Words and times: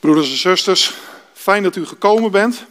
Broeders 0.00 0.30
en 0.30 0.36
zusters, 0.36 0.94
fijn 1.32 1.62
dat 1.62 1.76
u 1.76 1.86
gekomen 1.86 2.30
bent. 2.30 2.64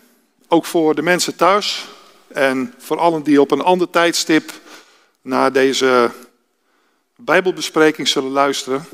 Ook 0.48 0.66
voor 0.66 0.96
de 0.96 1.02
mensen 1.02 1.36
thuis 1.36 1.86
en 2.28 2.74
voor 2.78 2.98
allen 2.98 3.24
die 3.24 3.42
op 3.42 3.52
een 3.52 3.62
ander 3.62 3.90
tijdstip 3.90 4.52
naar 5.22 5.52
deze 5.52 6.12
Bijbelbespreking 7.16 8.08
zullen 8.08 8.32
luisteren. 8.32 8.86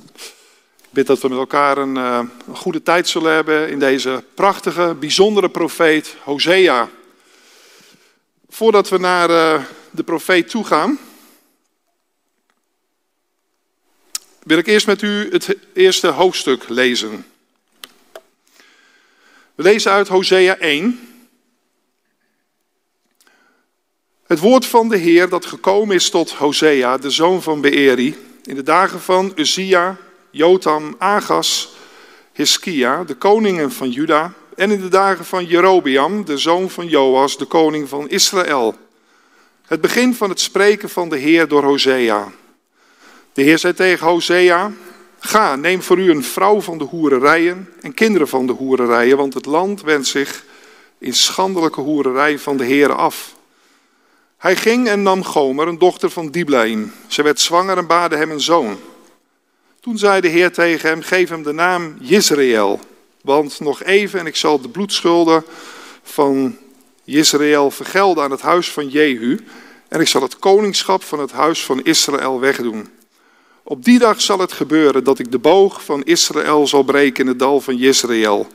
Ik 0.82 0.90
bid 0.90 1.08
dat 1.08 1.22
we 1.22 1.30
met 1.30 1.38
elkaar 1.38 1.78
een, 1.78 1.98
eh, 1.98 2.20
een 2.48 2.56
goede 2.56 2.84
tijd 2.84 3.08
zullen 3.08 3.34
hebben 3.34 3.70
in 3.70 3.80
deze 3.80 4.24
prachtige, 4.34 4.96
bijzondere 5.00 5.50
profeet 5.50 6.16
Hosea. 6.24 6.90
Voordat 8.50 8.90
we 8.90 8.98
naar 8.98 9.30
eh, 9.30 9.64
de 9.92 10.04
profeet 10.04 10.50
toe 10.50 10.66
gaan, 10.66 11.00
wil 14.44 14.58
ik 14.58 14.68
eerst 14.68 14.88
met 14.88 15.02
u 15.02 15.30
het 15.32 15.56
eerste 15.74 16.08
hoofdstuk 16.08 16.70
lezen. 16.70 17.26
We 19.56 19.64
lezen 19.64 19.92
uit 19.92 20.08
Hosea 20.08 20.58
1. 20.58 21.00
Het 24.24 24.40
woord 24.40 24.66
van 24.66 24.90
de 24.90 24.98
Heer 24.98 25.30
dat 25.30 25.46
gekomen 25.46 25.96
is 25.96 26.10
tot 26.10 26.32
Hosea, 26.32 26.98
de 26.98 27.10
zoon 27.10 27.42
van 27.42 27.62
Beeri, 27.62 28.18
in 28.44 28.56
de 28.56 28.64
dagen 28.64 29.02
van 29.02 29.32
Uzia, 29.36 29.98
Jotam, 30.32 30.96
Agas, 30.98 31.76
Hiskia, 32.32 33.04
de 33.04 33.16
koningen 33.16 33.72
van 33.72 33.90
Juda, 33.90 34.34
en 34.56 34.72
in 34.72 34.82
de 34.82 34.88
dagen 34.88 35.26
van 35.26 35.46
Jerobeam, 35.46 36.26
de 36.26 36.38
zoon 36.38 36.70
van 36.70 36.88
Joas, 36.88 37.38
de 37.38 37.46
koning 37.46 37.90
van 37.90 38.10
Israël. 38.10 38.76
Het 39.66 39.82
begin 39.82 40.16
van 40.16 40.30
het 40.30 40.40
spreken 40.40 40.90
van 40.90 41.10
de 41.10 41.18
Heer 41.18 41.48
door 41.48 41.64
Hosea. 41.64 42.32
De 43.34 43.42
Heer 43.42 43.58
zei 43.58 43.74
tegen 43.74 44.08
Hosea, 44.08 44.72
ga, 45.26 45.56
neem 45.56 45.82
voor 45.82 46.00
u 46.00 46.10
een 46.10 46.24
vrouw 46.24 46.62
van 46.62 46.78
de 46.78 46.84
hoererijen 46.84 47.70
en 47.82 47.94
kinderen 47.94 48.28
van 48.28 48.48
de 48.48 48.54
hoererijen, 48.54 49.18
want 49.18 49.34
het 49.34 49.46
land 49.46 49.82
wendt 49.82 50.08
zich 50.08 50.44
in 50.98 51.14
schandelijke 51.14 51.82
hoererij 51.82 52.40
van 52.40 52.58
de 52.58 52.64
Heer 52.64 52.94
af. 52.94 53.36
Hij 54.38 54.56
ging 54.56 54.88
en 54.88 55.04
nam 55.04 55.24
Gomer, 55.24 55.68
een 55.68 55.78
dochter 55.78 56.10
van 56.10 56.30
Diblaim. 56.30 56.94
Ze 57.08 57.22
werd 57.22 57.40
zwanger 57.40 57.78
en 57.78 57.88
baarde 57.88 58.16
hem 58.16 58.32
een 58.32 58.42
zoon. 58.42 58.78
Toen 59.80 59.98
zei 59.98 60.22
de 60.22 60.28
Heer 60.28 60.52
tegen 60.52 60.90
hem, 60.90 61.02
geef 61.02 61.30
hem 61.30 61.44
de 61.44 61.54
naam 61.54 61.96
Jezreel, 62.00 62.80
want 63.22 63.60
nog 63.60 63.84
even 63.84 64.20
en 64.20 64.26
ik 64.26 64.36
zal 64.36 64.62
de 64.62 64.70
bloedschulden 64.70 65.44
van 66.04 66.58
Jezreel 67.04 67.72
vergelden 67.72 68.24
aan 68.24 68.32
het 68.32 68.42
huis 68.42 68.72
van 68.72 68.90
Jehu 68.90 69.40
en 69.88 70.00
ik 70.00 70.08
zal 70.08 70.22
het 70.22 70.40
koningschap 70.40 71.04
van 71.04 71.20
het 71.20 71.32
huis 71.32 71.66
van 71.66 71.84
Israël 71.84 72.40
wegdoen. 72.40 73.02
Op 73.66 73.84
die 73.84 74.00
dag 74.00 74.22
zal 74.22 74.40
het 74.40 74.52
gebeuren 74.52 75.04
dat 75.04 75.20
ik 75.20 75.32
de 75.32 75.40
boog 75.40 75.84
van 75.84 76.04
Israël 76.04 76.68
zal 76.68 76.84
breken 76.84 77.24
in 77.24 77.30
het 77.30 77.40
dal 77.40 77.62
van 77.62 77.78
Jezreel. 77.78 78.48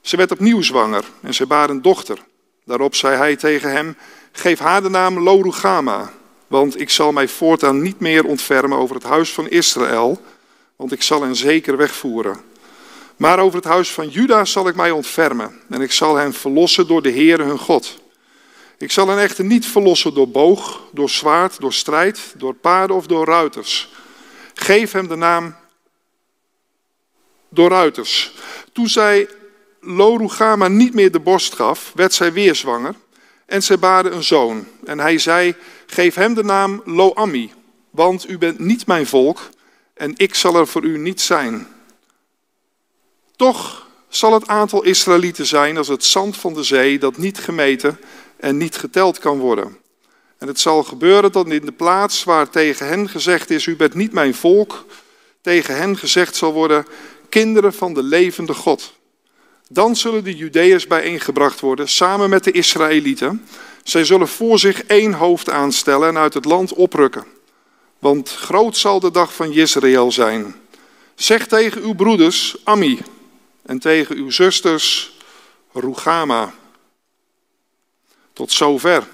Ze 0.00 0.16
werd 0.16 0.30
opnieuw 0.30 0.62
zwanger 0.62 1.04
en 1.22 1.34
ze 1.34 1.46
baar 1.46 1.70
een 1.70 1.82
dochter. 1.82 2.18
Daarop 2.64 2.94
zei 2.94 3.16
hij 3.16 3.36
tegen 3.36 3.72
hem, 3.72 3.96
geef 4.32 4.58
haar 4.58 4.82
de 4.82 4.88
naam 4.88 5.18
Lorugama, 5.18 6.12
want 6.46 6.80
ik 6.80 6.90
zal 6.90 7.12
mij 7.12 7.28
voortaan 7.28 7.82
niet 7.82 8.00
meer 8.00 8.24
ontfermen 8.24 8.78
over 8.78 8.94
het 8.94 9.04
huis 9.04 9.32
van 9.32 9.48
Israël, 9.48 10.20
want 10.76 10.92
ik 10.92 11.02
zal 11.02 11.22
hen 11.22 11.36
zeker 11.36 11.76
wegvoeren. 11.76 12.40
Maar 13.16 13.38
over 13.38 13.56
het 13.56 13.68
huis 13.68 13.90
van 13.90 14.08
Juda 14.08 14.44
zal 14.44 14.68
ik 14.68 14.74
mij 14.74 14.90
ontfermen 14.90 15.60
en 15.68 15.80
ik 15.80 15.92
zal 15.92 16.16
hen 16.16 16.32
verlossen 16.32 16.86
door 16.86 17.02
de 17.02 17.12
Heere 17.12 17.42
hun 17.42 17.58
God. 17.58 17.98
Ik 18.78 18.90
zal 18.90 19.08
hen 19.08 19.18
echter 19.18 19.44
niet 19.44 19.66
verlossen 19.66 20.14
door 20.14 20.28
boog, 20.28 20.80
door 20.92 21.10
zwaard, 21.10 21.60
door 21.60 21.72
strijd, 21.72 22.34
door 22.36 22.54
paarden 22.54 22.96
of 22.96 23.06
door 23.06 23.26
ruiters. 23.26 23.88
Geef 24.58 24.92
hem 24.92 25.08
de 25.08 25.16
naam 25.16 25.54
door 27.48 27.70
ruiters. 27.70 28.34
Toen 28.72 28.88
zij 28.88 29.28
Lorugama 29.80 30.68
niet 30.68 30.94
meer 30.94 31.10
de 31.12 31.20
borst 31.20 31.54
gaf, 31.54 31.92
werd 31.94 32.14
zij 32.14 32.32
weer 32.32 32.54
zwanger 32.54 32.94
en 33.46 33.62
zij 33.62 33.78
baarde 33.78 34.10
een 34.10 34.24
zoon. 34.24 34.66
En 34.84 34.98
hij 34.98 35.18
zei, 35.18 35.54
geef 35.86 36.14
hem 36.14 36.34
de 36.34 36.44
naam 36.44 36.82
Loami, 36.84 37.52
want 37.90 38.28
u 38.28 38.38
bent 38.38 38.58
niet 38.58 38.86
mijn 38.86 39.06
volk 39.06 39.48
en 39.94 40.12
ik 40.16 40.34
zal 40.34 40.56
er 40.56 40.66
voor 40.66 40.84
u 40.84 40.98
niet 40.98 41.20
zijn. 41.20 41.66
Toch 43.36 43.86
zal 44.08 44.32
het 44.32 44.46
aantal 44.46 44.82
Israëlieten 44.82 45.46
zijn 45.46 45.76
als 45.76 45.88
het 45.88 46.04
zand 46.04 46.36
van 46.36 46.54
de 46.54 46.62
zee 46.62 46.98
dat 46.98 47.16
niet 47.16 47.38
gemeten 47.38 48.00
en 48.36 48.56
niet 48.56 48.76
geteld 48.76 49.18
kan 49.18 49.38
worden. 49.38 49.78
En 50.38 50.46
het 50.46 50.60
zal 50.60 50.82
gebeuren 50.82 51.32
dat 51.32 51.48
in 51.48 51.64
de 51.64 51.72
plaats 51.72 52.24
waar 52.24 52.50
tegen 52.50 52.88
hen 52.88 53.08
gezegd 53.08 53.50
is, 53.50 53.66
u 53.66 53.76
bent 53.76 53.94
niet 53.94 54.12
mijn 54.12 54.34
volk, 54.34 54.84
tegen 55.40 55.76
hen 55.76 55.96
gezegd 55.96 56.36
zal 56.36 56.52
worden, 56.52 56.86
kinderen 57.28 57.72
van 57.74 57.94
de 57.94 58.02
levende 58.02 58.54
God. 58.54 58.94
Dan 59.68 59.96
zullen 59.96 60.24
de 60.24 60.36
Judeërs 60.36 60.86
bijeengebracht 60.86 61.60
worden, 61.60 61.88
samen 61.88 62.30
met 62.30 62.44
de 62.44 62.50
Israëlieten. 62.50 63.46
Zij 63.82 64.04
zullen 64.04 64.28
voor 64.28 64.58
zich 64.58 64.84
één 64.84 65.12
hoofd 65.12 65.50
aanstellen 65.50 66.08
en 66.08 66.18
uit 66.18 66.34
het 66.34 66.44
land 66.44 66.72
oprukken. 66.72 67.24
Want 67.98 68.30
groot 68.30 68.76
zal 68.76 69.00
de 69.00 69.10
dag 69.10 69.34
van 69.34 69.52
Jezreel 69.52 70.12
zijn. 70.12 70.54
Zeg 71.14 71.46
tegen 71.46 71.82
uw 71.82 71.94
broeders, 71.94 72.56
Ami, 72.64 72.98
en 73.62 73.78
tegen 73.78 74.16
uw 74.16 74.30
zusters, 74.30 75.16
Rugama. 75.72 76.54
Tot 78.32 78.52
zover. 78.52 79.06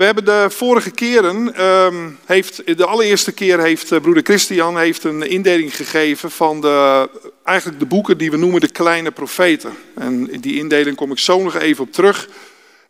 We 0.00 0.06
hebben 0.06 0.24
de 0.24 0.46
vorige 0.50 0.90
keren, 0.90 1.64
um, 1.64 2.18
heeft, 2.24 2.76
de 2.76 2.86
allereerste 2.86 3.32
keer 3.32 3.60
heeft 3.60 3.92
eh, 3.92 4.00
broeder 4.00 4.22
Christian 4.22 4.78
heeft 4.78 5.04
een 5.04 5.22
indeling 5.22 5.76
gegeven 5.76 6.30
van 6.30 6.60
de, 6.60 7.08
eigenlijk 7.44 7.78
de 7.78 7.86
boeken 7.86 8.18
die 8.18 8.30
we 8.30 8.36
noemen 8.36 8.60
de 8.60 8.68
kleine 8.68 9.10
profeten. 9.10 9.76
En 9.94 10.32
in 10.32 10.40
die 10.40 10.58
indeling 10.58 10.96
kom 10.96 11.10
ik 11.10 11.18
zo 11.18 11.42
nog 11.42 11.54
even 11.54 11.84
op 11.84 11.92
terug. 11.92 12.28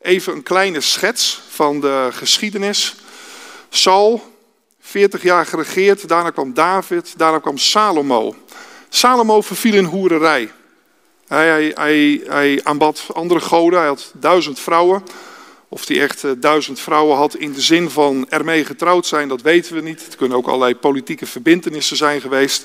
Even 0.01 0.33
een 0.33 0.43
kleine 0.43 0.81
schets 0.81 1.43
van 1.49 1.81
de 1.81 2.09
geschiedenis. 2.13 2.95
Saul, 3.69 4.23
40 4.81 5.23
jaar 5.23 5.47
geregeerd, 5.47 6.09
daarna 6.09 6.31
kwam 6.31 6.55
David, 6.55 7.15
daarna 7.17 7.39
kwam 7.39 7.59
Salomo. 7.59 8.35
Salomo 8.89 9.41
verviel 9.41 9.75
in 9.75 9.85
hoererij. 9.85 10.51
Hij, 11.27 11.49
hij, 11.49 11.73
hij, 11.75 12.21
hij 12.27 12.61
aanbad 12.63 13.07
andere 13.13 13.41
goden, 13.41 13.79
hij 13.79 13.89
had 13.89 14.13
duizend 14.15 14.61
vrouwen. 14.61 15.03
Of 15.73 15.89
hij 15.89 16.01
echt 16.01 16.25
eh, 16.25 16.31
duizend 16.37 16.81
vrouwen 16.81 17.17
had 17.17 17.35
in 17.35 17.53
de 17.53 17.61
zin 17.61 17.91
van 17.91 18.27
ermee 18.29 18.65
getrouwd 18.65 19.07
zijn, 19.07 19.29
dat 19.29 19.43
weten 19.43 19.75
we 19.75 19.81
niet. 19.81 20.05
Het 20.05 20.17
kunnen 20.17 20.37
ook 20.37 20.47
allerlei 20.47 20.77
politieke 20.77 21.27
verbindenissen 21.27 21.97
zijn 21.97 22.21
geweest. 22.21 22.65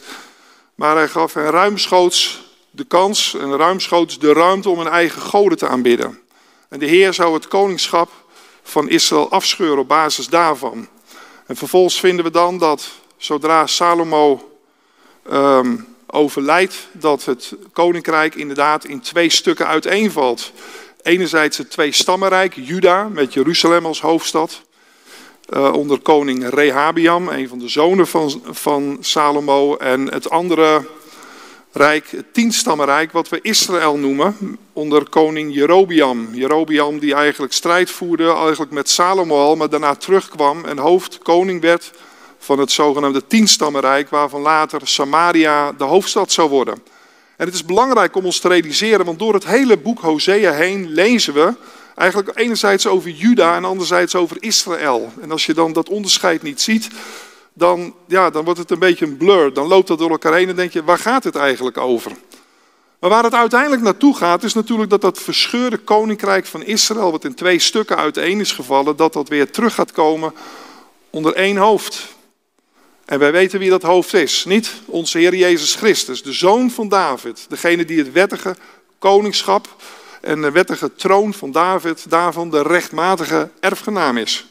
Maar 0.76 0.96
hij 0.96 1.08
gaf 1.08 1.34
hen 1.34 1.50
ruimschoots 1.50 2.44
de 2.72 2.84
kans 2.84 3.36
en 3.40 3.58
ruimschoots 3.58 4.20
de 4.20 4.34
ruimte 4.34 4.70
om 4.70 4.80
een 4.80 4.88
eigen 4.88 5.22
goden 5.22 5.58
te 5.58 5.68
aanbidden. 5.68 6.20
En 6.70 6.80
de 6.80 6.86
Heer 6.86 7.14
zou 7.14 7.34
het 7.34 7.48
koningschap 7.48 8.12
van 8.64 8.90
Israël 8.90 9.32
afscheuren 9.32 9.80
op 9.80 9.88
basis 9.88 10.28
daarvan. 10.28 10.88
En 11.46 11.56
vervolgens 11.56 12.00
vinden 12.00 12.26
we 12.26 12.32
dan 12.32 12.58
dat 12.58 12.92
zodra 13.18 13.68
Salomo 13.68 14.58
um, 15.32 15.96
overlijdt, 16.08 16.88
dat 16.92 17.26
het 17.26 17.56
koninkrijk 17.74 18.36
inderdaad 18.36 18.86
in 18.86 19.02
twee 19.02 19.30
stukken 19.30 19.68
uiteenvalt. 19.68 20.52
Enerzijds 21.06 21.58
het 21.58 21.70
twee 21.70 21.92
stammenrijk, 21.92 22.54
Juda, 22.54 23.04
met 23.04 23.34
Jeruzalem 23.34 23.86
als 23.86 24.02
hoofdstad. 24.02 24.62
Uh, 25.50 25.74
onder 25.74 26.00
koning 26.00 26.50
Rehabiam, 26.50 27.28
een 27.28 27.48
van 27.48 27.60
de 27.60 27.68
zonen 27.68 28.08
van, 28.08 28.42
van 28.50 28.98
Salomo. 29.00 29.76
En 29.76 30.14
het 30.14 30.30
andere 30.30 30.86
rijk, 31.72 32.08
het 32.12 32.34
tienstammenrijk, 32.34 33.12
wat 33.12 33.30
we 33.30 33.40
Israël 33.42 33.98
noemen, 33.98 34.58
onder 34.74 35.10
koning 35.10 35.54
Jerobiam. 35.54 36.30
Jerobiam 36.34 37.00
die 37.00 37.14
eigenlijk 37.14 37.54
strijd 37.54 37.92
voerde, 37.92 38.34
eigenlijk 38.34 38.72
met 38.72 38.90
Salomo 38.90 39.36
al, 39.36 39.56
maar 39.56 39.70
daarna 39.70 39.96
terugkwam 39.96 40.66
en 40.66 40.78
hoofdkoning 40.78 41.62
werd 41.62 41.92
van 42.38 42.60
het 42.60 42.72
zogenaamde 42.72 43.28
tienstammenrijk, 43.28 44.10
waarvan 44.10 44.42
later 44.42 44.82
Samaria 44.84 45.72
de 45.72 45.84
hoofdstad 45.84 46.32
zou 46.32 46.50
worden. 46.50 46.94
En 47.38 47.46
het 47.46 47.54
is 47.54 47.66
belangrijk 47.66 48.16
om 48.16 48.26
ons 48.26 48.40
te 48.40 48.48
realiseren, 48.48 49.06
want 49.06 49.20
door 49.20 49.34
het 49.34 49.46
hele 49.46 49.78
boek 49.78 50.00
Hosea 50.00 50.52
heen 50.52 50.90
lezen 50.90 51.34
we 51.34 51.54
eigenlijk 51.96 52.40
enerzijds 52.40 52.88
over 52.88 53.10
Juda 53.10 53.56
en 53.56 53.66
anderzijds 53.66 54.16
over 54.16 54.38
Israël. 54.40 55.12
En 55.22 55.32
als 55.32 55.46
je 55.46 55.54
dan 55.54 55.74
dat 55.74 55.90
onderscheid 55.90 56.42
niet 56.42 56.62
ziet, 56.62 56.88
dan, 57.54 57.94
ja, 58.08 58.30
dan 58.30 58.44
wordt 58.44 58.60
het 58.60 58.72
een 58.72 58.80
beetje 58.80 59.06
een 59.06 59.18
blur. 59.18 59.54
Dan 59.54 59.68
loopt 59.68 59.88
dat 59.88 59.98
door 59.98 60.10
elkaar 60.10 60.34
heen 60.34 60.50
en 60.50 60.56
denk 60.56 60.74
je, 60.74 60.84
waar 60.84 60.98
gaat 60.98 61.24
het 61.24 61.36
eigenlijk 61.36 61.78
over? 61.78 62.12
Maar 63.00 63.10
waar 63.10 63.24
het 63.24 63.34
uiteindelijk 63.34 63.82
naartoe 63.82 64.16
gaat, 64.16 64.44
is 64.44 64.54
natuurlijk 64.54 64.90
dat 64.90 65.02
dat 65.02 65.20
verscheurde 65.20 65.78
koninkrijk 65.78 66.46
van 66.46 66.64
Israël, 66.64 67.12
wat 67.12 67.26
in 67.26 67.36
twee 67.36 67.60
stukken 67.60 67.98
uiteen 67.98 68.40
is 68.40 68.52
gevallen, 68.52 68.96
dat 68.96 69.14
dat 69.14 69.30
weer 69.30 69.52
terug 69.52 69.74
gaat 69.74 69.92
komen 69.92 70.34
onder 71.10 71.34
één 71.34 71.58
hoofd. 71.58 72.15
En 73.06 73.20
wij 73.20 73.32
weten 73.32 73.60
wie 73.60 73.70
dat 73.70 73.82
hoofd 73.82 74.14
is. 74.14 74.46
Niet 74.46 74.72
onze 74.86 75.18
Heer 75.18 75.36
Jezus 75.36 75.76
Christus, 75.76 76.24
de 76.24 76.34
zoon 76.34 76.72
van 76.72 76.90
David. 76.90 77.46
Degene 77.50 77.86
die 77.86 77.98
het 77.98 78.12
wettige 78.12 78.56
koningschap 79.00 79.76
en 80.22 80.42
de 80.42 80.52
wettige 80.52 80.96
troon 80.96 81.34
van 81.34 81.52
David, 81.52 82.10
daarvan 82.10 82.50
de 82.50 82.62
rechtmatige 82.62 83.50
erfgenaam 83.60 84.18
is. 84.18 84.46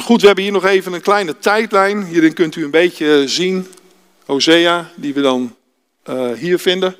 Goed, 0.00 0.20
we 0.20 0.26
hebben 0.26 0.44
hier 0.44 0.52
nog 0.52 0.64
even 0.64 0.92
een 0.92 1.00
kleine 1.00 1.38
tijdlijn. 1.38 2.04
Hierin 2.04 2.32
kunt 2.32 2.56
u 2.56 2.64
een 2.64 2.70
beetje 2.70 3.28
zien 3.28 3.66
Hosea, 4.26 4.90
die 4.96 5.14
we 5.14 5.20
dan 5.20 5.56
uh, 6.10 6.32
hier 6.32 6.58
vinden. 6.58 6.96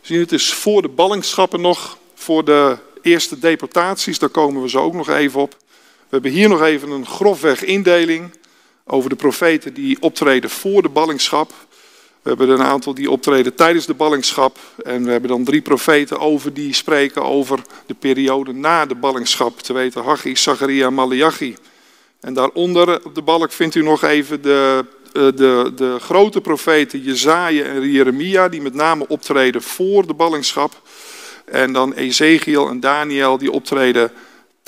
Zien, 0.00 0.20
het 0.20 0.32
is 0.32 0.52
voor 0.52 0.82
de 0.82 0.88
ballingschappen 0.88 1.60
nog, 1.60 1.98
voor 2.14 2.44
de 2.44 2.76
eerste 3.02 3.38
deportaties, 3.38 4.18
daar 4.18 4.28
komen 4.28 4.62
we 4.62 4.68
zo 4.68 4.82
ook 4.82 4.94
nog 4.94 5.08
even 5.08 5.40
op. 5.40 5.56
We 5.78 6.14
hebben 6.14 6.30
hier 6.30 6.48
nog 6.48 6.62
even 6.62 6.90
een 6.90 7.06
grofweg 7.06 7.64
indeling 7.64 8.30
over 8.90 9.10
de 9.10 9.16
profeten 9.16 9.74
die 9.74 9.96
optreden 10.00 10.50
voor 10.50 10.82
de 10.82 10.88
ballingschap. 10.88 11.52
We 12.22 12.28
hebben 12.28 12.48
een 12.48 12.62
aantal 12.62 12.94
die 12.94 13.10
optreden 13.10 13.54
tijdens 13.54 13.86
de 13.86 13.94
ballingschap. 13.94 14.58
En 14.84 15.04
we 15.04 15.10
hebben 15.10 15.30
dan 15.30 15.44
drie 15.44 15.62
profeten 15.62 16.18
over 16.18 16.54
die 16.54 16.74
spreken 16.74 17.22
over 17.22 17.60
de 17.86 17.94
periode 17.94 18.52
na 18.52 18.86
de 18.86 18.94
ballingschap. 18.94 19.60
Te 19.60 19.72
weten 19.72 20.02
Haggai, 20.02 20.36
Zacharia, 20.36 20.90
Malachi. 20.90 21.56
En 22.20 22.34
daaronder 22.34 23.04
op 23.04 23.14
de 23.14 23.22
balk 23.22 23.52
vindt 23.52 23.74
u 23.74 23.82
nog 23.82 24.02
even 24.02 24.42
de, 24.42 24.84
eh, 25.12 25.22
de, 25.34 25.72
de 25.76 25.96
grote 26.00 26.40
profeten 26.40 27.02
Jezaja 27.02 27.64
en 27.64 27.90
Jeremia, 27.90 28.48
die 28.48 28.62
met 28.62 28.74
name 28.74 29.08
optreden 29.08 29.62
voor 29.62 30.06
de 30.06 30.14
ballingschap. 30.14 30.82
En 31.44 31.72
dan 31.72 31.92
Ezekiel 31.92 32.68
en 32.68 32.80
Daniel, 32.80 33.38
die 33.38 33.52
optreden 33.52 34.12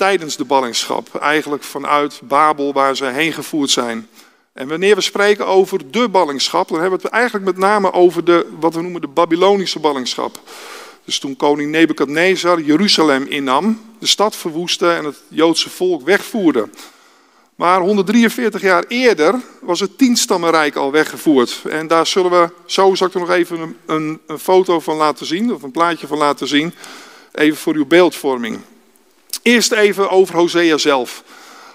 tijdens 0.01 0.37
de 0.37 0.45
ballingschap. 0.45 1.15
Eigenlijk 1.15 1.63
vanuit 1.63 2.21
Babel, 2.23 2.73
waar 2.73 2.95
ze 2.95 3.05
heen 3.05 3.33
gevoerd 3.33 3.69
zijn. 3.69 4.07
En 4.53 4.67
wanneer 4.67 4.95
we 4.95 5.01
spreken 5.01 5.47
over 5.47 5.91
de 5.91 6.09
ballingschap, 6.09 6.67
dan 6.67 6.79
hebben 6.79 6.99
we 6.99 7.05
het 7.05 7.13
eigenlijk 7.13 7.45
met 7.45 7.57
name 7.57 7.93
over 7.93 8.25
de, 8.25 8.47
wat 8.59 8.73
we 8.73 8.81
noemen 8.81 9.01
de 9.01 9.07
Babylonische 9.07 9.79
ballingschap. 9.79 10.39
Dus 11.05 11.19
toen 11.19 11.35
koning 11.35 11.71
Nebukadnezar 11.71 12.61
Jeruzalem 12.61 13.25
innam, 13.27 13.81
de 13.99 14.05
stad 14.05 14.35
verwoestte 14.35 14.91
en 14.91 15.05
het 15.05 15.21
Joodse 15.27 15.69
volk 15.69 16.01
wegvoerde. 16.01 16.69
Maar 17.55 17.81
143 17.81 18.61
jaar 18.61 18.83
eerder 18.87 19.35
was 19.59 19.79
het 19.79 19.97
tienstammenrijk 19.97 20.75
al 20.75 20.91
weggevoerd. 20.91 21.61
En 21.69 21.87
daar 21.87 22.07
zullen 22.07 22.31
we, 22.31 22.49
zo 22.65 22.95
zal 22.95 23.07
ik 23.07 23.13
er 23.13 23.19
nog 23.19 23.29
even 23.29 23.59
een, 23.59 23.77
een, 23.85 24.19
een, 24.27 24.39
foto 24.39 24.79
van 24.79 24.95
laten 24.95 25.25
zien, 25.25 25.53
of 25.53 25.63
een 25.63 25.71
plaatje 25.71 26.07
van 26.07 26.17
laten 26.17 26.47
zien. 26.47 26.73
Even 27.31 27.57
voor 27.57 27.73
uw 27.73 27.85
beeldvorming. 27.85 28.59
Eerst 29.41 29.71
even 29.71 30.09
over 30.09 30.35
Hosea 30.35 30.77
zelf. 30.77 31.23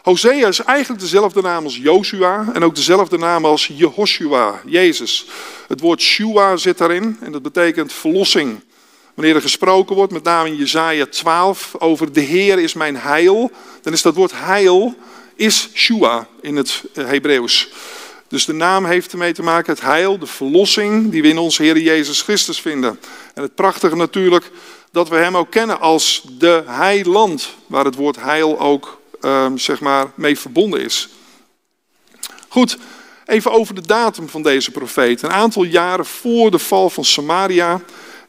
Hosea 0.02 0.48
is 0.48 0.60
eigenlijk 0.60 1.00
dezelfde 1.00 1.42
naam 1.42 1.64
als 1.64 1.76
Joshua 1.76 2.46
en 2.52 2.64
ook 2.64 2.74
dezelfde 2.74 3.18
naam 3.18 3.44
als 3.44 3.70
Jehoshua, 3.74 4.60
Jezus. 4.66 5.26
Het 5.68 5.80
woord 5.80 6.00
Shua 6.00 6.56
zit 6.56 6.78
daarin 6.78 7.18
en 7.20 7.32
dat 7.32 7.42
betekent 7.42 7.92
verlossing. 7.92 8.60
Wanneer 9.14 9.34
er 9.34 9.42
gesproken 9.42 9.96
wordt, 9.96 10.12
met 10.12 10.22
name 10.22 10.48
in 10.48 10.56
Jezaja 10.56 11.06
12, 11.06 11.74
over 11.78 12.12
de 12.12 12.20
Heer 12.20 12.58
is 12.58 12.74
mijn 12.74 12.96
heil, 12.96 13.50
dan 13.82 13.92
is 13.92 14.02
dat 14.02 14.14
woord 14.14 14.32
heil 14.34 14.94
is 15.34 15.68
Shua 15.74 16.26
in 16.40 16.56
het 16.56 16.82
Hebreeuws. 16.92 17.68
Dus 18.28 18.44
de 18.44 18.52
naam 18.52 18.84
heeft 18.84 19.12
ermee 19.12 19.32
te 19.32 19.42
maken 19.42 19.72
het 19.72 19.82
heil, 19.82 20.18
de 20.18 20.26
verlossing 20.26 21.10
die 21.10 21.22
we 21.22 21.28
in 21.28 21.38
onze 21.38 21.62
Heer 21.62 21.78
Jezus 21.78 22.22
Christus 22.22 22.60
vinden. 22.60 23.00
En 23.34 23.42
het 23.42 23.54
prachtige 23.54 23.96
natuurlijk 23.96 24.50
dat 24.92 25.08
we 25.08 25.16
Hem 25.16 25.36
ook 25.36 25.50
kennen 25.50 25.80
als 25.80 26.22
de 26.38 26.62
heiland, 26.66 27.48
waar 27.66 27.84
het 27.84 27.94
woord 27.94 28.16
heil 28.16 28.60
ook 28.60 29.00
um, 29.20 29.58
zeg 29.58 29.80
maar 29.80 30.10
mee 30.14 30.38
verbonden 30.38 30.80
is. 30.80 31.08
Goed, 32.48 32.78
even 33.26 33.52
over 33.52 33.74
de 33.74 33.86
datum 33.86 34.28
van 34.28 34.42
deze 34.42 34.70
profeet. 34.70 35.22
Een 35.22 35.30
aantal 35.32 35.64
jaren 35.64 36.06
voor 36.06 36.50
de 36.50 36.58
val 36.58 36.90
van 36.90 37.04
Samaria 37.04 37.80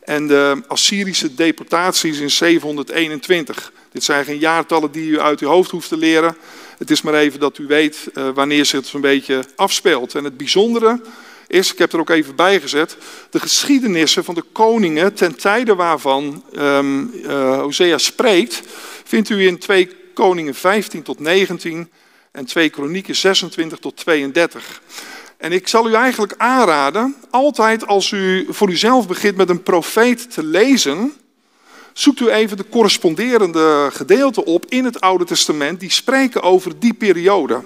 en 0.03 0.27
de 0.27 0.63
Assyrische 0.67 1.35
deportaties 1.35 2.19
in 2.19 2.29
721. 2.29 3.71
Dit 3.91 4.03
zijn 4.03 4.25
geen 4.25 4.39
jaartallen 4.39 4.91
die 4.91 5.09
u 5.09 5.19
uit 5.19 5.39
uw 5.39 5.47
hoofd 5.47 5.71
hoeft 5.71 5.89
te 5.89 5.97
leren. 5.97 6.37
Het 6.77 6.91
is 6.91 7.01
maar 7.01 7.13
even 7.13 7.39
dat 7.39 7.57
u 7.57 7.67
weet 7.67 8.09
uh, 8.13 8.29
wanneer 8.33 8.65
zich 8.65 8.79
het 8.79 8.87
zo'n 8.87 9.01
beetje 9.01 9.43
afspeelt. 9.55 10.15
En 10.15 10.23
het 10.23 10.37
bijzondere 10.37 11.01
is, 11.47 11.71
ik 11.71 11.77
heb 11.77 11.93
er 11.93 11.99
ook 11.99 12.09
even 12.09 12.35
bij 12.35 12.59
gezet, 12.59 12.97
de 13.29 13.39
geschiedenissen 13.39 14.23
van 14.23 14.35
de 14.35 14.43
koningen 14.51 15.13
ten 15.13 15.35
tijde 15.35 15.75
waarvan 15.75 16.43
um, 16.55 17.11
Hosea 17.59 17.97
spreekt, 17.97 18.61
vindt 19.03 19.29
u 19.29 19.47
in 19.47 19.57
2 19.57 19.95
Koningen 20.13 20.55
15 20.55 21.03
tot 21.03 21.19
19 21.19 21.89
en 22.31 22.45
2 22.45 22.69
Kronieken 22.69 23.15
26 23.15 23.79
tot 23.79 23.95
32. 23.95 24.81
En 25.37 25.51
ik 25.51 25.67
zal 25.67 25.89
u 25.89 25.93
eigenlijk 25.93 26.33
aanraden, 26.37 27.15
altijd 27.29 27.87
als 27.87 28.11
u 28.11 28.47
voor 28.49 28.69
uzelf 28.69 29.07
begint 29.07 29.35
met 29.35 29.49
een 29.49 29.63
profeet 29.63 30.31
te 30.31 30.43
lezen, 30.43 31.13
zoekt 31.99 32.19
u 32.19 32.29
even 32.29 32.57
de 32.57 32.69
corresponderende 32.69 33.89
gedeelten 33.93 34.45
op 34.45 34.65
in 34.69 34.85
het 34.85 35.01
Oude 35.01 35.25
Testament 35.25 35.79
die 35.79 35.91
spreken 35.91 36.41
over 36.41 36.79
die 36.79 36.93
periode. 36.93 37.61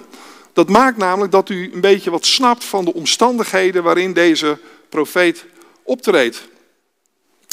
Dat 0.52 0.68
maakt 0.68 0.96
namelijk 0.96 1.32
dat 1.32 1.48
u 1.48 1.70
een 1.72 1.80
beetje 1.80 2.10
wat 2.10 2.26
snapt 2.26 2.64
van 2.64 2.84
de 2.84 2.94
omstandigheden 2.94 3.82
waarin 3.82 4.12
deze 4.12 4.58
profeet 4.88 5.44
optreedt. 5.82 6.48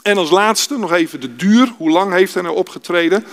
En 0.03 0.17
als 0.17 0.29
laatste 0.29 0.77
nog 0.77 0.91
even 0.91 1.21
de 1.21 1.35
duur. 1.35 1.73
Hoe 1.77 1.89
lang 1.89 2.13
heeft 2.13 2.33
hij 2.33 2.43
nou 2.43 2.55
opgetreden? 2.55 3.25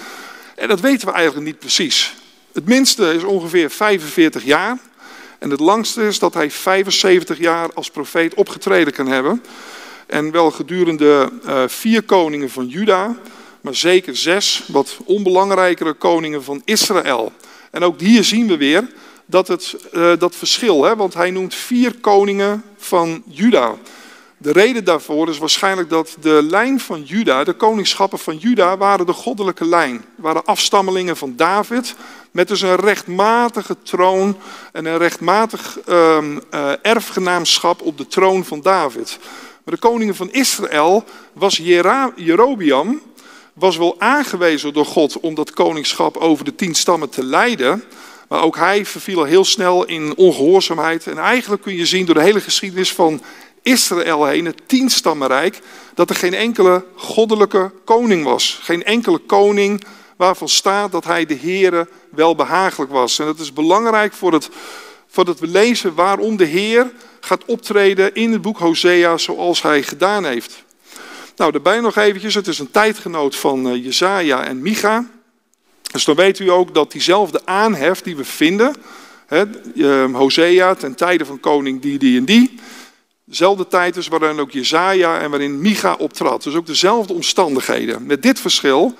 En 0.57 0.69
dat 0.69 0.81
weten 0.81 1.09
we 1.09 1.15
eigenlijk 1.15 1.47
niet 1.47 1.59
precies. 1.59 2.15
Het 2.53 2.67
minste 2.67 3.15
is 3.15 3.23
ongeveer 3.23 3.71
45 3.71 4.45
jaar. 4.45 4.79
En 5.39 5.51
het 5.51 5.61
langste 5.61 6.03
is 6.07 6.19
dat 6.19 6.35
hij 6.35 6.51
75 6.51 7.39
jaar 7.39 7.73
als 7.75 7.91
profeet 7.91 8.35
opgetreden 8.35 8.93
kan 8.93 9.07
hebben. 9.07 9.43
En 10.07 10.31
wel 10.31 10.51
gedurende 10.51 11.31
uh, 11.47 11.63
vier 11.67 12.03
koningen 12.03 12.51
van 12.51 12.67
Juda, 12.67 13.17
maar 13.67 13.75
zeker 13.75 14.17
zes 14.17 14.63
wat 14.67 14.97
onbelangrijkere 15.05 15.93
koningen 15.93 16.45
van 16.45 16.63
Israël. 16.65 17.33
En 17.71 17.83
ook 17.83 18.01
hier 18.01 18.25
zien 18.25 18.47
we 18.47 18.57
weer 18.57 18.89
dat, 19.25 19.49
het, 19.49 19.77
uh, 19.93 20.13
dat 20.19 20.37
verschil, 20.37 20.85
hè, 20.85 20.97
want 20.97 21.15
hij 21.15 21.31
noemt 21.31 21.55
vier 21.55 21.95
koningen 22.01 22.63
van 22.77 23.23
Juda. 23.27 23.75
De 24.39 24.53
reden 24.53 24.85
daarvoor 24.85 25.29
is 25.29 25.39
waarschijnlijk 25.39 25.91
dat 25.91 26.17
de 26.21 26.47
lijn 26.51 26.81
van 26.81 27.03
Juda, 27.03 27.45
de 27.45 27.53
koningschappen 27.53 28.19
van 28.19 28.37
Juda, 28.37 28.77
waren 28.77 29.07
de 29.07 29.13
goddelijke 29.13 29.67
lijn. 29.67 30.05
Waren 30.15 30.45
afstammelingen 30.45 31.17
van 31.17 31.33
David, 31.37 31.95
met 32.31 32.49
dus 32.49 32.61
een 32.61 32.77
rechtmatige 32.77 33.77
troon 33.83 34.37
en 34.73 34.85
een 34.85 34.99
rechtmatig 34.99 35.79
um, 35.89 36.41
uh, 36.55 36.73
erfgenaamschap 36.83 37.83
op 37.83 37.99
de 37.99 38.07
troon 38.07 38.45
van 38.45 38.61
David. 38.61 39.19
Maar 39.65 39.75
de 39.75 39.81
koningen 39.81 40.15
van 40.15 40.33
Israël 40.33 41.05
was 41.33 41.57
Jerobiam, 42.17 43.01
was 43.57 43.77
wel 43.77 44.01
aangewezen 44.01 44.73
door 44.73 44.87
God 44.87 45.21
om 45.21 45.35
dat 45.35 45.51
koningschap 45.51 46.17
over 46.17 46.45
de 46.45 46.55
tien 46.55 46.75
stammen 46.75 47.09
te 47.09 47.25
leiden. 47.25 47.85
Maar 48.29 48.43
ook 48.43 48.57
hij 48.57 48.87
verviel 48.87 49.25
heel 49.25 49.45
snel 49.45 49.85
in 49.85 50.17
ongehoorzaamheid. 50.17 51.07
En 51.07 51.19
eigenlijk 51.19 51.63
kun 51.63 51.75
je 51.75 51.87
zien 51.87 52.07
door 52.07 52.15
de 52.15 52.23
hele 52.23 52.41
geschiedenis 52.41 52.93
van 52.93 53.23
Israël 53.63 54.27
heen, 54.27 54.45
het 54.45 54.63
tienstammenrijk, 54.67 55.59
dat 55.95 56.11
er 56.11 56.17
geen 56.17 56.35
enkele 56.35 56.85
goddelijke 56.95 57.73
koning 57.85 58.25
was. 58.25 58.59
Geen 58.63 58.85
enkele 58.85 59.19
koning 59.19 59.85
waarvan 60.17 60.49
staat 60.49 60.93
dat 60.93 61.05
hij 61.05 61.27
de 61.27 61.37
Heere 61.37 61.89
wel 62.11 62.35
behagelijk 62.35 62.91
was. 62.91 63.19
En 63.19 63.27
dat 63.27 63.39
is 63.39 63.53
belangrijk 63.53 64.13
voor 64.13 64.33
het, 64.33 64.49
voor 65.07 65.27
het 65.27 65.41
we 65.41 65.47
lezen 65.47 65.95
waarom 65.95 66.37
de 66.37 66.45
Heer 66.45 66.93
gaat 67.21 67.45
optreden 67.45 68.15
in 68.15 68.33
het 68.33 68.43
boek 68.43 68.59
Hosea 68.59 69.17
zoals 69.17 69.63
hij 69.63 69.83
gedaan 69.83 70.25
heeft. 70.25 70.65
Nou, 71.37 71.53
daarbij 71.53 71.81
nog 71.81 71.97
eventjes, 71.97 72.35
het 72.35 72.47
is 72.47 72.59
een 72.59 72.71
tijdgenoot 72.71 73.37
van 73.37 73.67
uh, 73.67 73.85
Jezaja 73.85 74.45
en 74.45 74.63
Micha. 74.63 75.07
Dus 75.93 76.05
dan 76.05 76.15
weet 76.15 76.39
u 76.39 76.51
ook 76.51 76.75
dat 76.75 76.93
diezelfde 76.93 77.41
aanhef 77.45 78.03
die 78.03 78.17
we 78.17 78.25
vinden, 78.25 78.75
hè, 79.27 79.45
uh, 79.75 80.15
Hosea 80.15 80.75
ten 80.75 80.95
tijde 80.95 81.25
van 81.25 81.41
koning 81.41 81.81
die, 81.83 81.99
die 81.99 82.19
en 82.19 82.25
die, 82.25 82.55
dezelfde 83.25 83.67
tijd 83.67 83.97
is 83.97 84.09
waarin 84.09 84.41
ook 84.41 84.51
Jezaja 84.51 85.21
en 85.21 85.31
waarin 85.31 85.61
Micha 85.61 85.95
optrad. 85.95 86.43
Dus 86.43 86.55
ook 86.55 86.67
dezelfde 86.67 87.13
omstandigheden. 87.13 88.07
Met 88.07 88.23
dit 88.23 88.41
verschil 88.41 88.95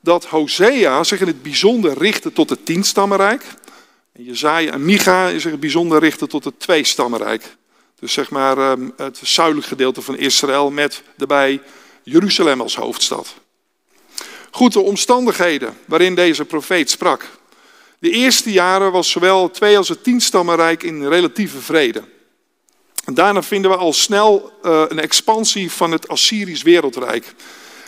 dat 0.00 0.24
Hosea 0.24 1.04
zich 1.04 1.20
in 1.20 1.26
het 1.26 1.42
bijzonder 1.42 1.98
richtte 1.98 2.32
tot 2.32 2.50
het 2.50 2.66
tienstammenrijk. 2.66 3.44
En 4.12 4.24
Jezaja 4.24 4.72
en 4.72 4.84
Micha 4.84 5.28
zich 5.28 5.44
in 5.44 5.50
het 5.50 5.60
bijzonder 5.60 6.00
richtte 6.00 6.26
tot 6.26 6.44
het 6.44 6.60
tweestammenrijk. 6.60 7.56
Dus 8.00 8.12
zeg 8.12 8.30
maar 8.30 8.58
ehm, 8.58 8.90
het 8.96 9.20
zuidelijk 9.22 9.66
gedeelte 9.66 10.02
van 10.02 10.16
Israël 10.16 10.70
met 10.70 11.02
daarbij 11.16 11.60
Jeruzalem 12.08 12.60
als 12.60 12.76
hoofdstad. 12.76 13.34
Goed, 14.50 14.72
de 14.72 14.80
omstandigheden 14.80 15.78
waarin 15.84 16.14
deze 16.14 16.44
profeet 16.44 16.90
sprak. 16.90 17.28
De 17.98 18.10
eerste 18.10 18.52
jaren 18.52 18.92
was 18.92 19.10
zowel 19.10 19.42
het 19.42 19.54
twee 19.54 19.76
als 19.76 19.88
het 19.88 20.02
tienstammenrijk 20.02 20.82
in 20.82 21.08
relatieve 21.08 21.58
vrede. 21.58 22.02
Daarna 23.04 23.42
vinden 23.42 23.70
we 23.70 23.76
al 23.76 23.92
snel 23.92 24.52
uh, 24.62 24.82
een 24.88 25.00
expansie 25.00 25.72
van 25.72 25.92
het 25.92 26.08
Assyrisch 26.08 26.62
wereldrijk. 26.62 27.34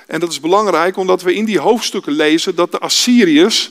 En 0.06 0.20
dat 0.20 0.30
is 0.30 0.40
belangrijk 0.40 0.96
omdat 0.96 1.22
we 1.22 1.34
in 1.34 1.44
die 1.44 1.58
hoofdstukken 1.58 2.12
lezen 2.12 2.54
dat 2.54 2.70
de 2.70 2.78
Assyriërs 2.78 3.70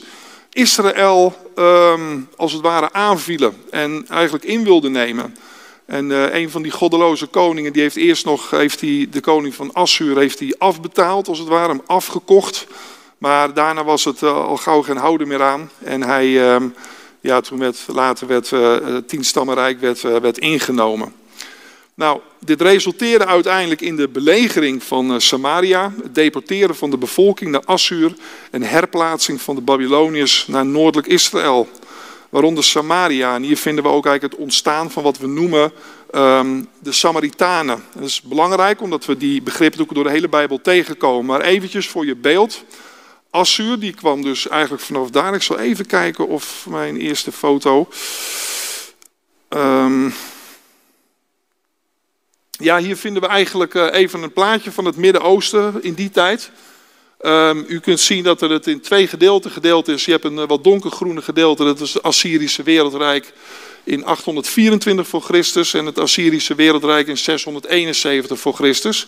Israël 0.52 1.36
um, 1.56 2.28
als 2.36 2.52
het 2.52 2.62
ware 2.62 2.92
aanvielen 2.92 3.54
en 3.70 4.06
eigenlijk 4.08 4.44
in 4.44 4.64
wilden 4.64 4.92
nemen. 4.92 5.36
En 5.90 6.10
uh, 6.10 6.34
een 6.34 6.50
van 6.50 6.62
die 6.62 6.72
goddeloze 6.72 7.26
koningen, 7.26 7.72
die 7.72 7.82
heeft 7.82 7.96
eerst 7.96 8.24
nog, 8.24 8.50
heeft 8.50 8.80
die, 8.80 9.08
de 9.08 9.20
koning 9.20 9.54
van 9.54 9.72
Assur, 9.72 10.18
heeft 10.18 10.38
hij 10.38 10.54
afbetaald, 10.58 11.28
als 11.28 11.38
het 11.38 11.48
ware, 11.48 11.68
hem 11.68 11.82
afgekocht. 11.86 12.66
Maar 13.18 13.54
daarna 13.54 13.84
was 13.84 14.04
het 14.04 14.22
uh, 14.22 14.46
al 14.46 14.56
gauw 14.56 14.82
geen 14.82 14.96
houden 14.96 15.28
meer 15.28 15.42
aan. 15.42 15.70
En 15.78 16.02
hij, 16.02 16.26
uh, 16.26 16.56
ja, 17.20 17.40
toen 17.40 17.58
werd, 17.58 17.84
later 17.86 18.26
werd 18.26 18.50
uh, 18.50 18.76
het 18.84 19.08
tienstammenrijk 19.08 19.80
werd, 19.80 20.00
werd 20.00 20.38
ingenomen. 20.38 21.14
Nou, 21.94 22.20
dit 22.38 22.60
resulteerde 22.60 23.26
uiteindelijk 23.26 23.80
in 23.80 23.96
de 23.96 24.08
belegering 24.08 24.82
van 24.82 25.20
Samaria, 25.20 25.92
het 26.02 26.14
deporteren 26.14 26.76
van 26.76 26.90
de 26.90 26.98
bevolking 26.98 27.50
naar 27.50 27.64
Assur 27.64 28.14
en 28.50 28.62
herplaatsing 28.62 29.40
van 29.40 29.54
de 29.54 29.60
Babyloniërs 29.60 30.46
naar 30.46 30.66
noordelijk 30.66 31.08
Israël, 31.08 31.68
waaronder 32.30 32.64
Samaria. 32.64 33.34
En 33.34 33.42
hier 33.42 33.56
vinden 33.56 33.84
we 33.84 33.90
ook 33.90 34.06
eigenlijk 34.06 34.34
het 34.34 34.42
ontstaan 34.42 34.90
van 34.90 35.02
wat 35.02 35.18
we 35.18 35.26
noemen 35.26 35.72
um, 36.14 36.68
de 36.78 36.92
Samaritanen. 36.92 37.84
Dat 37.94 38.04
is 38.04 38.22
belangrijk 38.22 38.80
omdat 38.80 39.04
we 39.04 39.16
die 39.16 39.42
begrippen 39.42 39.80
ook 39.80 39.94
door 39.94 40.04
de 40.04 40.10
hele 40.10 40.28
Bijbel 40.28 40.60
tegenkomen. 40.60 41.26
Maar 41.26 41.40
eventjes 41.40 41.88
voor 41.88 42.06
je 42.06 42.16
beeld. 42.16 42.64
Assur, 43.30 43.78
die 43.78 43.94
kwam 43.94 44.22
dus 44.22 44.48
eigenlijk 44.48 44.82
vanaf 44.82 45.10
daar. 45.10 45.34
Ik 45.34 45.42
zal 45.42 45.58
even 45.58 45.86
kijken 45.86 46.28
of 46.28 46.66
mijn 46.68 46.96
eerste 46.96 47.32
foto. 47.32 47.88
Um, 49.48 50.14
ja, 52.50 52.78
hier 52.78 52.96
vinden 52.96 53.22
we 53.22 53.28
eigenlijk 53.28 53.74
uh, 53.74 53.86
even 53.92 54.22
een 54.22 54.32
plaatje 54.32 54.72
van 54.72 54.84
het 54.84 54.96
Midden-Oosten 54.96 55.82
in 55.82 55.94
die 55.94 56.10
tijd. 56.10 56.50
Um, 57.22 57.64
u 57.68 57.80
kunt 57.80 58.00
zien 58.00 58.22
dat 58.22 58.42
er 58.42 58.50
het 58.50 58.66
in 58.66 58.80
twee 58.80 59.06
gedeelten 59.06 59.50
gedeeld 59.50 59.88
is. 59.88 60.04
Je 60.04 60.10
hebt 60.10 60.24
een 60.24 60.38
uh, 60.38 60.46
wat 60.46 60.64
donkergroene 60.64 61.22
gedeelte, 61.22 61.64
dat 61.64 61.80
is 61.80 61.94
het 61.94 62.02
Assyrische 62.02 62.62
wereldrijk 62.62 63.32
in 63.84 64.04
824 64.04 65.08
voor 65.08 65.20
Christus 65.22 65.74
en 65.74 65.86
het 65.86 65.98
Assyrische 65.98 66.54
wereldrijk 66.54 67.06
in 67.06 67.18
671 67.18 68.38
voor 68.38 68.54
Christus. 68.54 69.06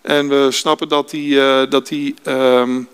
En 0.00 0.28
we 0.28 0.48
snappen 0.50 0.88
dat 0.88 1.10
die, 1.10 1.34
uh, 1.34 1.62
dat 1.68 1.88
die, 1.88 2.14
um, 2.26 2.88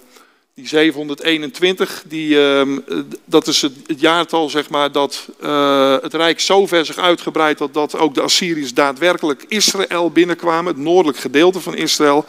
die 0.54 0.66
721, 0.66 2.02
die, 2.06 2.36
um, 2.38 2.84
dat 3.24 3.46
is 3.46 3.62
het, 3.62 3.72
jaartal 3.86 4.48
zeg 4.48 4.68
maar, 4.68 4.92
dat 4.92 5.28
uh, 5.42 5.96
het 6.02 6.14
rijk 6.14 6.40
zo 6.40 6.66
ver 6.66 6.86
zich 6.86 6.98
uitgebreid 6.98 7.58
had 7.58 7.74
dat 7.74 7.96
ook 7.96 8.14
de 8.14 8.22
Assyriërs 8.22 8.74
daadwerkelijk 8.74 9.44
Israël 9.48 10.10
binnenkwamen, 10.10 10.72
het 10.72 10.82
noordelijk 10.82 11.18
gedeelte 11.18 11.60
van 11.60 11.76
Israël 11.76 12.24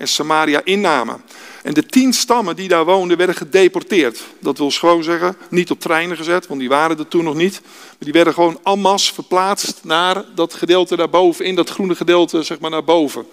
en 0.00 0.08
Samaria 0.08 0.60
innamen. 0.64 1.22
En 1.62 1.74
de 1.74 1.86
tien 1.86 2.12
stammen 2.12 2.56
die 2.56 2.68
daar 2.68 2.84
woonden 2.84 3.16
werden 3.16 3.34
gedeporteerd. 3.34 4.20
Dat 4.38 4.58
wil 4.58 4.70
gewoon 4.70 5.02
zeggen, 5.02 5.36
niet 5.50 5.70
op 5.70 5.80
treinen 5.80 6.16
gezet, 6.16 6.46
want 6.46 6.60
die 6.60 6.68
waren 6.68 6.98
er 6.98 7.08
toen 7.08 7.24
nog 7.24 7.34
niet. 7.34 7.60
Maar 7.62 7.96
die 7.98 8.12
werden 8.12 8.34
gewoon 8.34 8.60
en 8.62 9.12
verplaatst 9.12 9.80
naar 9.82 10.24
dat 10.34 10.54
gedeelte 10.54 10.96
daarboven, 10.96 11.44
in 11.44 11.54
dat 11.54 11.70
groene 11.70 11.94
gedeelte 11.94 12.42
zeg 12.42 12.60
maar 12.60 12.70
naar 12.70 12.84
boven. 12.84 13.26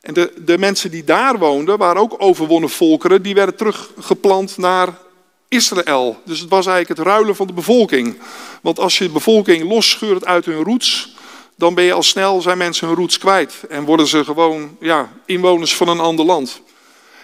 En 0.00 0.14
de, 0.14 0.32
de 0.44 0.58
mensen 0.58 0.90
die 0.90 1.04
daar 1.04 1.38
woonden, 1.38 1.78
waren 1.78 2.02
ook 2.02 2.14
overwonnen 2.18 2.70
volkeren, 2.70 3.22
die 3.22 3.34
werden 3.34 3.56
teruggeplant 3.56 4.56
naar 4.56 4.88
Israël. 5.48 6.16
Dus 6.24 6.40
het 6.40 6.48
was 6.48 6.66
eigenlijk 6.66 6.98
het 6.98 7.08
ruilen 7.08 7.36
van 7.36 7.46
de 7.46 7.52
bevolking. 7.52 8.18
Want 8.62 8.78
als 8.78 8.98
je 8.98 9.04
de 9.04 9.10
bevolking 9.10 9.68
losscheurt 9.68 10.24
uit 10.24 10.44
hun 10.44 10.64
roots, 10.64 11.11
dan 11.56 11.74
ben 11.74 11.84
je 11.84 11.92
al 11.92 12.02
snel, 12.02 12.40
zijn 12.40 12.58
mensen 12.58 12.86
hun 12.86 12.96
roots 12.96 13.18
kwijt. 13.18 13.54
En 13.68 13.84
worden 13.84 14.06
ze 14.06 14.24
gewoon 14.24 14.76
ja, 14.80 15.12
inwoners 15.26 15.76
van 15.76 15.88
een 15.88 16.00
ander 16.00 16.24
land. 16.24 16.62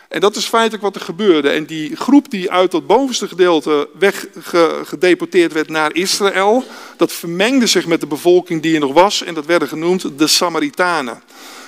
En 0.09 0.21
dat 0.21 0.37
is 0.37 0.45
feitelijk 0.45 0.83
wat 0.83 0.95
er 0.95 1.01
gebeurde. 1.01 1.49
En 1.49 1.65
die 1.65 1.97
groep 1.97 2.31
die 2.31 2.51
uit 2.51 2.71
dat 2.71 2.87
bovenste 2.87 3.29
gedeelte 3.29 3.89
weggedeporteerd 3.99 5.53
werd 5.53 5.69
naar 5.69 5.95
Israël, 5.95 6.65
dat 6.97 7.13
vermengde 7.13 7.67
zich 7.67 7.87
met 7.87 8.01
de 8.01 8.07
bevolking 8.07 8.63
die 8.63 8.75
er 8.75 8.81
nog 8.81 8.93
was 8.93 9.23
en 9.23 9.35
dat 9.35 9.47
werden 9.47 9.69
genoemd 9.69 10.19
de 10.19 10.27
Samaritanen. 10.27 11.23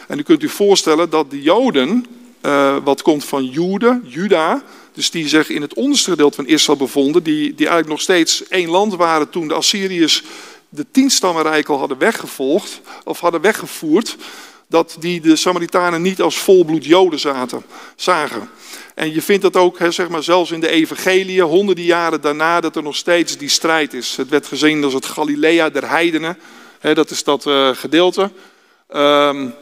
En 0.08 0.18
u 0.18 0.22
kunt 0.22 0.42
u 0.42 0.48
voorstellen 0.48 1.10
dat 1.10 1.30
de 1.30 1.42
Joden, 1.42 2.06
uh, 2.42 2.76
wat 2.84 3.02
komt 3.02 3.24
van 3.24 3.44
Jude, 3.44 4.00
Juda, 4.04 4.62
dus 4.92 5.10
die 5.10 5.28
zich 5.28 5.48
in 5.48 5.62
het 5.62 5.74
onderste 5.74 6.10
gedeelte 6.10 6.36
van 6.36 6.46
Israël 6.46 6.78
bevonden, 6.78 7.22
die, 7.22 7.54
die 7.54 7.66
eigenlijk 7.66 7.88
nog 7.88 8.00
steeds 8.00 8.48
één 8.48 8.70
land 8.70 8.94
waren 8.94 9.30
toen 9.30 9.48
de 9.48 9.54
Assyriërs 9.54 10.22
de 10.70 10.86
tienstammenrijk 10.90 11.68
al 11.68 11.78
hadden 11.78 11.98
weggevolgd 11.98 12.80
of 13.04 13.20
hadden 13.20 13.40
weggevoerd, 13.40 14.16
dat 14.66 14.96
die 15.00 15.20
de 15.20 15.36
Samaritanen 15.36 16.02
niet 16.02 16.20
als 16.20 16.38
volbloed 16.38 16.84
Joden 16.84 17.18
zaten, 17.18 17.62
zagen. 17.96 18.48
En 18.94 19.14
je 19.14 19.22
vindt 19.22 19.42
dat 19.42 19.56
ook, 19.56 19.78
zeg 19.88 20.08
maar, 20.08 20.22
zelfs 20.22 20.50
in 20.50 20.60
de 20.60 20.68
Evangelie, 20.68 21.42
honderden 21.42 21.84
jaren 21.84 22.20
daarna, 22.20 22.60
dat 22.60 22.76
er 22.76 22.82
nog 22.82 22.96
steeds 22.96 23.38
die 23.38 23.48
strijd 23.48 23.94
is. 23.94 24.16
Het 24.16 24.28
werd 24.28 24.46
gezien 24.46 24.84
als 24.84 24.94
het 24.94 25.06
Galilea 25.06 25.70
der 25.70 25.88
heidenen. 25.88 26.38
Dat 26.80 27.10
is 27.10 27.24
dat 27.24 27.46
uh, 27.46 27.68
gedeelte. 27.68 28.30
Um, 28.96 29.54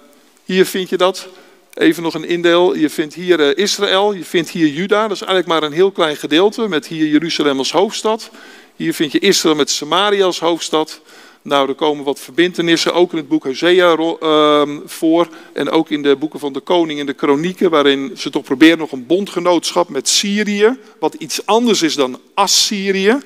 hier 0.45 0.67
vind 0.67 0.89
je 0.89 0.97
dat. 0.97 1.29
Even 1.75 2.03
nog 2.03 2.15
een 2.15 2.29
indeel. 2.29 2.75
Je 2.75 2.91
vindt 2.91 3.15
hier 3.15 3.41
uh, 3.41 3.57
Israël, 3.65 4.13
je 4.13 4.25
vindt 4.25 4.51
hier 4.51 4.67
Juda. 4.67 5.03
Dat 5.03 5.17
is 5.17 5.23
eigenlijk 5.23 5.49
maar 5.49 5.63
een 5.63 5.77
heel 5.77 5.91
klein 5.91 6.17
gedeelte, 6.17 6.69
met 6.69 6.87
hier 6.87 7.07
Jeruzalem 7.07 7.59
als 7.59 7.73
hoofdstad. 7.73 8.31
Hier 8.79 8.95
vind 8.95 9.13
je 9.13 9.19
Israël 9.19 9.55
met 9.55 9.71
Samaria 9.71 10.25
als 10.25 10.41
hoofdstad. 10.41 11.01
Nou, 11.43 11.69
er 11.69 11.75
komen 11.75 12.05
wat 12.05 12.21
verbindenissen, 12.21 12.95
ook 12.95 13.11
in 13.11 13.17
het 13.17 13.29
boek 13.29 13.45
Hosea 13.45 13.97
uh, 13.97 14.63
voor. 14.85 15.29
En 15.53 15.71
ook 15.71 15.91
in 15.91 16.03
de 16.03 16.17
boeken 16.17 16.41
van 16.41 16.53
de 16.53 16.61
koning 16.61 17.01
en 17.01 17.07
de 17.07 17.13
kronieken, 17.13 17.71
waarin 17.71 18.11
ze 18.17 18.31
toch 18.31 18.45
proberen 18.45 18.79
nog 18.79 18.93
een 18.93 19.07
bondgenootschap 19.07 19.89
met 19.89 20.09
Syrië. 20.09 20.79
Wat 20.99 21.15
iets 21.15 21.47
anders 21.47 21.83
is 21.83 21.95
dan 21.95 22.21
Assyrië. 22.35 23.19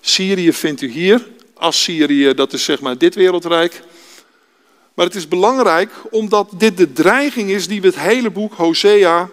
Syrië 0.00 0.52
vindt 0.52 0.80
u 0.80 0.90
hier. 0.90 1.26
Assyrië, 1.54 2.34
dat 2.34 2.52
is 2.52 2.64
zeg 2.64 2.80
maar 2.80 2.98
dit 2.98 3.14
wereldrijk. 3.14 3.82
Maar 4.94 5.06
het 5.06 5.14
is 5.14 5.28
belangrijk 5.28 5.90
omdat 6.10 6.48
dit 6.58 6.76
de 6.76 6.92
dreiging 6.92 7.50
is 7.50 7.68
die 7.68 7.80
we 7.80 7.86
het 7.86 7.98
hele 7.98 8.30
boek 8.30 8.54
Hosea 8.54 9.30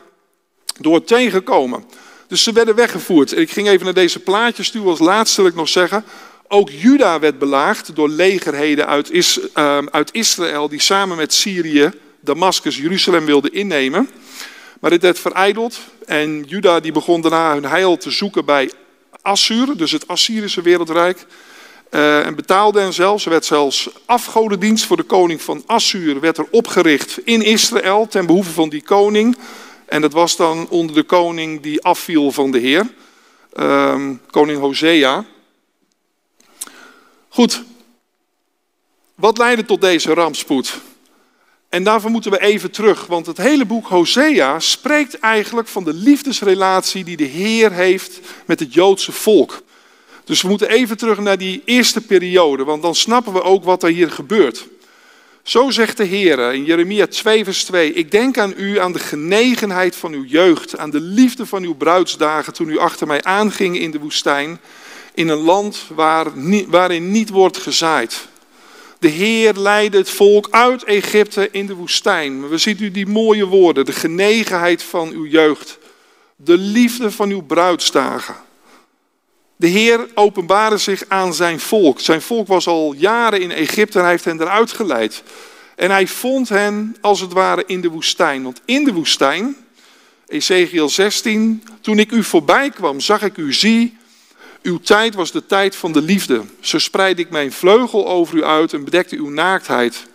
door 0.80 1.04
tegenkomen. 1.04 1.84
Dus 2.28 2.44
ze 2.44 2.52
werden 2.52 2.76
weggevoerd. 2.76 3.38
Ik 3.38 3.52
ging 3.52 3.68
even 3.68 3.86
naar 3.86 3.94
deze 3.94 4.20
plaatjes 4.20 4.72
toe 4.72 4.88
als 4.88 5.00
laatste 5.00 5.42
wil 5.42 5.50
ik 5.50 5.56
nog 5.56 5.70
zeggen. 5.70 6.04
Ook 6.48 6.70
Juda 6.70 7.20
werd 7.20 7.40
belaagd 7.40 7.96
door 7.96 8.10
legerheden 8.10 8.88
uit, 8.88 9.12
Is, 9.12 9.40
uh, 9.56 9.78
uit 9.78 10.14
Israël 10.14 10.70
die 10.70 10.82
samen 10.82 11.18
met 11.18 11.34
Syrië, 11.34 11.92
Damascus, 12.20 12.78
Jeruzalem 12.78 13.26
wilden 13.26 13.54
innemen. 13.54 14.10
Maar 14.80 14.90
dit 14.90 15.02
werd 15.02 15.20
verijdeld 15.20 15.80
en 16.06 16.44
Juda 16.48 16.80
die 16.80 16.92
begon 16.92 17.22
daarna 17.22 17.54
hun 17.54 17.66
heil 17.66 17.98
te 17.98 18.12
zoeken 18.12 18.46
bij 18.46 18.72
Assur, 19.22 19.78
dus 19.78 19.92
het 19.92 20.08
Assyrische 20.08 20.62
wereldrijk. 20.62 21.26
Uh, 21.92 22.26
en 22.26 22.36
betaalde 22.36 22.80
hen 22.80 22.94
zelfs. 22.94 23.26
Er 23.26 23.32
werd 23.32 23.46
zelfs 23.46 23.90
afgodendienst 24.06 24.86
voor 24.86 24.98
de 24.98 25.04
koning 25.04 25.42
van 25.42 25.64
Assur 25.66 26.20
werd 26.20 26.38
er 26.38 26.48
opgericht 26.52 27.18
in 27.24 27.42
Israël 27.42 28.08
ten 28.08 28.26
behoeve 28.26 28.52
van 28.52 28.70
die 28.70 28.84
koning. 28.84 29.38
En 29.94 30.02
dat 30.02 30.14
was 30.14 30.36
dan 30.36 30.70
onder 30.70 30.96
de 30.96 31.04
koning 31.04 31.62
die 31.62 31.84
afviel 31.84 32.32
van 32.32 32.52
de 32.52 32.60
Heer, 32.60 32.88
uh, 33.54 34.10
koning 34.30 34.60
Hosea. 34.60 35.26
Goed, 37.30 37.64
wat 39.16 39.38
leidde 39.38 39.66
tot 39.66 39.82
deze 39.82 40.14
rampspoed? 40.14 40.80
En 41.70 41.84
daarvoor 41.84 42.12
moeten 42.12 42.32
we 42.32 42.42
even 42.42 42.72
terug, 42.72 43.06
want 43.06 43.26
het 43.26 43.38
hele 43.38 43.66
boek 43.66 43.88
Hosea 43.88 44.60
spreekt 44.60 45.20
eigenlijk 45.20 45.68
van 45.68 45.84
de 45.84 45.94
liefdesrelatie 45.94 47.04
die 47.04 47.18
de 47.18 47.24
Heer 47.24 47.72
heeft 47.72 48.20
met 48.46 48.60
het 48.60 48.74
Joodse 48.74 49.12
volk. 49.12 49.64
Dus 50.24 50.42
we 50.42 50.48
moeten 50.48 50.70
even 50.70 50.98
terug 50.98 51.20
naar 51.20 51.38
die 51.38 51.62
eerste 51.66 52.02
periode, 52.02 52.64
want 52.64 52.82
dan 52.82 52.96
snappen 52.96 53.34
we 53.34 53.42
ook 53.42 53.64
wat 53.64 53.84
er 53.84 53.90
hier 53.90 54.12
gebeurt. 54.12 54.68
Zo 55.44 55.70
zegt 55.70 55.98
de 55.98 56.04
Heer 56.04 56.54
in 56.54 56.66
Jeremia 56.66 57.08
2, 57.08 57.44
vers 57.44 57.64
2: 57.64 57.94
Ik 57.94 58.12
denk 58.12 58.38
aan 58.38 58.54
u, 58.58 58.80
aan 58.80 58.92
de 58.92 59.00
genegenheid 59.00 59.96
van 59.96 60.14
uw 60.14 60.24
jeugd, 60.24 60.78
aan 60.78 60.90
de 60.90 61.02
liefde 61.02 61.46
van 61.46 61.64
uw 61.64 61.76
bruidsdagen 61.76 62.54
toen 62.54 62.70
u 62.70 62.78
achter 62.78 63.08
mij 63.08 63.24
aanging 63.24 63.80
in 63.80 63.92
de 63.92 64.00
woestijn 64.00 64.60
in 65.14 65.28
een 65.28 65.42
land 65.42 65.86
waar, 65.96 66.28
waarin 66.68 67.12
niet 67.12 67.30
wordt 67.30 67.58
gezaaid. 67.58 68.28
De 69.00 69.08
Heer 69.08 69.54
leidde 69.54 69.98
het 69.98 70.10
volk 70.10 70.48
uit 70.52 70.84
Egypte 70.84 71.50
in 71.52 71.66
de 71.66 71.74
woestijn. 71.76 72.50
We 72.50 72.58
zien 72.58 72.78
u 72.80 72.92
die 72.92 73.08
mooie 73.08 73.46
woorden, 73.46 73.86
de 73.86 73.92
genegenheid 73.92 74.84
van 74.84 75.10
uw 75.10 75.26
jeugd, 75.26 75.78
de 76.36 76.58
liefde 76.58 77.12
van 77.12 77.30
uw 77.30 77.42
bruidsdagen. 77.42 78.36
De 79.64 79.70
Heer 79.70 80.08
openbaarde 80.14 80.78
zich 80.78 81.04
aan 81.08 81.34
zijn 81.34 81.60
volk. 81.60 82.00
Zijn 82.00 82.22
volk 82.22 82.48
was 82.48 82.68
al 82.68 82.94
jaren 82.98 83.42
in 83.42 83.52
Egypte 83.52 83.98
en 83.98 84.04
hij 84.04 84.12
heeft 84.12 84.26
hen 84.26 84.42
eruit 84.42 84.72
geleid. 84.72 85.24
En 85.76 85.92
hij 85.92 86.08
vond 86.08 86.50
hen 86.50 86.96
als 87.02 87.20
het 87.20 87.34
ware 87.34 87.64
in 87.66 87.82
de 87.82 87.90
woestijn. 87.90 88.44
Want 88.44 88.62
in 88.66 88.84
de 88.84 88.94
woestijn, 88.94 89.56
Ezekiel 90.28 90.90
16, 90.90 91.64
toen 91.82 92.00
ik 92.00 92.12
u 92.12 92.24
voorbij 92.24 92.70
kwam, 92.70 93.00
zag 93.00 93.22
ik 93.22 93.38
u, 93.38 93.54
zie, 93.54 93.98
uw 94.62 94.80
tijd 94.80 95.16
was 95.16 95.32
de 95.32 95.46
tijd 95.46 95.76
van 95.76 95.92
de 95.92 96.02
liefde. 96.02 96.42
Zo 96.60 96.78
spreid 96.78 97.20
ik 97.20 97.30
mijn 97.30 97.52
vleugel 97.52 98.08
over 98.08 98.38
u 98.38 98.44
uit 98.44 98.74
en 98.74 98.84
bedekte 98.84 99.16
uw 99.16 99.30
naaktheid. 99.30 100.06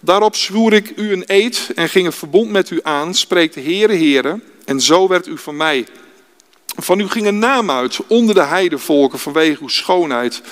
Daarop 0.00 0.36
zwoer 0.36 0.72
ik 0.72 0.92
u 0.96 1.12
een 1.12 1.24
eed 1.26 1.70
en 1.74 1.88
ging 1.88 2.06
een 2.06 2.12
verbond 2.12 2.50
met 2.50 2.70
u 2.70 2.80
aan, 2.82 3.14
spreekt 3.14 3.54
de 3.54 3.62
Heere 3.62 3.96
Heere, 3.96 4.40
en 4.64 4.80
zo 4.80 5.08
werd 5.08 5.26
u 5.26 5.38
van 5.38 5.56
mij. 5.56 5.86
Van 6.76 7.00
u 7.00 7.08
ging 7.08 7.26
een 7.26 7.38
naam 7.38 7.70
uit 7.70 7.98
onder 8.06 8.34
de 8.34 8.44
heidevolken 8.44 9.18
vanwege 9.18 9.62
uw 9.62 9.68
schoonheid, 9.68 10.42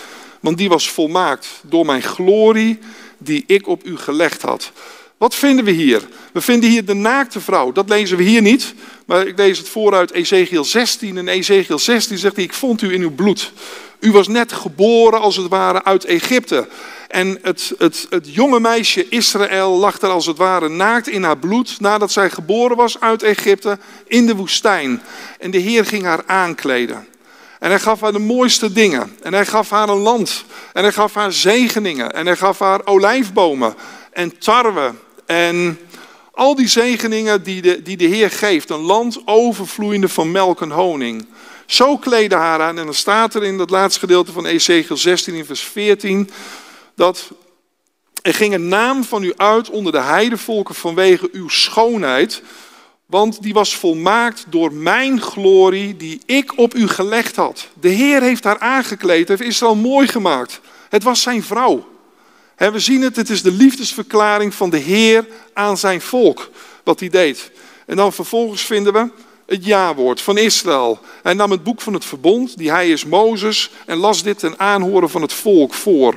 want 0.40 0.58
die 0.58 0.68
was 0.68 0.90
volmaakt 0.90 1.48
door 1.62 1.86
mijn 1.86 2.02
glorie 2.02 2.78
die 3.18 3.44
ik 3.46 3.66
op 3.66 3.86
u 3.86 3.96
gelegd 3.96 4.42
had. 4.42 4.72
Wat 5.22 5.34
vinden 5.34 5.64
we 5.64 5.70
hier? 5.70 6.08
We 6.32 6.40
vinden 6.40 6.70
hier 6.70 6.84
de 6.84 6.94
naakte 6.94 7.40
vrouw. 7.40 7.72
Dat 7.72 7.88
lezen 7.88 8.16
we 8.16 8.22
hier 8.22 8.42
niet, 8.42 8.74
maar 9.06 9.26
ik 9.26 9.38
lees 9.38 9.58
het 9.58 9.68
vooruit 9.68 10.12
Ezekiel 10.12 10.64
16. 10.64 11.18
En 11.18 11.28
Ezekiel 11.28 11.78
16 11.78 12.18
zegt 12.18 12.36
hij, 12.36 12.44
ik 12.44 12.52
vond 12.52 12.82
u 12.82 12.92
in 12.92 13.00
uw 13.00 13.14
bloed. 13.14 13.52
U 14.02 14.12
was 14.12 14.28
net 14.28 14.52
geboren 14.52 15.20
als 15.20 15.36
het 15.36 15.48
ware 15.48 15.84
uit 15.84 16.04
Egypte. 16.04 16.68
En 17.08 17.38
het, 17.42 17.72
het, 17.78 18.06
het 18.10 18.34
jonge 18.34 18.60
meisje 18.60 19.08
Israël 19.08 19.70
lag 19.70 20.00
er 20.00 20.08
als 20.08 20.26
het 20.26 20.36
ware 20.36 20.68
naakt 20.68 21.08
in 21.08 21.22
haar 21.22 21.38
bloed 21.38 21.80
nadat 21.80 22.12
zij 22.12 22.30
geboren 22.30 22.76
was 22.76 23.00
uit 23.00 23.22
Egypte 23.22 23.78
in 24.06 24.26
de 24.26 24.34
woestijn. 24.34 25.02
En 25.38 25.50
de 25.50 25.58
Heer 25.58 25.84
ging 25.84 26.02
haar 26.02 26.22
aankleden. 26.26 27.06
En 27.58 27.70
hij 27.70 27.80
gaf 27.80 28.00
haar 28.00 28.12
de 28.12 28.18
mooiste 28.18 28.72
dingen. 28.72 29.16
En 29.22 29.32
hij 29.32 29.46
gaf 29.46 29.70
haar 29.70 29.88
een 29.88 29.98
land. 29.98 30.44
En 30.72 30.82
hij 30.82 30.92
gaf 30.92 31.14
haar 31.14 31.32
zegeningen. 31.32 32.12
En 32.12 32.26
hij 32.26 32.36
gaf 32.36 32.58
haar 32.58 32.80
olijfbomen 32.84 33.74
en 34.12 34.38
tarwe. 34.38 34.92
En 35.26 35.78
al 36.32 36.54
die 36.54 36.68
zegeningen 36.68 37.42
die 37.42 37.62
de, 37.62 37.82
die 37.82 37.96
de 37.96 38.04
Heer 38.06 38.30
geeft. 38.30 38.70
Een 38.70 38.80
land 38.80 39.22
overvloeiende 39.24 40.08
van 40.08 40.30
melk 40.30 40.60
en 40.60 40.70
honing. 40.70 41.26
Zo 41.72 41.96
kleedde 41.96 42.34
haar 42.34 42.60
aan. 42.60 42.78
En 42.78 42.84
dan 42.84 42.94
staat 42.94 43.34
er 43.34 43.42
in 43.42 43.58
dat 43.58 43.70
laatste 43.70 44.00
gedeelte 44.00 44.32
van 44.32 44.46
Ezekiel 44.46 44.96
16 44.96 45.34
in 45.34 45.44
vers 45.44 45.60
14. 45.60 46.30
Dat 46.94 47.30
er 48.22 48.34
ging 48.34 48.54
een 48.54 48.68
naam 48.68 49.04
van 49.04 49.22
u 49.22 49.32
uit 49.36 49.70
onder 49.70 49.92
de 49.92 50.00
heidevolken 50.00 50.74
vanwege 50.74 51.28
uw 51.32 51.48
schoonheid. 51.48 52.42
Want 53.06 53.42
die 53.42 53.52
was 53.52 53.76
volmaakt 53.76 54.44
door 54.48 54.72
mijn 54.72 55.20
glorie 55.20 55.96
die 55.96 56.20
ik 56.26 56.58
op 56.58 56.74
u 56.74 56.88
gelegd 56.88 57.36
had. 57.36 57.68
De 57.80 57.88
Heer 57.88 58.22
heeft 58.22 58.44
haar 58.44 58.58
aangekleed, 58.58 59.28
heeft 59.28 59.40
Israël 59.40 59.74
mooi 59.74 60.08
gemaakt. 60.08 60.60
Het 60.88 61.02
was 61.02 61.22
zijn 61.22 61.42
vrouw. 61.42 61.88
we 62.56 62.78
zien 62.78 63.02
het, 63.02 63.16
het 63.16 63.30
is 63.30 63.42
de 63.42 63.52
liefdesverklaring 63.52 64.54
van 64.54 64.70
de 64.70 64.78
Heer 64.78 65.26
aan 65.52 65.76
zijn 65.76 66.00
volk, 66.00 66.50
wat 66.84 67.00
hij 67.00 67.08
deed. 67.08 67.50
En 67.86 67.96
dan 67.96 68.12
vervolgens 68.12 68.62
vinden 68.62 68.92
we 68.92 69.10
het 69.46 69.64
ja-woord 69.64 70.20
van 70.20 70.38
Israël. 70.38 71.00
Hij 71.22 71.34
nam 71.34 71.50
het 71.50 71.62
boek 71.62 71.80
van 71.80 71.94
het 71.94 72.04
verbond, 72.04 72.58
die 72.58 72.70
hij 72.70 72.90
is 72.90 73.04
Mozes, 73.04 73.70
en 73.86 73.96
las 73.96 74.22
dit 74.22 74.38
ten 74.38 74.58
aanhoren 74.58 75.10
van 75.10 75.22
het 75.22 75.32
volk 75.32 75.74
voor. 75.74 76.14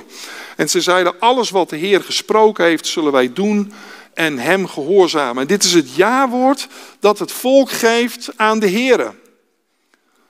En 0.55 0.69
ze 0.69 0.81
zeiden, 0.81 1.19
alles 1.19 1.49
wat 1.49 1.69
de 1.69 1.75
Heer 1.75 2.01
gesproken 2.01 2.65
heeft, 2.65 2.87
zullen 2.87 3.11
wij 3.11 3.33
doen 3.33 3.73
en 4.13 4.39
hem 4.39 4.67
gehoorzamen. 4.67 5.41
En 5.41 5.47
dit 5.47 5.63
is 5.63 5.73
het 5.73 5.95
ja-woord 5.95 6.67
dat 6.99 7.19
het 7.19 7.31
volk 7.31 7.71
geeft 7.71 8.29
aan 8.35 8.59
de 8.59 8.67
Heer. 8.67 9.13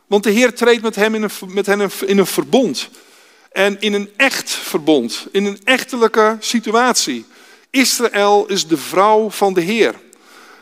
Want 0.07 0.23
de 0.23 0.31
Heer 0.31 0.55
treedt 0.55 0.81
met, 0.81 0.95
hem 0.95 1.15
in 1.15 1.23
een, 1.23 1.31
met 1.47 1.65
hen 1.65 1.91
in 2.05 2.17
een 2.17 2.25
verbond. 2.25 2.89
En 3.51 3.77
in 3.79 3.93
een 3.93 4.09
echt 4.15 4.49
verbond, 4.49 5.27
in 5.31 5.45
een 5.45 5.59
echtelijke 5.63 6.37
situatie. 6.39 7.25
Israël 7.69 8.45
is 8.47 8.67
de 8.67 8.77
vrouw 8.77 9.29
van 9.29 9.53
de 9.53 9.61
Heer. 9.61 9.95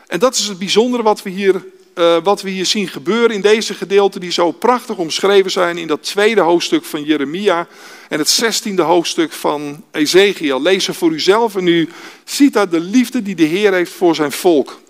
En 0.06 0.18
dat 0.18 0.34
is 0.34 0.46
het 0.46 0.58
bijzondere 0.58 1.02
wat 1.02 1.22
we 1.22 1.30
hier 1.30 1.64
uh, 1.94 2.16
wat 2.22 2.42
we 2.42 2.50
hier 2.50 2.66
zien 2.66 2.88
gebeuren 2.88 3.30
in 3.30 3.40
deze 3.40 3.74
gedeelten 3.74 4.20
die 4.20 4.32
zo 4.32 4.50
prachtig 4.50 4.96
omschreven 4.96 5.50
zijn 5.50 5.78
in 5.78 5.86
dat 5.86 6.02
tweede 6.02 6.40
hoofdstuk 6.40 6.84
van 6.84 7.02
Jeremia 7.02 7.66
en 8.08 8.18
het 8.18 8.28
zestiende 8.28 8.82
hoofdstuk 8.82 9.32
van 9.32 9.84
Ezekiel. 9.90 10.62
Lees 10.62 10.84
ze 10.84 10.94
voor 10.94 11.10
uzelf 11.10 11.56
en 11.56 11.66
u 11.66 11.88
ziet 12.24 12.52
daar 12.52 12.68
de 12.68 12.80
liefde 12.80 13.22
die 13.22 13.34
de 13.34 13.44
Heer 13.44 13.72
heeft 13.72 13.92
voor 13.92 14.14
zijn 14.14 14.32
volk. 14.32 14.80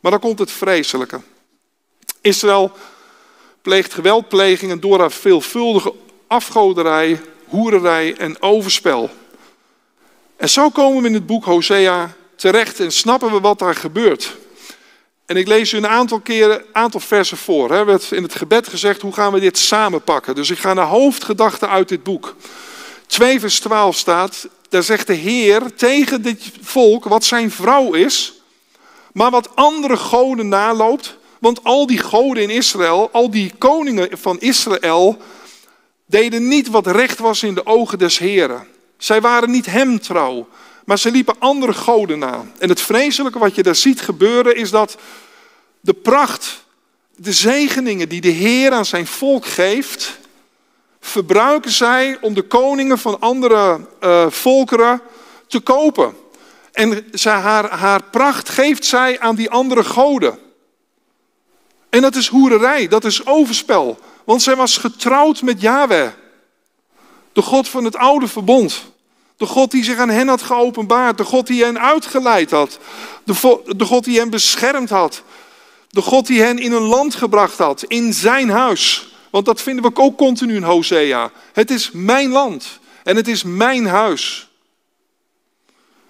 Maar 0.00 0.10
dan 0.10 0.20
komt 0.20 0.38
het 0.38 0.50
vreselijke. 0.50 1.20
Israël 2.20 2.72
pleegt 3.62 3.94
geweldplegingen 3.94 4.80
door 4.80 4.98
haar 4.98 5.12
veelvuldige 5.12 5.92
afgoderij, 6.26 7.20
hoererij 7.44 8.14
en 8.16 8.42
overspel. 8.42 9.10
En 10.36 10.48
zo 10.48 10.70
komen 10.70 11.02
we 11.02 11.08
in 11.08 11.14
het 11.14 11.26
boek 11.26 11.44
Hosea 11.44 12.14
terecht 12.36 12.80
en 12.80 12.92
snappen 12.92 13.32
we 13.32 13.40
wat 13.40 13.58
daar 13.58 13.74
gebeurt. 13.74 14.36
En 15.30 15.36
ik 15.36 15.48
lees 15.48 15.72
u 15.72 15.76
een 15.76 15.88
aantal 15.88 16.20
keren, 16.20 16.64
aantal 16.72 17.00
versen 17.00 17.36
voor. 17.36 17.70
Er 17.70 17.86
werd 17.86 18.12
in 18.12 18.22
het 18.22 18.34
gebed 18.34 18.68
gezegd, 18.68 19.02
hoe 19.02 19.12
gaan 19.12 19.32
we 19.32 19.40
dit 19.40 19.58
samenpakken? 19.58 20.34
Dus 20.34 20.50
ik 20.50 20.58
ga 20.58 20.74
naar 20.74 20.86
hoofdgedachten 20.86 21.68
uit 21.68 21.88
dit 21.88 22.02
boek. 22.02 22.34
2 23.06 23.40
vers 23.40 23.60
12 23.60 23.96
staat, 23.96 24.48
daar 24.68 24.82
zegt 24.82 25.06
de 25.06 25.14
Heer 25.14 25.74
tegen 25.74 26.22
dit 26.22 26.42
volk 26.60 27.04
wat 27.04 27.24
zijn 27.24 27.50
vrouw 27.50 27.92
is, 27.92 28.32
maar 29.12 29.30
wat 29.30 29.56
andere 29.56 29.96
goden 29.96 30.48
naloopt. 30.48 31.16
Want 31.38 31.64
al 31.64 31.86
die 31.86 31.98
goden 31.98 32.42
in 32.42 32.50
Israël, 32.50 33.08
al 33.12 33.30
die 33.30 33.52
koningen 33.58 34.08
van 34.18 34.40
Israël, 34.40 35.16
deden 36.06 36.48
niet 36.48 36.68
wat 36.68 36.86
recht 36.86 37.18
was 37.18 37.42
in 37.42 37.54
de 37.54 37.66
ogen 37.66 37.98
des 37.98 38.18
Heren. 38.18 38.66
Zij 38.98 39.20
waren 39.20 39.50
niet 39.50 39.66
hem 39.66 40.00
trouw. 40.00 40.48
Maar 40.84 40.98
ze 40.98 41.10
liepen 41.10 41.34
andere 41.38 41.72
goden 41.72 42.18
na. 42.18 42.44
En 42.58 42.68
het 42.68 42.80
vreselijke 42.80 43.38
wat 43.38 43.54
je 43.54 43.62
daar 43.62 43.74
ziet 43.74 44.00
gebeuren 44.00 44.56
is 44.56 44.70
dat 44.70 44.96
de 45.80 45.94
pracht, 45.94 46.64
de 47.16 47.32
zegeningen 47.32 48.08
die 48.08 48.20
de 48.20 48.28
Heer 48.28 48.72
aan 48.72 48.86
zijn 48.86 49.06
volk 49.06 49.46
geeft, 49.46 50.18
verbruiken 51.00 51.70
zij 51.70 52.18
om 52.20 52.34
de 52.34 52.42
koningen 52.42 52.98
van 52.98 53.20
andere 53.20 53.86
uh, 54.00 54.30
volkeren 54.30 55.00
te 55.46 55.60
kopen. 55.60 56.14
En 56.72 57.06
zij, 57.12 57.32
haar, 57.32 57.70
haar 57.70 58.02
pracht 58.02 58.48
geeft 58.48 58.84
zij 58.84 59.20
aan 59.20 59.34
die 59.34 59.50
andere 59.50 59.84
goden. 59.84 60.38
En 61.88 62.00
dat 62.00 62.14
is 62.14 62.28
hoererij, 62.28 62.88
dat 62.88 63.04
is 63.04 63.26
overspel. 63.26 63.98
Want 64.24 64.42
zij 64.42 64.56
was 64.56 64.76
getrouwd 64.76 65.42
met 65.42 65.60
Yahweh, 65.60 66.08
de 67.32 67.42
God 67.42 67.68
van 67.68 67.84
het 67.84 67.96
oude 67.96 68.28
verbond. 68.28 68.89
De 69.40 69.46
God 69.46 69.70
die 69.70 69.84
zich 69.84 69.98
aan 69.98 70.08
hen 70.08 70.28
had 70.28 70.42
geopenbaard. 70.42 71.18
De 71.18 71.24
God 71.24 71.46
die 71.46 71.64
hen 71.64 71.80
uitgeleid 71.80 72.50
had. 72.50 72.78
De, 73.24 73.84
God 73.84 74.04
die 74.04 74.18
hen 74.18 74.30
beschermd 74.30 74.90
had. 74.90 75.22
De 75.88 76.02
God 76.02 76.26
die 76.26 76.42
hen 76.42 76.58
in 76.58 76.72
een 76.72 76.82
land 76.82 77.14
gebracht 77.14 77.58
had. 77.58 77.82
In 77.82 78.14
zijn 78.14 78.50
huis. 78.50 79.12
Want 79.30 79.44
dat 79.44 79.62
vinden 79.62 79.84
we 79.84 80.00
ook 80.00 80.16
continu 80.16 80.54
in 80.54 80.62
Hosea. 80.62 81.30
Het 81.52 81.70
is 81.70 81.90
mijn 81.92 82.30
land. 82.30 82.78
En 83.02 83.16
het 83.16 83.28
is 83.28 83.42
mijn 83.42 83.86
huis. 83.86 84.48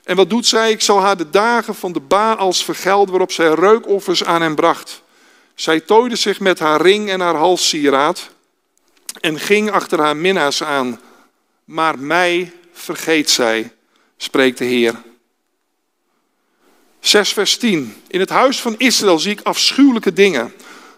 En 0.05 0.17
wat 0.17 0.31
doet 0.31 0.47
zij? 0.47 0.71
Ik 0.71 0.81
zal 0.81 1.01
haar 1.01 1.17
de 1.17 1.31
dagen 1.31 1.75
van 1.75 1.93
de 1.93 2.01
Baals 2.01 2.65
vergelden 2.65 3.11
waarop 3.11 3.33
zij 3.33 3.55
reukoffers 3.55 4.25
aan 4.25 4.43
hem 4.43 4.55
bracht. 4.55 5.03
Zij 5.55 5.81
tooide 5.81 6.17
zich 6.17 6.41
met 6.41 6.59
haar 6.59 6.81
ring 6.81 7.11
en 7.11 7.21
haar 7.21 7.37
halssieraad 7.37 8.31
en 9.21 9.39
ging 9.39 9.71
achter 9.71 10.01
haar 10.01 10.17
minnaars 10.17 10.63
aan. 10.63 11.01
Maar 11.65 11.99
mij 11.99 12.53
vergeet 12.81 13.31
zij, 13.31 13.73
spreekt 14.17 14.59
de 14.59 14.65
Heer. 14.65 15.03
6 17.01 17.33
vers 17.33 17.57
10. 17.57 17.95
In 18.09 18.21
het 18.21 18.29
huis 18.29 18.61
van 18.61 18.75
Israël 18.79 19.19
zie 19.19 19.33
ik 19.33 19.41
afschuwelijke 19.43 20.13
dingen. 20.13 20.53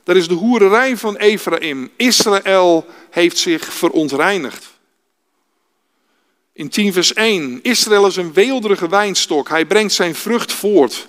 Dat 0.04 0.16
is 0.16 0.28
de 0.28 0.34
hoererij 0.34 0.96
van 0.96 1.16
Ephraim. 1.16 1.90
Israël 1.96 2.86
heeft 3.10 3.38
zich 3.38 3.72
verontreinigd. 3.72 4.70
In 6.52 6.68
10 6.68 6.92
vers 6.92 7.12
1. 7.12 7.58
Israël 7.62 8.06
is 8.06 8.16
een 8.16 8.32
weelderige 8.32 8.88
wijnstok. 8.88 9.48
Hij 9.48 9.66
brengt 9.66 9.92
zijn 9.92 10.14
vrucht 10.14 10.52
voort. 10.52 11.08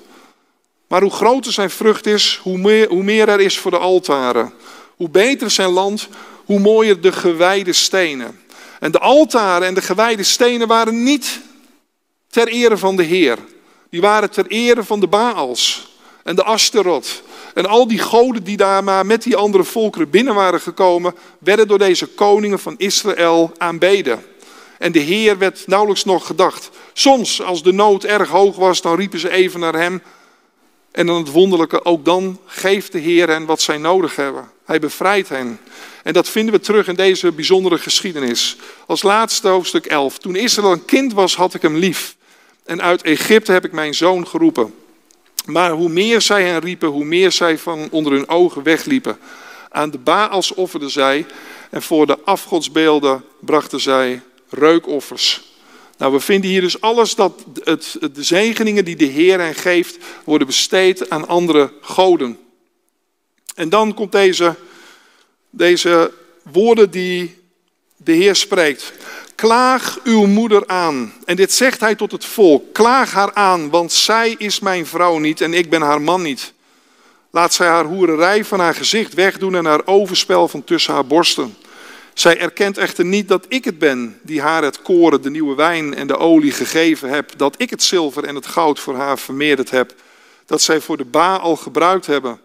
Maar 0.87 1.01
hoe 1.01 1.11
groter 1.11 1.51
zijn 1.51 1.69
vrucht 1.69 2.05
is, 2.05 2.39
hoe 2.43 2.57
meer, 2.57 2.89
hoe 2.89 3.03
meer 3.03 3.29
er 3.29 3.39
is 3.39 3.57
voor 3.57 3.71
de 3.71 3.77
altaren. 3.77 4.53
Hoe 4.95 5.09
beter 5.09 5.51
zijn 5.51 5.69
land, 5.69 6.07
hoe 6.45 6.59
mooier 6.59 7.01
de 7.01 7.11
gewijde 7.11 7.73
stenen. 7.73 8.39
En 8.83 8.91
de 8.91 8.99
altaren 8.99 9.67
en 9.67 9.73
de 9.73 9.81
gewijde 9.81 10.23
stenen 10.23 10.67
waren 10.67 11.03
niet 11.03 11.39
ter 12.29 12.47
ere 12.47 12.77
van 12.77 12.95
de 12.95 13.03
Heer. 13.03 13.37
Die 13.89 14.01
waren 14.01 14.31
ter 14.31 14.47
ere 14.47 14.83
van 14.83 14.99
de 14.99 15.07
Baals 15.07 15.91
en 16.23 16.35
de 16.35 16.43
Asterot. 16.43 17.23
En 17.53 17.65
al 17.65 17.87
die 17.87 17.99
goden 17.99 18.43
die 18.43 18.57
daar 18.57 18.83
maar 18.83 19.05
met 19.05 19.23
die 19.23 19.35
andere 19.35 19.63
volkeren 19.63 20.09
binnen 20.09 20.35
waren 20.35 20.61
gekomen, 20.61 21.15
werden 21.39 21.67
door 21.67 21.77
deze 21.77 22.07
koningen 22.07 22.59
van 22.59 22.75
Israël 22.77 23.51
aanbeden. 23.57 24.25
En 24.77 24.91
de 24.91 24.99
Heer 24.99 25.37
werd 25.37 25.67
nauwelijks 25.67 26.03
nog 26.03 26.25
gedacht. 26.25 26.69
Soms, 26.93 27.41
als 27.41 27.63
de 27.63 27.73
nood 27.73 28.03
erg 28.03 28.29
hoog 28.29 28.55
was, 28.55 28.81
dan 28.81 28.95
riepen 28.95 29.19
ze 29.19 29.29
even 29.29 29.59
naar 29.59 29.75
hem. 29.75 30.01
En 30.91 31.05
dan 31.05 31.17
het 31.17 31.31
wonderlijke, 31.31 31.85
ook 31.85 32.05
dan 32.05 32.39
geeft 32.45 32.91
de 32.91 32.99
Heer 32.99 33.27
hen 33.27 33.45
wat 33.45 33.61
zij 33.61 33.77
nodig 33.77 34.15
hebben. 34.15 34.52
Hij 34.65 34.79
bevrijdt 34.79 35.29
hen. 35.29 35.59
En 36.03 36.13
dat 36.13 36.29
vinden 36.29 36.53
we 36.53 36.59
terug 36.59 36.87
in 36.87 36.95
deze 36.95 37.31
bijzondere 37.31 37.77
geschiedenis. 37.77 38.55
Als 38.85 39.03
laatste 39.03 39.47
hoofdstuk 39.47 39.85
11. 39.85 40.17
Toen 40.17 40.35
Israël 40.35 40.71
een 40.71 40.85
kind 40.85 41.13
was, 41.13 41.35
had 41.35 41.53
ik 41.53 41.61
hem 41.61 41.75
lief. 41.75 42.15
En 42.65 42.81
uit 42.81 43.01
Egypte 43.01 43.51
heb 43.51 43.65
ik 43.65 43.71
mijn 43.71 43.93
zoon 43.93 44.27
geroepen. 44.27 44.73
Maar 45.45 45.71
hoe 45.71 45.89
meer 45.89 46.21
zij 46.21 46.43
hen 46.43 46.59
riepen, 46.59 46.89
hoe 46.89 47.05
meer 47.05 47.31
zij 47.31 47.57
van 47.57 47.87
onder 47.91 48.11
hun 48.11 48.29
ogen 48.29 48.63
wegliepen. 48.63 49.17
Aan 49.69 49.91
de 49.91 49.97
Baals 49.97 50.53
offerden 50.53 50.89
zij 50.89 51.25
en 51.69 51.81
voor 51.81 52.05
de 52.05 52.19
afgodsbeelden 52.23 53.23
brachten 53.39 53.79
zij 53.79 54.21
reukoffers. 54.49 55.51
Nou, 55.97 56.13
we 56.13 56.19
vinden 56.19 56.49
hier 56.49 56.61
dus 56.61 56.81
alles 56.81 57.15
dat 57.15 57.43
het, 57.63 57.97
de 58.13 58.23
zegeningen 58.23 58.85
die 58.85 58.95
de 58.95 59.05
Heer 59.05 59.39
hen 59.39 59.55
geeft, 59.55 59.97
worden 60.23 60.47
besteed 60.47 61.09
aan 61.09 61.27
andere 61.27 61.71
goden. 61.81 62.37
En 63.55 63.69
dan 63.69 63.93
komt 63.93 64.11
deze 64.11 64.55
deze 65.55 66.11
woorden 66.51 66.91
die 66.91 67.41
de 67.97 68.11
Heer 68.11 68.35
spreekt. 68.35 68.93
Klaag 69.35 69.99
uw 70.03 70.25
moeder 70.25 70.67
aan. 70.67 71.13
En 71.25 71.35
dit 71.35 71.53
zegt 71.53 71.79
hij 71.79 71.95
tot 71.95 72.11
het 72.11 72.25
volk. 72.25 72.73
Klaag 72.73 73.11
haar 73.11 73.33
aan, 73.33 73.69
want 73.69 73.91
zij 73.91 74.35
is 74.37 74.59
mijn 74.59 74.85
vrouw 74.85 75.17
niet 75.17 75.41
en 75.41 75.53
ik 75.53 75.69
ben 75.69 75.81
haar 75.81 76.01
man 76.01 76.21
niet. 76.21 76.53
Laat 77.29 77.53
zij 77.53 77.67
haar 77.67 77.85
hoererij 77.85 78.45
van 78.45 78.59
haar 78.59 78.75
gezicht 78.75 79.13
wegdoen 79.13 79.55
en 79.55 79.65
haar 79.65 79.81
overspel 79.85 80.47
van 80.47 80.63
tussen 80.63 80.93
haar 80.93 81.05
borsten. 81.05 81.55
Zij 82.13 82.39
erkent 82.39 82.77
echter 82.77 83.05
niet 83.05 83.27
dat 83.27 83.45
ik 83.47 83.65
het 83.65 83.79
ben 83.79 84.19
die 84.21 84.41
haar 84.41 84.63
het 84.63 84.81
koren, 84.81 85.21
de 85.21 85.29
nieuwe 85.29 85.55
wijn 85.55 85.95
en 85.95 86.07
de 86.07 86.17
olie 86.17 86.51
gegeven 86.51 87.09
heb, 87.09 87.31
dat 87.37 87.55
ik 87.57 87.69
het 87.69 87.83
zilver 87.83 88.23
en 88.23 88.35
het 88.35 88.47
goud 88.47 88.79
voor 88.79 88.95
haar 88.95 89.19
vermeerderd 89.19 89.69
heb, 89.69 89.93
dat 90.45 90.61
zij 90.61 90.81
voor 90.81 90.97
de 90.97 91.05
ba 91.05 91.35
al 91.35 91.55
gebruikt 91.55 92.05
hebben. 92.05 92.39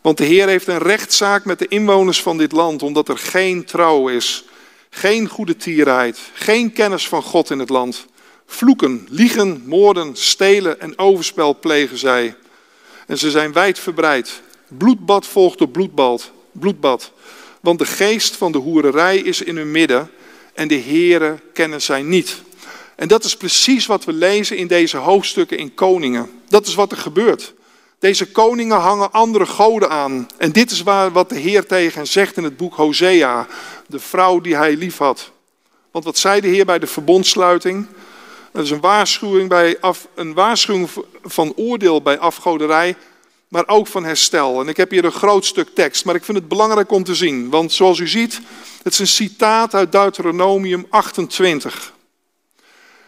Want 0.00 0.18
de 0.18 0.24
Heer 0.24 0.48
heeft 0.48 0.66
een 0.66 0.78
rechtszaak 0.78 1.44
met 1.44 1.58
de 1.58 1.68
inwoners 1.68 2.22
van 2.22 2.38
dit 2.38 2.52
land, 2.52 2.82
omdat 2.82 3.08
er 3.08 3.18
geen 3.18 3.64
trouw 3.64 4.08
is, 4.08 4.44
geen 4.90 5.28
goede 5.28 5.56
tierheid, 5.56 6.18
geen 6.32 6.72
kennis 6.72 7.08
van 7.08 7.22
God 7.22 7.50
in 7.50 7.58
het 7.58 7.68
land. 7.68 8.06
Vloeken, 8.46 9.06
liegen, 9.10 9.62
moorden, 9.66 10.16
stelen 10.16 10.80
en 10.80 10.98
overspel 10.98 11.58
plegen 11.58 11.98
zij. 11.98 12.36
En 13.06 13.18
ze 13.18 13.30
zijn 13.30 13.52
wijdverbreid. 13.52 14.42
Bloedbad 14.68 15.26
volgt 15.26 15.60
op 15.60 15.72
bloedbad. 15.72 16.30
bloedbad. 16.52 17.12
Want 17.60 17.78
de 17.78 17.86
geest 17.86 18.36
van 18.36 18.52
de 18.52 18.58
hoererij 18.58 19.18
is 19.18 19.42
in 19.42 19.56
hun 19.56 19.70
midden 19.70 20.10
en 20.54 20.68
de 20.68 20.74
heren 20.74 21.40
kennen 21.52 21.82
zij 21.82 22.02
niet. 22.02 22.42
En 22.96 23.08
dat 23.08 23.24
is 23.24 23.36
precies 23.36 23.86
wat 23.86 24.04
we 24.04 24.12
lezen 24.12 24.56
in 24.56 24.66
deze 24.66 24.96
hoofdstukken 24.96 25.58
in 25.58 25.74
Koningen. 25.74 26.30
Dat 26.48 26.66
is 26.66 26.74
wat 26.74 26.92
er 26.92 26.98
gebeurt. 26.98 27.54
Deze 28.00 28.30
koningen 28.30 28.76
hangen 28.76 29.12
andere 29.12 29.46
goden 29.46 29.90
aan. 29.90 30.28
En 30.36 30.52
dit 30.52 30.70
is 30.70 30.82
waar, 30.82 31.12
wat 31.12 31.28
de 31.28 31.38
Heer 31.38 31.66
tegen 31.66 32.06
zegt 32.06 32.36
in 32.36 32.44
het 32.44 32.56
boek 32.56 32.74
Hosea, 32.74 33.46
de 33.86 33.98
vrouw 33.98 34.40
die 34.40 34.56
hij 34.56 34.76
lief 34.76 34.98
had. 34.98 35.30
Want 35.90 36.04
wat 36.04 36.18
zei 36.18 36.40
de 36.40 36.48
Heer 36.48 36.64
bij 36.64 36.78
de 36.78 36.86
verbondsluiting? 36.86 37.86
Dat 38.52 38.64
is 38.64 38.70
een 38.70 38.80
waarschuwing, 38.80 39.48
bij 39.48 39.80
af, 39.80 40.08
een 40.14 40.34
waarschuwing 40.34 40.88
van 41.22 41.52
oordeel 41.56 42.02
bij 42.02 42.18
afgoderij, 42.18 42.96
maar 43.48 43.68
ook 43.68 43.86
van 43.86 44.04
herstel. 44.04 44.60
En 44.60 44.68
ik 44.68 44.76
heb 44.76 44.90
hier 44.90 45.04
een 45.04 45.12
groot 45.12 45.44
stuk 45.44 45.68
tekst, 45.74 46.04
maar 46.04 46.14
ik 46.14 46.24
vind 46.24 46.38
het 46.38 46.48
belangrijk 46.48 46.90
om 46.90 47.04
te 47.04 47.14
zien. 47.14 47.50
Want 47.50 47.72
zoals 47.72 47.98
u 47.98 48.08
ziet, 48.08 48.40
het 48.82 48.92
is 48.92 48.98
een 48.98 49.06
citaat 49.06 49.74
uit 49.74 49.92
Deuteronomium 49.92 50.86
28. 50.90 51.92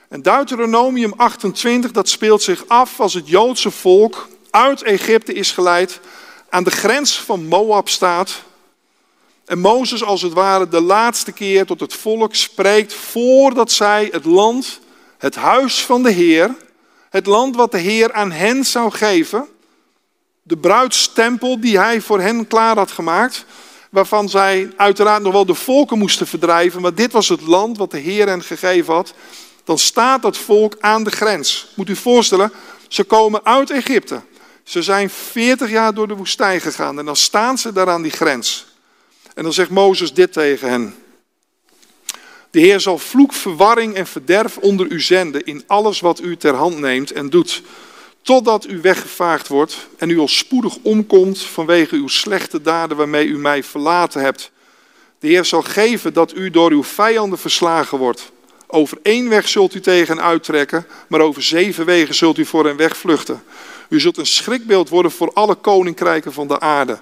En 0.08 0.22
Deuteronomium 0.22 1.12
28, 1.16 1.90
dat 1.90 2.08
speelt 2.08 2.42
zich 2.42 2.64
af 2.66 3.00
als 3.00 3.14
het 3.14 3.28
Joodse 3.28 3.70
volk 3.70 4.28
uit 4.52 4.82
Egypte 4.82 5.32
is 5.32 5.50
geleid, 5.50 6.00
aan 6.48 6.64
de 6.64 6.70
grens 6.70 7.20
van 7.20 7.46
Moab 7.46 7.88
staat. 7.88 8.42
En 9.44 9.58
Mozes 9.58 10.04
als 10.04 10.22
het 10.22 10.32
ware 10.32 10.68
de 10.68 10.80
laatste 10.80 11.32
keer 11.32 11.66
tot 11.66 11.80
het 11.80 11.94
volk 11.94 12.34
spreekt 12.34 12.94
voordat 12.94 13.70
zij 13.70 14.08
het 14.10 14.24
land, 14.24 14.80
het 15.18 15.34
huis 15.34 15.84
van 15.84 16.02
de 16.02 16.10
Heer, 16.10 16.56
het 17.10 17.26
land 17.26 17.56
wat 17.56 17.70
de 17.70 17.78
Heer 17.78 18.12
aan 18.12 18.32
hen 18.32 18.64
zou 18.64 18.90
geven, 18.90 19.48
de 20.42 20.56
bruidstempel 20.56 21.60
die 21.60 21.78
hij 21.78 22.00
voor 22.00 22.20
hen 22.20 22.46
klaar 22.46 22.76
had 22.76 22.90
gemaakt, 22.90 23.44
waarvan 23.90 24.28
zij 24.28 24.72
uiteraard 24.76 25.22
nog 25.22 25.32
wel 25.32 25.46
de 25.46 25.54
volken 25.54 25.98
moesten 25.98 26.26
verdrijven, 26.26 26.82
maar 26.82 26.94
dit 26.94 27.12
was 27.12 27.28
het 27.28 27.40
land 27.40 27.78
wat 27.78 27.90
de 27.90 27.98
Heer 27.98 28.28
hen 28.28 28.42
gegeven 28.42 28.94
had, 28.94 29.14
dan 29.64 29.78
staat 29.78 30.22
dat 30.22 30.36
volk 30.36 30.76
aan 30.80 31.04
de 31.04 31.10
grens. 31.10 31.72
Moet 31.76 31.88
u 31.88 31.96
voorstellen, 31.96 32.52
ze 32.88 33.04
komen 33.04 33.44
uit 33.44 33.70
Egypte. 33.70 34.20
Ze 34.62 34.82
zijn 34.82 35.10
40 35.10 35.70
jaar 35.70 35.94
door 35.94 36.08
de 36.08 36.16
woestijn 36.16 36.60
gegaan 36.60 36.98
en 36.98 37.04
dan 37.04 37.16
staan 37.16 37.58
ze 37.58 37.72
daar 37.72 37.88
aan 37.88 38.02
die 38.02 38.10
grens. 38.10 38.66
En 39.34 39.42
dan 39.42 39.52
zegt 39.52 39.70
Mozes 39.70 40.14
dit 40.14 40.32
tegen 40.32 40.70
hen. 40.70 40.94
De 42.50 42.60
Heer 42.60 42.80
zal 42.80 42.98
vloek, 42.98 43.32
verwarring 43.32 43.94
en 43.94 44.06
verderf 44.06 44.58
onder 44.58 44.86
u 44.86 45.00
zenden 45.00 45.44
in 45.44 45.64
alles 45.66 46.00
wat 46.00 46.20
u 46.20 46.36
ter 46.36 46.54
hand 46.54 46.78
neemt 46.78 47.12
en 47.12 47.30
doet, 47.30 47.62
totdat 48.22 48.68
u 48.68 48.80
weggevaagd 48.80 49.48
wordt 49.48 49.76
en 49.98 50.10
u 50.10 50.18
al 50.18 50.28
spoedig 50.28 50.76
omkomt 50.82 51.42
vanwege 51.42 51.96
uw 51.96 52.08
slechte 52.08 52.62
daden 52.62 52.96
waarmee 52.96 53.26
u 53.26 53.38
mij 53.38 53.62
verlaten 53.62 54.20
hebt. 54.20 54.50
De 55.18 55.28
Heer 55.28 55.44
zal 55.44 55.62
geven 55.62 56.12
dat 56.12 56.34
u 56.34 56.50
door 56.50 56.70
uw 56.70 56.84
vijanden 56.84 57.38
verslagen 57.38 57.98
wordt. 57.98 58.32
Over 58.66 58.98
één 59.02 59.28
weg 59.28 59.48
zult 59.48 59.74
u 59.74 59.80
tegen 59.80 60.16
hen 60.16 60.24
uittrekken, 60.24 60.86
maar 61.08 61.20
over 61.20 61.42
zeven 61.42 61.84
wegen 61.84 62.14
zult 62.14 62.38
u 62.38 62.44
voor 62.44 62.66
hen 62.66 62.76
wegvluchten. 62.76 63.42
U 63.92 64.00
zult 64.00 64.16
een 64.16 64.26
schrikbeeld 64.26 64.88
worden 64.88 65.10
voor 65.10 65.32
alle 65.32 65.54
koninkrijken 65.54 66.32
van 66.32 66.48
de 66.48 66.60
aarde. 66.60 66.98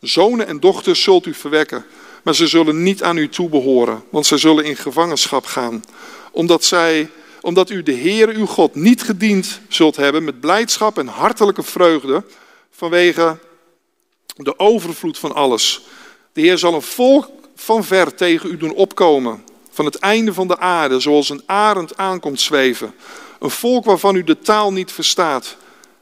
Zonen 0.00 0.46
en 0.46 0.60
dochters 0.60 1.02
zult 1.02 1.26
u 1.26 1.34
verwekken, 1.34 1.84
maar 2.22 2.34
ze 2.34 2.46
zullen 2.46 2.82
niet 2.82 3.02
aan 3.02 3.16
u 3.16 3.28
toebehoren, 3.28 4.02
want 4.10 4.26
zij 4.26 4.38
zullen 4.38 4.64
in 4.64 4.76
gevangenschap 4.76 5.44
gaan. 5.44 5.84
Omdat, 6.30 6.64
zij, 6.64 7.10
omdat 7.40 7.70
u 7.70 7.82
de 7.82 7.92
Heer 7.92 8.28
uw 8.28 8.46
God 8.46 8.74
niet 8.74 9.02
gediend 9.02 9.60
zult 9.68 9.96
hebben 9.96 10.24
met 10.24 10.40
blijdschap 10.40 10.98
en 10.98 11.06
hartelijke 11.06 11.62
vreugde 11.62 12.24
vanwege 12.70 13.38
de 14.36 14.58
overvloed 14.58 15.18
van 15.18 15.34
alles. 15.34 15.86
De 16.32 16.40
Heer 16.40 16.58
zal 16.58 16.74
een 16.74 16.82
volk 16.82 17.28
van 17.56 17.84
ver 17.84 18.14
tegen 18.14 18.50
u 18.50 18.56
doen 18.56 18.74
opkomen, 18.74 19.44
van 19.70 19.84
het 19.84 19.96
einde 19.96 20.34
van 20.34 20.48
de 20.48 20.58
aarde, 20.58 21.00
zoals 21.00 21.28
een 21.28 21.42
arend 21.46 21.96
aankomt 21.96 22.40
zweven. 22.40 22.94
Een 23.40 23.50
volk 23.50 23.84
waarvan 23.84 24.14
u 24.14 24.24
de 24.24 24.38
taal 24.38 24.72
niet 24.72 24.92
verstaat. 24.92 25.56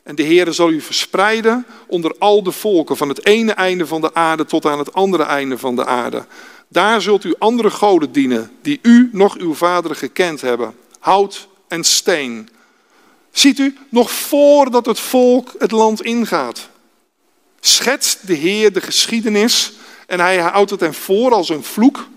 En 0.08 0.14
de 0.14 0.22
Heer 0.22 0.52
zal 0.52 0.70
u 0.70 0.80
verspreiden 0.80 1.66
onder 1.86 2.14
al 2.18 2.42
de 2.42 2.52
volken, 2.52 2.96
van 2.96 3.08
het 3.08 3.26
ene 3.26 3.52
einde 3.52 3.86
van 3.86 4.00
de 4.00 4.14
aarde 4.14 4.44
tot 4.44 4.66
aan 4.66 4.78
het 4.78 4.92
andere 4.92 5.22
einde 5.22 5.58
van 5.58 5.76
de 5.76 5.84
aarde. 5.84 6.26
Daar 6.68 7.02
zult 7.02 7.24
u 7.24 7.34
andere 7.38 7.70
goden 7.70 8.12
dienen, 8.12 8.50
die 8.62 8.78
u 8.82 9.08
nog 9.12 9.36
uw 9.36 9.54
vaderen 9.54 9.96
gekend 9.96 10.40
hebben. 10.40 10.74
Hout 10.98 11.48
en 11.68 11.84
steen. 11.84 12.48
Ziet 13.30 13.58
u, 13.58 13.76
nog 13.88 14.10
voordat 14.10 14.86
het 14.86 15.00
volk 15.00 15.54
het 15.58 15.70
land 15.70 16.02
ingaat, 16.02 16.68
schetst 17.60 18.26
de 18.26 18.34
Heer 18.34 18.72
de 18.72 18.80
geschiedenis 18.80 19.72
en 20.06 20.20
hij 20.20 20.38
houdt 20.38 20.70
het 20.70 20.80
hen 20.80 20.94
voor 20.94 21.32
als 21.32 21.48
een 21.48 21.64
vloek 21.64 22.08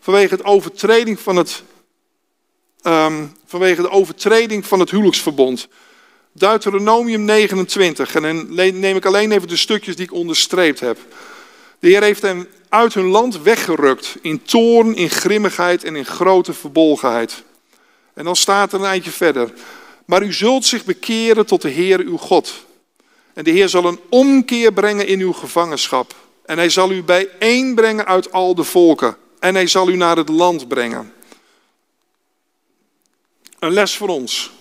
vanwege, 0.00 0.34
het 0.34 0.44
overtreding 0.44 1.20
van 1.20 1.36
het, 1.36 1.62
um, 2.82 3.36
vanwege 3.46 3.82
de 3.82 3.90
overtreding 3.90 4.66
van 4.66 4.80
het 4.80 4.90
huwelijksverbond. 4.90 5.68
Deuteronomium 6.38 7.24
29. 7.24 8.14
En 8.14 8.22
dan 8.22 8.80
neem 8.80 8.96
ik 8.96 9.04
alleen 9.04 9.32
even 9.32 9.48
de 9.48 9.56
stukjes 9.56 9.96
die 9.96 10.04
ik 10.04 10.12
onderstreept 10.12 10.80
heb. 10.80 10.98
De 11.78 11.88
Heer 11.88 12.02
heeft 12.02 12.22
hen 12.22 12.48
uit 12.68 12.94
hun 12.94 13.06
land 13.06 13.42
weggerukt. 13.42 14.16
In 14.22 14.42
toorn, 14.42 14.94
in 14.94 15.10
grimmigheid 15.10 15.84
en 15.84 15.96
in 15.96 16.04
grote 16.04 16.52
verbolgenheid. 16.52 17.42
En 18.14 18.24
dan 18.24 18.36
staat 18.36 18.72
er 18.72 18.80
een 18.80 18.86
eindje 18.86 19.10
verder. 19.10 19.52
Maar 20.04 20.22
u 20.22 20.32
zult 20.32 20.64
zich 20.64 20.84
bekeren 20.84 21.46
tot 21.46 21.62
de 21.62 21.68
Heer 21.68 22.00
uw 22.00 22.16
God. 22.16 22.64
En 23.34 23.44
de 23.44 23.50
Heer 23.50 23.68
zal 23.68 23.84
een 23.84 24.00
omkeer 24.08 24.72
brengen 24.72 25.06
in 25.06 25.20
uw 25.20 25.32
gevangenschap. 25.32 26.14
En 26.46 26.56
hij 26.56 26.68
zal 26.68 26.90
u 26.92 27.02
bijeenbrengen 27.02 28.06
uit 28.06 28.32
al 28.32 28.54
de 28.54 28.64
volken. 28.64 29.16
En 29.38 29.54
hij 29.54 29.66
zal 29.66 29.88
u 29.88 29.96
naar 29.96 30.16
het 30.16 30.28
land 30.28 30.68
brengen. 30.68 31.12
Een 33.58 33.72
les 33.72 33.96
voor 33.96 34.08
ons. 34.08 34.54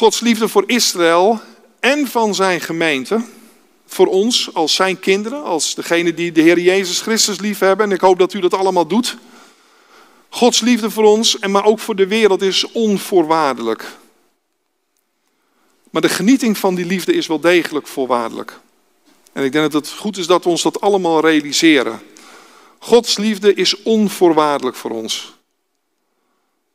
Gods 0.00 0.20
liefde 0.20 0.48
voor 0.48 0.64
Israël 0.66 1.40
en 1.80 2.06
van 2.06 2.34
zijn 2.34 2.60
gemeente, 2.60 3.24
voor 3.86 4.06
ons 4.06 4.54
als 4.54 4.74
zijn 4.74 5.00
kinderen, 5.00 5.44
als 5.44 5.74
degene 5.74 6.14
die 6.14 6.32
de 6.32 6.40
Heer 6.40 6.58
Jezus 6.58 7.00
Christus 7.00 7.40
lief 7.40 7.58
hebben. 7.58 7.86
En 7.86 7.92
ik 7.92 8.00
hoop 8.00 8.18
dat 8.18 8.32
u 8.32 8.40
dat 8.40 8.54
allemaal 8.54 8.86
doet. 8.86 9.16
Gods 10.28 10.60
liefde 10.60 10.90
voor 10.90 11.04
ons, 11.04 11.38
en 11.38 11.50
maar 11.50 11.64
ook 11.64 11.78
voor 11.78 11.96
de 11.96 12.06
wereld, 12.06 12.42
is 12.42 12.72
onvoorwaardelijk. 12.72 13.96
Maar 15.90 16.02
de 16.02 16.08
genieting 16.08 16.58
van 16.58 16.74
die 16.74 16.86
liefde 16.86 17.12
is 17.12 17.26
wel 17.26 17.40
degelijk 17.40 17.86
voorwaardelijk. 17.86 18.60
En 19.32 19.44
ik 19.44 19.52
denk 19.52 19.72
dat 19.72 19.84
het 19.86 19.98
goed 19.98 20.16
is 20.16 20.26
dat 20.26 20.44
we 20.44 20.50
ons 20.50 20.62
dat 20.62 20.80
allemaal 20.80 21.20
realiseren. 21.20 22.00
Gods 22.78 23.16
liefde 23.16 23.54
is 23.54 23.82
onvoorwaardelijk 23.82 24.76
voor 24.76 24.90
ons. 24.90 25.32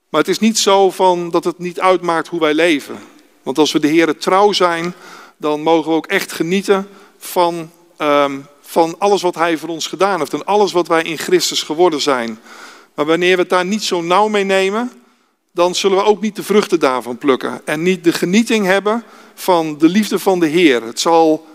Maar 0.09 0.21
het 0.21 0.29
is 0.29 0.39
niet 0.39 0.57
zo 0.57 0.91
van 0.91 1.29
dat 1.29 1.43
het 1.43 1.59
niet 1.59 1.79
uitmaakt 1.79 2.27
hoe 2.27 2.39
wij 2.39 2.53
leven. 2.53 3.13
Want 3.45 3.57
als 3.57 3.71
we 3.71 3.79
de 3.79 3.87
Heer 3.87 4.17
trouw 4.17 4.51
zijn, 4.51 4.93
dan 5.37 5.61
mogen 5.61 5.91
we 5.91 5.97
ook 5.97 6.07
echt 6.07 6.31
genieten 6.31 6.87
van, 7.17 7.71
um, 7.97 8.47
van 8.61 8.95
alles 8.97 9.21
wat 9.21 9.35
Hij 9.35 9.57
voor 9.57 9.69
ons 9.69 9.87
gedaan 9.87 10.19
heeft. 10.19 10.33
En 10.33 10.45
alles 10.45 10.71
wat 10.71 10.87
wij 10.87 11.03
in 11.03 11.17
Christus 11.17 11.61
geworden 11.61 12.01
zijn. 12.01 12.39
Maar 12.93 13.05
wanneer 13.05 13.35
we 13.35 13.41
het 13.41 13.49
daar 13.49 13.65
niet 13.65 13.83
zo 13.83 14.01
nauw 14.01 14.27
mee 14.27 14.43
nemen, 14.43 14.91
dan 15.51 15.75
zullen 15.75 15.97
we 15.97 16.03
ook 16.03 16.21
niet 16.21 16.35
de 16.35 16.43
vruchten 16.43 16.79
daarvan 16.79 17.17
plukken. 17.17 17.61
En 17.65 17.81
niet 17.81 18.03
de 18.03 18.13
genieting 18.13 18.65
hebben 18.65 19.03
van 19.33 19.77
de 19.77 19.89
liefde 19.89 20.19
van 20.19 20.39
de 20.39 20.47
Heer. 20.47 20.83
Het 20.83 20.99
zal, 20.99 21.45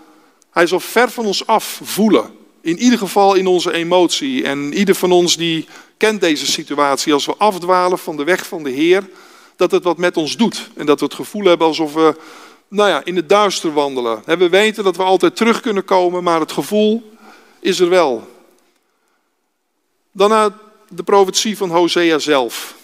hij 0.51 0.67
zal 0.67 0.79
ver 0.79 1.09
van 1.09 1.25
ons 1.25 1.47
af 1.47 1.79
voelen. 1.83 2.29
In 2.61 2.77
ieder 2.77 2.99
geval 2.99 3.35
in 3.35 3.47
onze 3.47 3.71
emotie. 3.71 4.43
En 4.43 4.73
ieder 4.73 4.95
van 4.95 5.11
ons 5.11 5.37
die 5.37 5.67
kent 5.97 6.21
deze 6.21 6.45
situatie. 6.45 7.13
Als 7.13 7.25
we 7.25 7.35
afdwalen 7.37 7.99
van 7.99 8.17
de 8.17 8.23
weg 8.23 8.45
van 8.47 8.63
de 8.63 8.69
Heer, 8.69 9.09
dat 9.61 9.71
het 9.71 9.83
wat 9.83 9.97
met 9.97 10.17
ons 10.17 10.37
doet. 10.37 10.69
En 10.75 10.85
dat 10.85 10.99
we 10.99 11.05
het 11.05 11.13
gevoel 11.13 11.43
hebben 11.43 11.67
alsof 11.67 11.93
we 11.93 12.15
nou 12.67 12.89
ja, 12.89 13.03
in 13.03 13.15
het 13.15 13.29
duister 13.29 13.73
wandelen. 13.73 14.21
We 14.25 14.49
weten 14.49 14.83
dat 14.83 14.95
we 14.97 15.03
altijd 15.03 15.35
terug 15.35 15.61
kunnen 15.61 15.85
komen, 15.85 16.23
maar 16.23 16.39
het 16.39 16.51
gevoel 16.51 17.11
is 17.59 17.79
er 17.79 17.89
wel. 17.89 18.27
Dan 20.11 20.53
de 20.89 21.03
profetie 21.03 21.57
van 21.57 21.69
Hosea 21.69 22.19
zelf. 22.19 22.75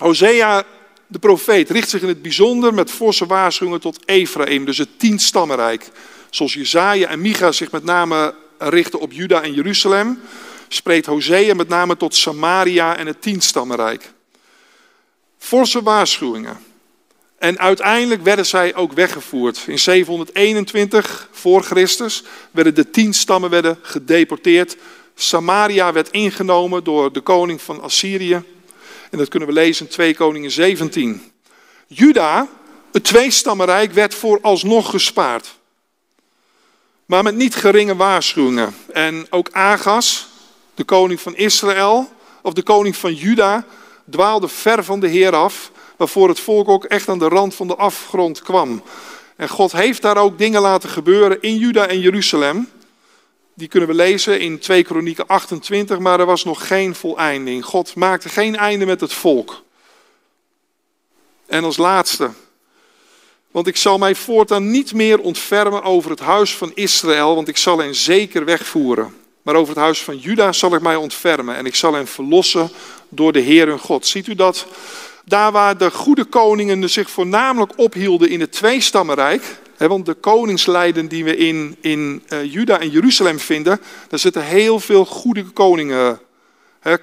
Hosea, 0.00 0.64
de 1.06 1.18
profeet, 1.18 1.70
richt 1.70 1.88
zich 1.88 2.02
in 2.02 2.08
het 2.08 2.22
bijzonder 2.22 2.74
met 2.74 2.90
forse 2.90 3.26
waarschuwingen 3.26 3.80
tot 3.80 4.08
Ephraim, 4.08 4.64
dus 4.64 4.78
het 4.78 4.98
tien 4.98 5.18
stammenrijk. 5.18 5.90
Zoals 6.30 6.54
Jezaja 6.54 7.08
en 7.08 7.20
Micha 7.20 7.52
zich 7.52 7.70
met 7.70 7.84
name 7.84 8.34
richten 8.58 9.00
op 9.00 9.12
Juda 9.12 9.42
en 9.42 9.52
Jeruzalem, 9.52 10.20
spreekt 10.68 11.06
Hosea 11.06 11.54
met 11.54 11.68
name 11.68 11.96
tot 11.96 12.14
Samaria 12.14 12.96
en 12.96 13.06
het 13.06 13.22
tienstammenrijk. 13.22 14.12
Forse 15.42 15.82
waarschuwingen. 15.82 16.58
En 17.38 17.58
uiteindelijk 17.58 18.22
werden 18.22 18.46
zij 18.46 18.74
ook 18.74 18.92
weggevoerd. 18.92 19.64
In 19.66 19.78
721 19.78 21.28
voor 21.30 21.62
Christus 21.62 22.22
werden 22.50 22.74
de 22.74 22.90
tien 22.90 23.14
stammen 23.14 23.50
werden 23.50 23.78
gedeporteerd. 23.82 24.76
Samaria 25.14 25.92
werd 25.92 26.10
ingenomen 26.10 26.84
door 26.84 27.12
de 27.12 27.20
koning 27.20 27.62
van 27.62 27.82
Assyrië. 27.82 28.42
En 29.10 29.18
dat 29.18 29.28
kunnen 29.28 29.48
we 29.48 29.54
lezen 29.54 29.86
in 29.86 29.92
2 29.92 30.14
Koningen 30.14 30.50
17. 30.50 31.32
Juda, 31.86 32.48
het 32.92 33.04
tweestammenrijk, 33.04 33.92
werd 33.92 34.14
vooralsnog 34.14 34.90
gespaard. 34.90 35.54
Maar 37.06 37.22
met 37.22 37.34
niet 37.34 37.54
geringe 37.54 37.96
waarschuwingen. 37.96 38.74
En 38.92 39.26
ook 39.30 39.48
Agas, 39.52 40.28
de 40.74 40.84
koning 40.84 41.20
van 41.20 41.36
Israël, 41.36 42.12
of 42.42 42.52
de 42.52 42.62
koning 42.62 42.96
van 42.96 43.14
Juda, 43.14 43.66
dwaalde 44.10 44.48
ver 44.48 44.84
van 44.84 45.00
de 45.00 45.08
Heer 45.08 45.34
af, 45.34 45.70
waarvoor 45.96 46.28
het 46.28 46.40
volk 46.40 46.68
ook 46.68 46.84
echt 46.84 47.08
aan 47.08 47.18
de 47.18 47.28
rand 47.28 47.54
van 47.54 47.66
de 47.66 47.76
afgrond 47.76 48.42
kwam. 48.42 48.82
En 49.36 49.48
God 49.48 49.72
heeft 49.72 50.02
daar 50.02 50.16
ook 50.16 50.38
dingen 50.38 50.60
laten 50.60 50.88
gebeuren 50.88 51.42
in 51.42 51.56
Juda 51.56 51.86
en 51.86 52.00
Jeruzalem. 52.00 52.70
Die 53.54 53.68
kunnen 53.68 53.88
we 53.88 53.94
lezen 53.94 54.40
in 54.40 54.58
2 54.58 54.84
Kronieken 54.84 55.26
28, 55.26 55.98
maar 55.98 56.20
er 56.20 56.26
was 56.26 56.44
nog 56.44 56.66
geen 56.66 56.94
voleinding. 56.94 57.64
God 57.64 57.94
maakte 57.94 58.28
geen 58.28 58.56
einde 58.56 58.86
met 58.86 59.00
het 59.00 59.12
volk. 59.12 59.62
En 61.46 61.64
als 61.64 61.76
laatste, 61.76 62.30
want 63.50 63.66
ik 63.66 63.76
zal 63.76 63.98
mij 63.98 64.14
voortaan 64.14 64.70
niet 64.70 64.94
meer 64.94 65.20
ontfermen 65.20 65.82
over 65.82 66.10
het 66.10 66.20
huis 66.20 66.56
van 66.56 66.72
Israël, 66.74 67.34
want 67.34 67.48
ik 67.48 67.56
zal 67.56 67.78
hen 67.78 67.94
zeker 67.94 68.44
wegvoeren. 68.44 69.16
Maar 69.42 69.54
over 69.54 69.74
het 69.74 69.82
huis 69.82 70.02
van 70.02 70.18
Juda 70.18 70.52
zal 70.52 70.74
ik 70.74 70.80
mij 70.80 70.96
ontfermen 70.96 71.56
en 71.56 71.66
ik 71.66 71.74
zal 71.74 71.94
hen 71.94 72.06
verlossen 72.06 72.70
door 73.14 73.32
de 73.32 73.40
Heer 73.40 73.66
hun 73.66 73.78
God. 73.78 74.06
Ziet 74.06 74.26
u 74.26 74.34
dat? 74.34 74.66
Daar 75.24 75.52
waar 75.52 75.78
de 75.78 75.90
goede 75.90 76.24
koningen 76.24 76.90
zich 76.90 77.10
voornamelijk 77.10 77.72
ophielden 77.76 78.28
in 78.28 78.40
het 78.40 78.52
tweestammenrijk, 78.52 79.42
want 79.76 80.06
de 80.06 80.14
koningslijden 80.14 81.08
die 81.08 81.24
we 81.24 81.36
in, 81.36 81.76
in 81.80 82.22
uh, 82.28 82.52
Juda 82.52 82.80
en 82.80 82.90
Jeruzalem 82.90 83.38
vinden, 83.38 83.80
daar 84.08 84.18
zitten 84.18 84.44
heel 84.44 84.80
veel 84.80 85.04
goede 85.04 85.44
koningen. 85.44 86.20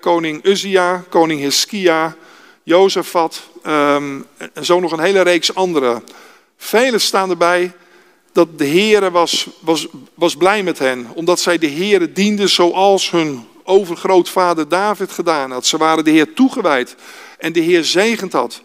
koning 0.02 0.46
Uzia, 0.46 1.04
koning 1.10 1.42
Hiskia, 1.42 2.16
Jozefat 2.64 3.42
um, 3.66 4.26
en 4.54 4.66
zo 4.66 4.80
nog 4.80 4.92
een 4.92 5.00
hele 5.00 5.22
reeks 5.22 5.56
andere. 5.56 6.02
Velen 6.58 7.02
staan 7.02 7.30
erbij 7.30 7.72
dat 8.32 8.58
de 8.58 8.68
Heere 8.68 9.12
was, 9.12 9.48
was, 9.60 9.88
was 10.14 10.36
blij 10.36 10.64
met 10.64 10.80
hen, 10.80 11.08
omdat 11.14 11.40
zij 11.40 11.58
de 11.58 11.70
Heere 11.70 12.12
dienden 12.12 12.50
zoals 12.50 13.12
hun 13.12 13.48
overgrootvader 13.70 14.68
David 14.68 15.12
gedaan 15.12 15.52
had. 15.52 15.66
Ze 15.66 15.78
waren 15.78 16.04
de 16.04 16.12
Heer 16.12 16.34
toegewijd 16.34 16.96
en 17.38 17.54
de 17.54 17.60
Heer 17.60 17.84
zegend 17.84 18.34
had. 18.34 18.62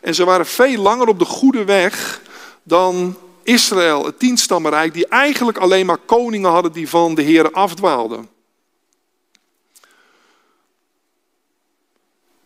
En 0.00 0.14
ze 0.14 0.24
waren 0.24 0.46
veel 0.46 0.82
langer 0.82 1.08
op 1.08 1.18
de 1.18 1.24
goede 1.24 1.64
weg 1.64 2.20
dan 2.62 3.16
Israël, 3.42 4.04
het 4.04 4.18
tienstammenrijk, 4.18 4.94
die 4.94 5.06
eigenlijk 5.06 5.58
alleen 5.58 5.86
maar 5.86 5.98
koningen 5.98 6.50
hadden 6.50 6.72
die 6.72 6.88
van 6.88 7.14
de 7.14 7.22
Heer 7.22 7.50
afdwaalden. 7.50 8.28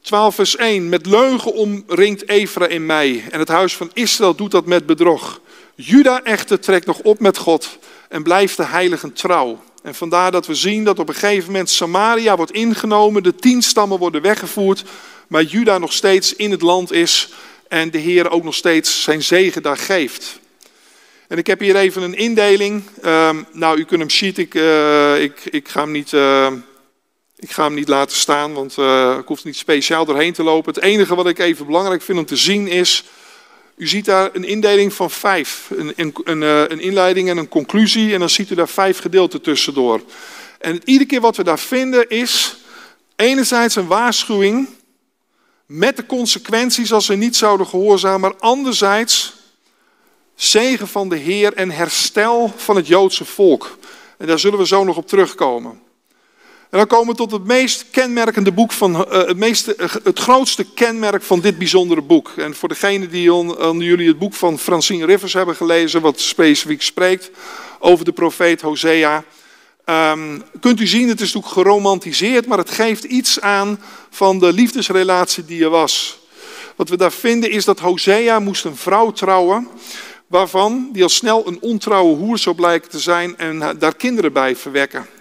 12 0.01 0.35
vers 0.35 0.57
1. 0.57 0.89
Met 0.89 1.07
leugen 1.07 1.53
omringt 1.53 2.29
Ephraim 2.29 2.87
mij 2.87 3.25
en 3.31 3.39
het 3.39 3.49
huis 3.49 3.77
van 3.77 3.91
Israël 3.93 4.35
doet 4.35 4.51
dat 4.51 4.67
met 4.67 4.87
bedrog. 4.87 5.41
Juda 5.75 6.23
echter 6.23 6.61
trekt 6.61 6.87
nog 6.87 6.99
op 6.99 7.21
met 7.21 7.37
God 7.37 7.79
en 8.09 8.23
blijft 8.23 8.57
de 8.57 8.65
heiligen 8.65 9.13
trouw. 9.13 9.59
En 9.87 9.95
vandaar 9.95 10.31
dat 10.31 10.47
we 10.47 10.55
zien 10.55 10.85
dat 10.85 10.99
op 10.99 11.09
een 11.09 11.15
gegeven 11.15 11.47
moment 11.47 11.71
Samaria 11.71 12.37
wordt 12.37 12.53
ingenomen, 12.53 13.23
de 13.23 13.35
tien 13.35 13.63
stammen 13.63 13.99
worden 13.99 14.23
weggevoerd, 14.23 14.85
maar 15.29 15.43
Juda 15.43 15.79
nog 15.79 15.93
steeds 15.93 16.37
in 16.37 16.51
het 16.51 16.63
land 16.63 16.93
is 16.93 17.29
en 17.69 17.91
de 17.91 17.99
Heer 17.99 18.31
ook 18.31 18.45
nog 18.45 18.55
steeds 18.55 19.03
zijn 19.03 19.23
zegen 19.23 19.63
daar 19.63 19.77
geeft. 19.77 20.41
En 21.29 21.39
ik 21.39 21.47
heb 21.47 21.61
hier 21.61 21.77
even 21.77 22.03
een 22.03 22.15
indeling. 22.15 22.83
Um, 23.05 23.47
nou, 23.53 23.79
u 23.79 23.85
kunt 23.85 24.01
hem 24.01 24.11
sheet, 24.11 24.39
ik, 24.39 24.55
uh, 24.55 25.23
ik, 25.23 25.45
ik, 25.45 25.69
ga 25.69 25.81
hem 25.81 25.91
niet, 25.91 26.13
uh, 26.13 26.53
ik 27.37 27.51
ga 27.51 27.65
hem 27.65 27.75
niet 27.75 27.89
laten 27.89 28.17
staan, 28.17 28.53
want 28.53 28.77
uh, 28.79 29.17
ik 29.21 29.27
hoef 29.27 29.45
niet 29.45 29.57
speciaal 29.57 30.05
doorheen 30.05 30.33
te 30.33 30.43
lopen. 30.43 30.75
Het 30.75 30.83
enige 30.83 31.15
wat 31.15 31.27
ik 31.27 31.39
even 31.39 31.67
belangrijk 31.67 32.03
vind 32.03 32.19
om 32.19 32.27
te 32.27 32.37
zien 32.37 32.69
is, 32.69 33.05
u 33.77 33.87
ziet 33.87 34.05
daar 34.05 34.31
een 34.33 34.45
indeling 34.45 34.93
van 34.93 35.11
vijf. 35.11 35.71
Een, 35.77 35.93
een, 35.97 36.15
een, 36.25 36.43
een 36.73 36.81
inleiding 36.81 37.29
en 37.29 37.37
een 37.37 37.49
conclusie 37.49 38.13
en 38.13 38.19
dan 38.19 38.31
ziet 38.31 38.51
u 38.51 38.55
daar 38.55 38.69
vijf 38.69 38.99
gedeelten 38.99 39.43
tussendoor. 39.43 40.01
En 40.59 40.81
iedere 40.85 41.07
keer 41.07 41.21
wat 41.21 41.37
we 41.37 41.45
daar 41.45 41.59
vinden 41.59 42.09
is 42.09 42.57
enerzijds 43.17 43.77
een 43.77 43.87
waarschuwing 43.87 44.69
met 45.67 45.97
de 45.97 46.07
consequenties 46.07 46.93
als 46.93 47.07
ze 47.07 47.15
niet 47.15 47.37
zouden 47.37 47.67
gehoorzamen, 47.67 48.21
maar 48.21 48.37
anderzijds 48.39 49.35
zegen 50.35 50.89
van 50.89 51.09
de 51.09 51.17
Heer 51.17 51.53
en 51.53 51.71
herstel 51.71 52.53
van 52.57 52.77
het 52.77 52.87
Joodse 52.87 53.25
volk. 53.25 53.79
En 54.19 54.27
daar 54.27 54.39
zullen 54.39 54.59
we 54.59 54.67
zo 54.67 54.85
nog 54.85 54.97
op 54.97 55.09
terugkomen. 55.09 55.81
En 56.77 56.83
dan 56.87 56.99
komen 56.99 57.13
we 57.13 57.21
tot 57.21 57.31
het 57.31 57.45
meest 57.45 57.85
kenmerkende 57.91 58.53
boek 58.53 58.73
van 58.73 58.95
uh, 58.95 59.09
het, 59.09 59.37
meeste, 59.37 59.77
uh, 59.79 59.95
het 60.05 60.19
grootste 60.19 60.65
kenmerk 60.75 61.23
van 61.23 61.41
dit 61.41 61.59
bijzondere 61.59 62.03
boek. 62.03 62.33
En 62.37 62.55
voor 62.55 62.69
degenen 62.69 63.11
die 63.11 63.33
onder 63.33 63.83
jullie 63.83 64.09
het 64.09 64.19
boek 64.19 64.35
van 64.35 64.59
Francine 64.59 65.07
Rivers 65.07 65.33
hebben 65.33 65.57
gelezen, 65.57 66.01
wat 66.01 66.21
specifiek 66.21 66.83
spreekt 66.83 67.31
over 67.79 68.05
de 68.05 68.13
profeet 68.13 68.61
Hosea, 68.61 69.25
um, 69.85 70.43
kunt 70.61 70.81
u 70.81 70.87
zien, 70.87 71.09
het 71.09 71.21
is 71.21 71.33
natuurlijk 71.33 71.53
geromantiseerd, 71.53 72.47
maar 72.47 72.59
het 72.59 72.71
geeft 72.71 73.05
iets 73.05 73.41
aan 73.41 73.81
van 74.11 74.39
de 74.39 74.53
liefdesrelatie 74.53 75.45
die 75.45 75.65
er 75.65 75.71
was. 75.71 76.19
Wat 76.77 76.89
we 76.89 76.97
daar 76.97 77.13
vinden 77.13 77.51
is 77.51 77.65
dat 77.65 77.79
Hosea 77.79 78.39
moest 78.39 78.65
een 78.65 78.77
vrouw 78.77 79.11
trouwen 79.11 79.69
waarvan 80.27 80.89
die 80.93 81.03
al 81.03 81.09
snel 81.09 81.47
een 81.47 81.59
ontrouwe 81.61 82.17
hoer 82.17 82.39
zou 82.39 82.57
blijken 82.57 82.91
te 82.91 82.99
zijn 82.99 83.37
en 83.37 83.77
daar 83.79 83.95
kinderen 83.95 84.33
bij 84.33 84.57
verwekken. 84.57 85.16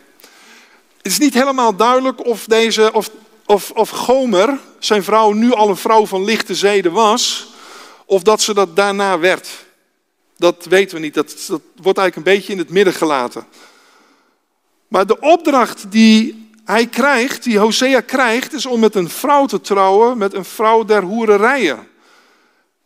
Het 1.05 1.13
is 1.13 1.19
niet 1.19 1.33
helemaal 1.33 1.75
duidelijk 1.75 2.25
of, 2.25 2.45
deze, 2.45 2.93
of, 2.93 3.09
of, 3.45 3.71
of 3.71 3.89
Gomer, 3.89 4.59
zijn 4.79 5.03
vrouw, 5.03 5.31
nu 5.31 5.53
al 5.53 5.69
een 5.69 5.77
vrouw 5.77 6.05
van 6.05 6.23
lichte 6.23 6.55
zeden 6.55 6.91
was, 6.91 7.47
of 8.05 8.23
dat 8.23 8.41
ze 8.41 8.53
dat 8.53 8.75
daarna 8.75 9.19
werd. 9.19 9.49
Dat 10.37 10.65
weten 10.69 10.95
we 10.95 11.01
niet, 11.01 11.13
dat, 11.13 11.45
dat 11.47 11.61
wordt 11.81 11.97
eigenlijk 11.97 12.15
een 12.15 12.35
beetje 12.35 12.53
in 12.53 12.59
het 12.59 12.69
midden 12.69 12.93
gelaten. 12.93 13.47
Maar 14.87 15.05
de 15.05 15.19
opdracht 15.19 15.91
die 15.91 16.49
hij 16.63 16.87
krijgt, 16.87 17.43
die 17.43 17.57
Hosea 17.57 18.01
krijgt, 18.01 18.53
is 18.53 18.65
om 18.65 18.79
met 18.79 18.95
een 18.95 19.09
vrouw 19.09 19.45
te 19.45 19.61
trouwen, 19.61 20.17
met 20.17 20.33
een 20.33 20.45
vrouw 20.45 20.85
der 20.85 21.03
hoererijen. 21.03 21.87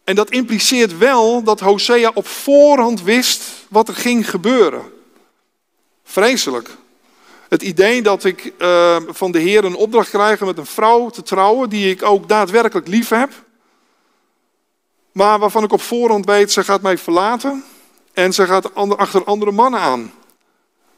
En 0.03 0.15
dat 0.15 0.29
impliceert 0.29 0.97
wel 0.97 1.43
dat 1.43 1.59
Hosea 1.59 2.11
op 2.13 2.27
voorhand 2.27 3.01
wist 3.01 3.41
wat 3.67 3.87
er 3.87 3.95
ging 3.95 4.29
gebeuren. 4.29 4.91
Vreselijk. 6.03 6.77
Het 7.49 7.61
idee 7.61 8.01
dat 8.01 8.23
ik 8.23 8.53
uh, 8.59 8.97
van 9.07 9.31
de 9.31 9.39
Heer 9.39 9.63
een 9.63 9.75
opdracht 9.75 10.09
krijg 10.09 10.41
om 10.41 10.47
met 10.47 10.57
een 10.57 10.65
vrouw 10.65 11.09
te 11.09 11.21
trouwen 11.21 11.69
die 11.69 11.89
ik 11.89 12.03
ook 12.03 12.27
daadwerkelijk 12.27 12.87
lief 12.87 13.09
heb. 13.09 13.29
Maar 15.11 15.39
waarvan 15.39 15.63
ik 15.63 15.71
op 15.71 15.81
voorhand 15.81 16.25
weet, 16.25 16.51
ze 16.51 16.63
gaat 16.63 16.81
mij 16.81 16.97
verlaten 16.97 17.63
en 18.13 18.33
ze 18.33 18.45
gaat 18.45 18.75
achter 18.75 19.23
andere 19.23 19.51
mannen 19.51 19.79
aan. 19.79 20.13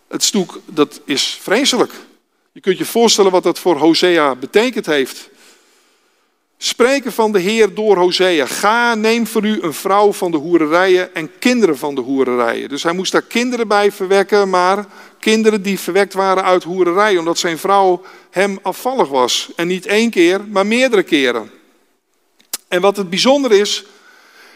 Het 0.08 0.24
stoek, 0.24 0.60
dat 0.66 1.02
is 1.06 1.40
vreselijk. 1.42 1.92
Je 2.52 2.60
kunt 2.60 2.78
je 2.78 2.86
voorstellen 2.86 3.32
wat 3.32 3.44
dat 3.44 3.60
voor 3.60 3.78
Hosea 3.78 4.36
betekend 4.36 4.86
heeft. 4.86 5.30
Spreken 6.64 7.12
van 7.12 7.32
de 7.32 7.40
Heer 7.40 7.74
door 7.74 7.98
Hosea. 7.98 8.46
Ga, 8.46 8.96
neem 8.96 9.28
voor 9.28 9.46
u 9.46 9.62
een 9.62 9.74
vrouw 9.74 10.14
van 10.14 10.32
de 10.32 10.38
hoererijen 10.38 11.16
en 11.16 11.40
kinderen 11.40 11.78
van 11.78 11.96
de 11.96 12.02
hoererijen. 12.02 12.70
Dus 12.70 12.84
hij 12.84 12.94
moest 12.94 13.12
daar 13.12 13.22
kinderen 13.22 13.68
bij 13.68 13.92
verwekken, 13.92 14.50
maar 14.50 14.86
kinderen 15.20 15.62
die 15.62 15.80
verwekt 15.80 16.14
waren 16.14 16.44
uit 16.44 16.64
hoererij, 16.64 17.18
omdat 17.18 17.38
zijn 17.38 17.58
vrouw 17.58 18.02
hem 18.30 18.60
afvallig 18.62 19.08
was. 19.08 19.50
En 19.56 19.68
niet 19.68 19.86
één 19.86 20.10
keer, 20.10 20.42
maar 20.48 20.66
meerdere 20.66 21.04
keren. 21.04 21.52
En 22.68 22.82
wat 22.82 22.98
het 22.98 23.10
bijzonder 23.10 23.52
is, 23.52 23.84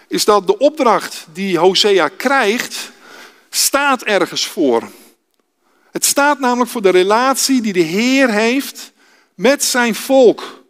is 0.07 0.25
dat 0.25 0.47
de 0.47 0.57
opdracht 0.57 1.25
die 1.33 1.57
Hosea 1.57 2.07
krijgt, 2.07 2.91
staat 3.49 4.03
ergens 4.03 4.47
voor. 4.47 4.83
Het 5.91 6.05
staat 6.05 6.39
namelijk 6.39 6.71
voor 6.71 6.81
de 6.81 6.89
relatie 6.89 7.61
die 7.61 7.73
de 7.73 7.79
Heer 7.79 8.31
heeft 8.31 8.91
met 9.35 9.63
zijn 9.63 9.95
volk. 9.95 10.63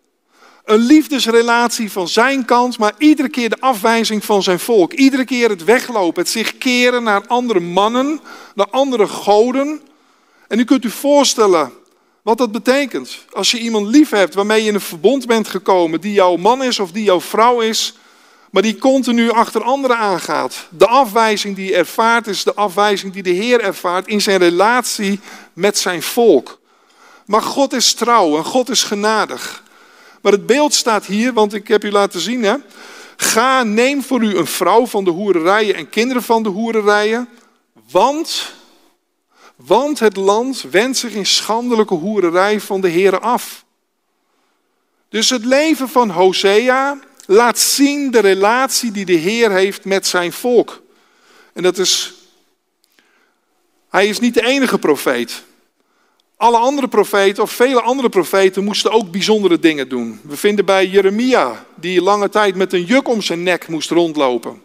Een 0.65 0.79
liefdesrelatie 0.79 1.91
van 1.91 2.07
zijn 2.07 2.45
kant, 2.45 2.77
maar 2.77 2.93
iedere 2.97 3.29
keer 3.29 3.49
de 3.49 3.59
afwijzing 3.59 4.25
van 4.25 4.43
zijn 4.43 4.59
volk. 4.59 4.93
Iedere 4.93 5.25
keer 5.25 5.49
het 5.49 5.63
weglopen, 5.63 6.21
het 6.21 6.31
zich 6.31 6.57
keren 6.57 7.03
naar 7.03 7.27
andere 7.27 7.59
mannen, 7.59 8.19
naar 8.55 8.67
andere 8.69 9.07
goden. 9.07 9.81
En 10.47 10.59
u 10.59 10.63
kunt 10.63 10.85
u 10.85 10.89
voorstellen 10.89 11.71
wat 12.21 12.37
dat 12.37 12.51
betekent. 12.51 13.17
Als 13.31 13.51
je 13.51 13.59
iemand 13.59 13.87
lief 13.87 14.09
hebt 14.09 14.33
waarmee 14.33 14.61
je 14.61 14.67
in 14.67 14.73
een 14.73 14.81
verbond 14.81 15.27
bent 15.27 15.47
gekomen, 15.47 16.01
die 16.01 16.13
jouw 16.13 16.35
man 16.35 16.63
is 16.63 16.79
of 16.79 16.91
die 16.91 17.03
jouw 17.03 17.21
vrouw 17.21 17.59
is, 17.61 17.93
maar 18.51 18.61
die 18.61 18.77
continu 18.77 19.31
achter 19.31 19.63
anderen 19.63 19.97
aangaat. 19.97 20.67
De 20.69 20.87
afwijzing 20.87 21.55
die 21.55 21.69
hij 21.69 21.77
ervaart 21.77 22.27
is 22.27 22.43
de 22.43 22.53
afwijzing 22.53 23.13
die 23.13 23.23
de 23.23 23.29
Heer 23.29 23.61
ervaart 23.61 24.07
in 24.07 24.21
zijn 24.21 24.39
relatie 24.39 25.19
met 25.53 25.77
zijn 25.77 26.01
volk. 26.01 26.59
Maar 27.25 27.41
God 27.41 27.73
is 27.73 27.93
trouw 27.93 28.37
en 28.37 28.43
God 28.43 28.69
is 28.69 28.83
genadig. 28.83 29.63
Maar 30.25 30.33
het 30.33 30.45
beeld 30.45 30.73
staat 30.73 31.05
hier, 31.05 31.33
want 31.33 31.53
ik 31.53 31.67
heb 31.67 31.83
u 31.83 31.91
laten 31.91 32.19
zien. 32.19 32.43
Hè? 32.43 32.55
Ga, 33.15 33.63
neem 33.63 34.03
voor 34.03 34.23
u 34.23 34.35
een 34.35 34.47
vrouw 34.47 34.85
van 34.85 35.03
de 35.03 35.09
hoererijen 35.09 35.75
en 35.75 35.89
kinderen 35.89 36.23
van 36.23 36.43
de 36.43 36.49
hoererijen. 36.49 37.29
Want, 37.91 38.53
want 39.55 39.99
het 39.99 40.15
land 40.15 40.61
wendt 40.71 40.97
zich 40.97 41.13
in 41.13 41.25
schandelijke 41.25 41.93
hoererij 41.93 42.59
van 42.59 42.81
de 42.81 42.87
Heer 42.87 43.19
af. 43.19 43.65
Dus 45.09 45.29
het 45.29 45.45
leven 45.45 45.89
van 45.89 46.09
Hosea 46.09 46.99
laat 47.25 47.59
zien 47.59 48.11
de 48.11 48.19
relatie 48.19 48.91
die 48.91 49.05
de 49.05 49.13
Heer 49.13 49.51
heeft 49.51 49.85
met 49.85 50.07
zijn 50.07 50.33
volk. 50.33 50.81
En 51.53 51.63
dat 51.63 51.77
is, 51.77 52.13
hij 53.89 54.07
is 54.07 54.19
niet 54.19 54.33
de 54.33 54.45
enige 54.45 54.77
profeet. 54.77 55.43
Alle 56.37 56.57
andere 56.57 56.87
profeten, 56.87 57.43
of 57.43 57.51
vele 57.51 57.81
andere 57.81 58.09
profeten, 58.09 58.63
moesten 58.63 58.91
ook 58.91 59.11
bijzondere 59.11 59.59
dingen 59.59 59.89
doen. 59.89 60.19
We 60.23 60.37
vinden 60.37 60.65
bij 60.65 60.87
Jeremia, 60.87 61.65
die 61.75 62.01
lange 62.01 62.29
tijd 62.29 62.55
met 62.55 62.73
een 62.73 62.83
juk 62.83 63.07
om 63.07 63.21
zijn 63.21 63.43
nek 63.43 63.67
moest 63.67 63.89
rondlopen. 63.89 64.61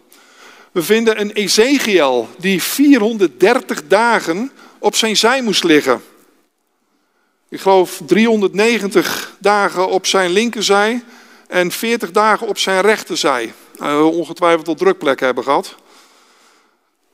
We 0.71 0.83
vinden 0.83 1.19
een 1.19 1.31
Ezekiel, 1.31 2.29
die 2.37 2.63
430 2.63 3.87
dagen 3.87 4.51
op 4.79 4.95
zijn 4.95 5.17
zij 5.17 5.41
moest 5.41 5.63
liggen. 5.63 6.01
Ik 7.49 7.59
geloof 7.59 8.01
390 8.05 9.35
dagen 9.39 9.89
op 9.89 10.05
zijn 10.05 10.31
linkerzij 10.31 11.03
en 11.47 11.71
40 11.71 12.11
dagen 12.11 12.47
op 12.47 12.57
zijn 12.57 12.81
rechterzij. 12.81 13.53
Uh, 13.81 14.05
ongetwijfeld 14.05 14.67
al 14.67 14.75
drukplekken 14.75 15.25
hebben 15.25 15.43
gehad. 15.43 15.75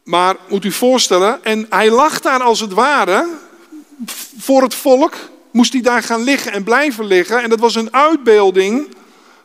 Maar 0.03 0.35
moet 0.47 0.65
u 0.65 0.71
voorstellen, 0.71 1.43
en 1.43 1.65
hij 1.69 1.89
lag 1.89 2.19
daar 2.19 2.41
als 2.41 2.59
het 2.59 2.73
ware 2.73 3.27
voor 4.37 4.61
het 4.61 4.75
volk 4.75 5.15
moest 5.51 5.73
hij 5.73 5.81
daar 5.81 6.03
gaan 6.03 6.23
liggen 6.23 6.51
en 6.51 6.63
blijven 6.63 7.05
liggen. 7.05 7.43
En 7.43 7.49
dat 7.49 7.59
was 7.59 7.75
een 7.75 7.93
uitbeelding 7.93 8.87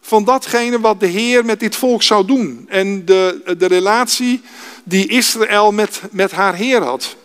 van 0.01 0.25
datgene 0.25 0.81
wat 0.81 1.01
de 1.01 1.07
Heer 1.07 1.45
met 1.45 1.61
dit 1.61 1.77
volk 1.77 2.03
zou 2.03 2.27
doen. 2.27 2.67
En 2.69 3.05
de, 3.05 3.55
de 3.59 3.67
relatie 3.67 4.41
die 4.85 5.09
Israël 5.09 5.73
met, 5.73 6.01
met 6.11 6.33
haar 6.33 6.55
Heer 6.55 6.83
had. 6.83 7.17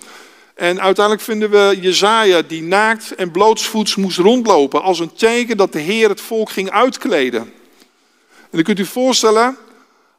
En 0.56 0.82
uiteindelijk 0.82 1.26
vinden 1.26 1.50
we 1.50 1.78
Jezaja 1.82 2.42
die 2.42 2.64
naakt 2.64 3.16
en 3.16 3.32
blootsvoets 3.32 3.96
moest 3.96 4.18
rondlopen. 4.18 4.82
Als 4.82 5.00
een 5.00 5.14
teken 5.14 5.58
dat 5.58 5.74
de 5.74 5.80
Heer 5.80 6.10
het 6.10 6.22
volk 6.22 6.50
ging 6.50 6.72
uitkleden. 6.72 7.42
En 7.42 8.50
dan 8.52 8.64
kunt 8.64 8.80
u 8.80 8.86
voorstellen, 8.86 9.58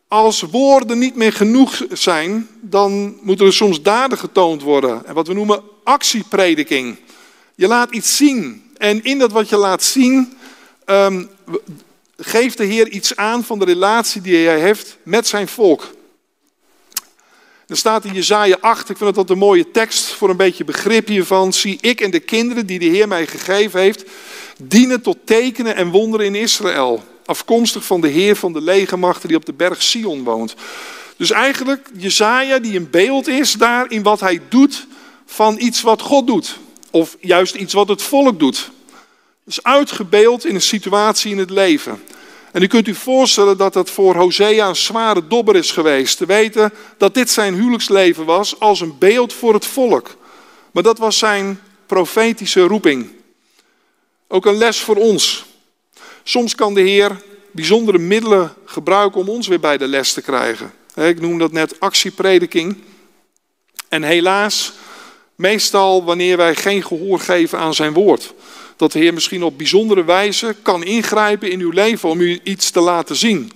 als 0.08 0.40
woorden 0.40 0.98
niet 0.98 1.14
meer 1.14 1.32
genoeg 1.32 1.84
zijn, 1.92 2.48
dan 2.60 3.18
moeten 3.20 3.46
er 3.46 3.52
soms 3.52 3.82
daden 3.82 4.18
getoond 4.18 4.62
worden. 4.62 5.06
En 5.06 5.14
wat 5.14 5.26
we 5.26 5.34
noemen 5.34 5.62
actieprediking. 5.84 6.96
Je 7.54 7.66
laat 7.66 7.90
iets 7.90 8.16
zien. 8.16 8.70
En 8.76 9.04
in 9.04 9.18
dat 9.18 9.32
wat 9.32 9.48
je 9.48 9.56
laat 9.56 9.82
zien, 9.82 10.38
um, 10.86 11.28
geeft 12.16 12.56
de 12.56 12.64
Heer 12.64 12.88
iets 12.88 13.16
aan 13.16 13.44
van 13.44 13.58
de 13.58 13.64
relatie 13.64 14.20
die 14.20 14.46
hij 14.46 14.60
heeft 14.60 14.96
met 15.02 15.26
zijn 15.26 15.48
volk. 15.48 15.96
Er 17.66 17.76
staat 17.76 18.04
in 18.04 18.12
Jezaja 18.12 18.56
8, 18.60 18.88
ik 18.88 18.96
vind 18.96 19.14
dat 19.14 19.30
een 19.30 19.38
mooie 19.38 19.70
tekst 19.70 20.04
voor 20.04 20.30
een 20.30 20.36
beetje 20.36 20.64
begrip 20.64 21.06
hiervan. 21.06 21.52
Zie 21.52 21.78
ik 21.80 22.00
en 22.00 22.10
de 22.10 22.20
kinderen 22.20 22.66
die 22.66 22.78
de 22.78 22.84
Heer 22.84 23.08
mij 23.08 23.26
gegeven 23.26 23.80
heeft, 23.80 24.04
dienen 24.62 25.02
tot 25.02 25.18
tekenen 25.24 25.76
en 25.76 25.90
wonderen 25.90 26.26
in 26.26 26.34
Israël. 26.34 27.04
Afkomstig 27.28 27.84
van 27.84 28.00
de 28.00 28.08
Heer 28.08 28.36
van 28.36 28.52
de 28.52 28.60
legermachten 28.60 29.28
die 29.28 29.36
op 29.36 29.44
de 29.44 29.52
berg 29.52 29.82
Sion 29.82 30.24
woont. 30.24 30.54
Dus 31.16 31.30
eigenlijk 31.30 31.90
Jezaja 31.96 32.58
die 32.58 32.76
een 32.76 32.90
beeld 32.90 33.26
is 33.26 33.52
daar 33.52 33.90
in 33.90 34.02
wat 34.02 34.20
hij 34.20 34.40
doet 34.48 34.86
van 35.26 35.56
iets 35.58 35.80
wat 35.80 36.02
God 36.02 36.26
doet. 36.26 36.58
Of 36.90 37.16
juist 37.20 37.54
iets 37.54 37.72
wat 37.72 37.88
het 37.88 38.02
volk 38.02 38.38
doet. 38.38 38.70
Dus 39.44 39.62
uitgebeeld 39.62 40.46
in 40.46 40.54
een 40.54 40.60
situatie 40.60 41.30
in 41.30 41.38
het 41.38 41.50
leven. 41.50 42.02
En 42.52 42.62
u 42.62 42.66
kunt 42.66 42.88
u 42.88 42.94
voorstellen 42.94 43.56
dat 43.56 43.72
dat 43.72 43.90
voor 43.90 44.16
Hosea 44.16 44.68
een 44.68 44.76
zware 44.76 45.26
dobber 45.26 45.56
is 45.56 45.70
geweest. 45.70 46.16
Te 46.16 46.26
weten 46.26 46.72
dat 46.98 47.14
dit 47.14 47.30
zijn 47.30 47.54
huwelijksleven 47.54 48.24
was 48.24 48.60
als 48.60 48.80
een 48.80 48.98
beeld 48.98 49.32
voor 49.32 49.54
het 49.54 49.66
volk. 49.66 50.16
Maar 50.72 50.82
dat 50.82 50.98
was 50.98 51.18
zijn 51.18 51.60
profetische 51.86 52.62
roeping. 52.62 53.10
Ook 54.28 54.46
een 54.46 54.56
les 54.56 54.78
voor 54.78 54.96
ons. 54.96 55.46
Soms 56.28 56.54
kan 56.54 56.74
de 56.74 56.80
Heer 56.80 57.22
bijzondere 57.50 57.98
middelen 57.98 58.54
gebruiken 58.64 59.20
om 59.20 59.28
ons 59.28 59.46
weer 59.46 59.60
bij 59.60 59.78
de 59.78 59.88
les 59.88 60.12
te 60.12 60.22
krijgen. 60.22 60.72
Ik 60.94 61.20
noem 61.20 61.38
dat 61.38 61.52
net 61.52 61.80
actieprediking. 61.80 62.76
En 63.88 64.02
helaas, 64.02 64.72
meestal 65.34 66.04
wanneer 66.04 66.36
wij 66.36 66.54
geen 66.54 66.84
gehoor 66.84 67.20
geven 67.20 67.58
aan 67.58 67.74
zijn 67.74 67.92
woord. 67.92 68.34
Dat 68.76 68.92
de 68.92 68.98
Heer 68.98 69.14
misschien 69.14 69.42
op 69.42 69.58
bijzondere 69.58 70.04
wijze 70.04 70.56
kan 70.62 70.82
ingrijpen 70.82 71.50
in 71.50 71.60
uw 71.60 71.70
leven 71.70 72.08
om 72.08 72.20
u 72.20 72.40
iets 72.42 72.70
te 72.70 72.80
laten 72.80 73.16
zien. 73.16 73.52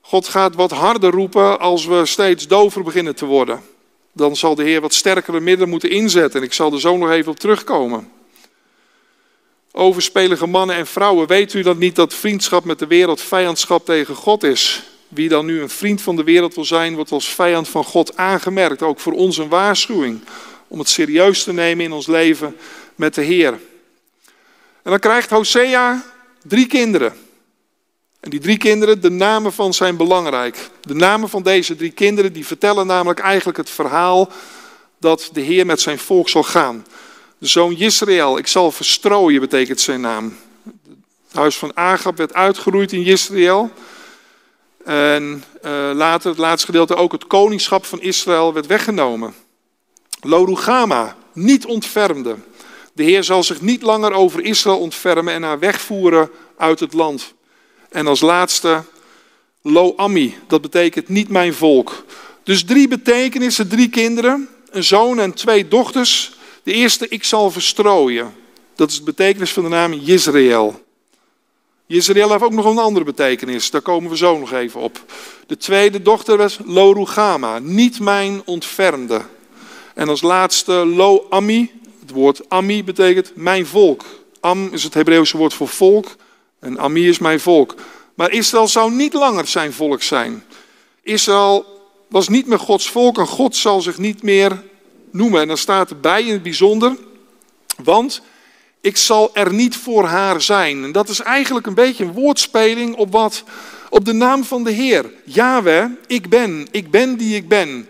God 0.00 0.28
gaat 0.28 0.54
wat 0.54 0.70
harder 0.70 1.10
roepen 1.10 1.60
als 1.60 1.86
we 1.86 2.06
steeds 2.06 2.46
dover 2.46 2.82
beginnen 2.82 3.14
te 3.14 3.24
worden. 3.24 3.60
Dan 4.12 4.36
zal 4.36 4.54
de 4.54 4.62
Heer 4.62 4.80
wat 4.80 4.94
sterkere 4.94 5.40
middelen 5.40 5.68
moeten 5.68 5.90
inzetten. 5.90 6.40
En 6.40 6.46
ik 6.46 6.52
zal 6.52 6.72
er 6.72 6.80
zo 6.80 6.96
nog 6.96 7.10
even 7.10 7.32
op 7.32 7.38
terugkomen. 7.38 8.19
Overspelige 9.72 10.46
mannen 10.46 10.76
en 10.76 10.86
vrouwen, 10.86 11.26
weet 11.26 11.54
u 11.54 11.62
dat 11.62 11.78
niet 11.78 11.96
dat 11.96 12.14
vriendschap 12.14 12.64
met 12.64 12.78
de 12.78 12.86
wereld 12.86 13.20
vijandschap 13.20 13.84
tegen 13.84 14.14
God 14.14 14.42
is? 14.42 14.82
Wie 15.08 15.28
dan 15.28 15.46
nu 15.46 15.60
een 15.60 15.68
vriend 15.68 16.02
van 16.02 16.16
de 16.16 16.24
wereld 16.24 16.54
wil 16.54 16.64
zijn, 16.64 16.94
wordt 16.94 17.12
als 17.12 17.28
vijand 17.28 17.68
van 17.68 17.84
God 17.84 18.16
aangemerkt. 18.16 18.82
Ook 18.82 19.00
voor 19.00 19.12
ons 19.12 19.38
een 19.38 19.48
waarschuwing 19.48 20.20
om 20.68 20.78
het 20.78 20.88
serieus 20.88 21.42
te 21.42 21.52
nemen 21.52 21.84
in 21.84 21.92
ons 21.92 22.06
leven 22.06 22.56
met 22.94 23.14
de 23.14 23.22
Heer. 23.22 23.52
En 24.82 24.90
dan 24.90 24.98
krijgt 24.98 25.30
Hosea 25.30 26.04
drie 26.42 26.66
kinderen. 26.66 27.12
En 28.20 28.30
die 28.30 28.40
drie 28.40 28.58
kinderen, 28.58 29.00
de 29.00 29.10
namen 29.10 29.52
van 29.52 29.74
zijn 29.74 29.96
belangrijk. 29.96 30.68
De 30.80 30.94
namen 30.94 31.28
van 31.28 31.42
deze 31.42 31.76
drie 31.76 31.90
kinderen, 31.90 32.32
die 32.32 32.46
vertellen 32.46 32.86
namelijk 32.86 33.20
eigenlijk 33.20 33.58
het 33.58 33.70
verhaal 33.70 34.30
dat 34.98 35.30
de 35.32 35.40
Heer 35.40 35.66
met 35.66 35.80
zijn 35.80 35.98
volk 35.98 36.28
zal 36.28 36.42
gaan. 36.42 36.86
De 37.40 37.46
zoon 37.46 37.76
Israël, 37.76 38.38
ik 38.38 38.46
zal 38.46 38.72
verstrooien, 38.72 39.40
betekent 39.40 39.80
zijn 39.80 40.00
naam. 40.00 40.36
Het 41.28 41.36
huis 41.36 41.56
van 41.56 41.76
Agab 41.76 42.16
werd 42.16 42.34
uitgeroeid 42.34 42.92
in 42.92 43.04
Israël. 43.04 43.72
En 44.84 45.44
uh, 45.64 45.90
later, 45.94 46.30
het 46.30 46.38
laatste 46.38 46.66
gedeelte, 46.66 46.96
ook 46.96 47.12
het 47.12 47.26
koningschap 47.26 47.84
van 47.84 48.00
Israël 48.00 48.52
werd 48.52 48.66
weggenomen. 48.66 49.34
Lorugama, 50.20 51.16
niet 51.32 51.66
ontfermde. 51.66 52.36
De 52.92 53.02
Heer 53.02 53.24
zal 53.24 53.42
zich 53.42 53.60
niet 53.60 53.82
langer 53.82 54.12
over 54.12 54.44
Israël 54.44 54.78
ontfermen 54.78 55.34
en 55.34 55.42
haar 55.42 55.58
wegvoeren 55.58 56.30
uit 56.56 56.80
het 56.80 56.92
land. 56.92 57.34
En 57.88 58.06
als 58.06 58.20
laatste, 58.20 58.84
Lo-Ami, 59.62 60.36
dat 60.46 60.60
betekent 60.60 61.08
niet 61.08 61.28
mijn 61.28 61.54
volk. 61.54 62.04
Dus 62.42 62.64
drie 62.64 62.88
betekenissen, 62.88 63.68
drie 63.68 63.88
kinderen, 63.88 64.48
een 64.70 64.84
zoon 64.84 65.20
en 65.20 65.34
twee 65.34 65.68
dochters. 65.68 66.38
De 66.62 66.72
eerste, 66.72 67.08
ik 67.08 67.24
zal 67.24 67.50
verstrooien. 67.50 68.34
Dat 68.74 68.90
is 68.90 68.98
de 68.98 69.04
betekenis 69.04 69.52
van 69.52 69.62
de 69.62 69.68
naam 69.68 69.92
Jezreel. 69.92 70.82
Jezreel 71.86 72.30
heeft 72.30 72.42
ook 72.42 72.52
nog 72.52 72.64
een 72.64 72.78
andere 72.78 73.04
betekenis, 73.04 73.70
daar 73.70 73.80
komen 73.80 74.10
we 74.10 74.16
zo 74.16 74.38
nog 74.38 74.52
even 74.52 74.80
op. 74.80 75.04
De 75.46 75.56
tweede 75.56 76.02
dochter 76.02 76.36
was 76.36 76.58
Lorugama, 76.64 77.58
niet 77.58 78.00
mijn 78.00 78.42
ontfermde. 78.44 79.22
En 79.94 80.08
als 80.08 80.22
laatste 80.22 80.72
Lo-Ami, 80.72 81.70
het 82.00 82.10
woord 82.10 82.48
Ami 82.48 82.84
betekent 82.84 83.32
mijn 83.34 83.66
volk. 83.66 84.04
Am 84.40 84.68
is 84.72 84.82
het 84.82 84.94
Hebreeuwse 84.94 85.36
woord 85.36 85.54
voor 85.54 85.68
volk 85.68 86.06
en 86.58 86.78
Ami 86.78 87.08
is 87.08 87.18
mijn 87.18 87.40
volk. 87.40 87.74
Maar 88.14 88.30
Israël 88.30 88.68
zou 88.68 88.92
niet 88.92 89.12
langer 89.12 89.46
zijn 89.46 89.72
volk 89.72 90.02
zijn. 90.02 90.44
Israël 91.02 91.64
was 92.08 92.28
niet 92.28 92.46
meer 92.46 92.58
Gods 92.58 92.90
volk 92.90 93.18
en 93.18 93.26
God 93.26 93.56
zal 93.56 93.80
zich 93.80 93.98
niet 93.98 94.22
meer 94.22 94.62
noemen. 95.10 95.40
En 95.40 95.48
dan 95.48 95.56
staat 95.56 95.90
erbij 95.90 96.22
in 96.22 96.32
het 96.32 96.42
bijzonder, 96.42 96.96
want 97.82 98.22
ik 98.80 98.96
zal 98.96 99.30
er 99.34 99.52
niet 99.52 99.76
voor 99.76 100.04
haar 100.04 100.42
zijn. 100.42 100.84
En 100.84 100.92
dat 100.92 101.08
is 101.08 101.20
eigenlijk 101.20 101.66
een 101.66 101.74
beetje 101.74 102.04
een 102.04 102.12
woordspeling 102.12 102.96
op 102.96 103.12
wat 103.12 103.44
op 103.90 104.04
de 104.04 104.12
naam 104.12 104.44
van 104.44 104.64
de 104.64 104.70
Heer. 104.70 105.10
Yahweh, 105.24 105.84
ik 106.06 106.28
ben, 106.28 106.66
ik 106.70 106.90
ben 106.90 107.16
die 107.16 107.36
ik 107.36 107.48
ben. 107.48 107.88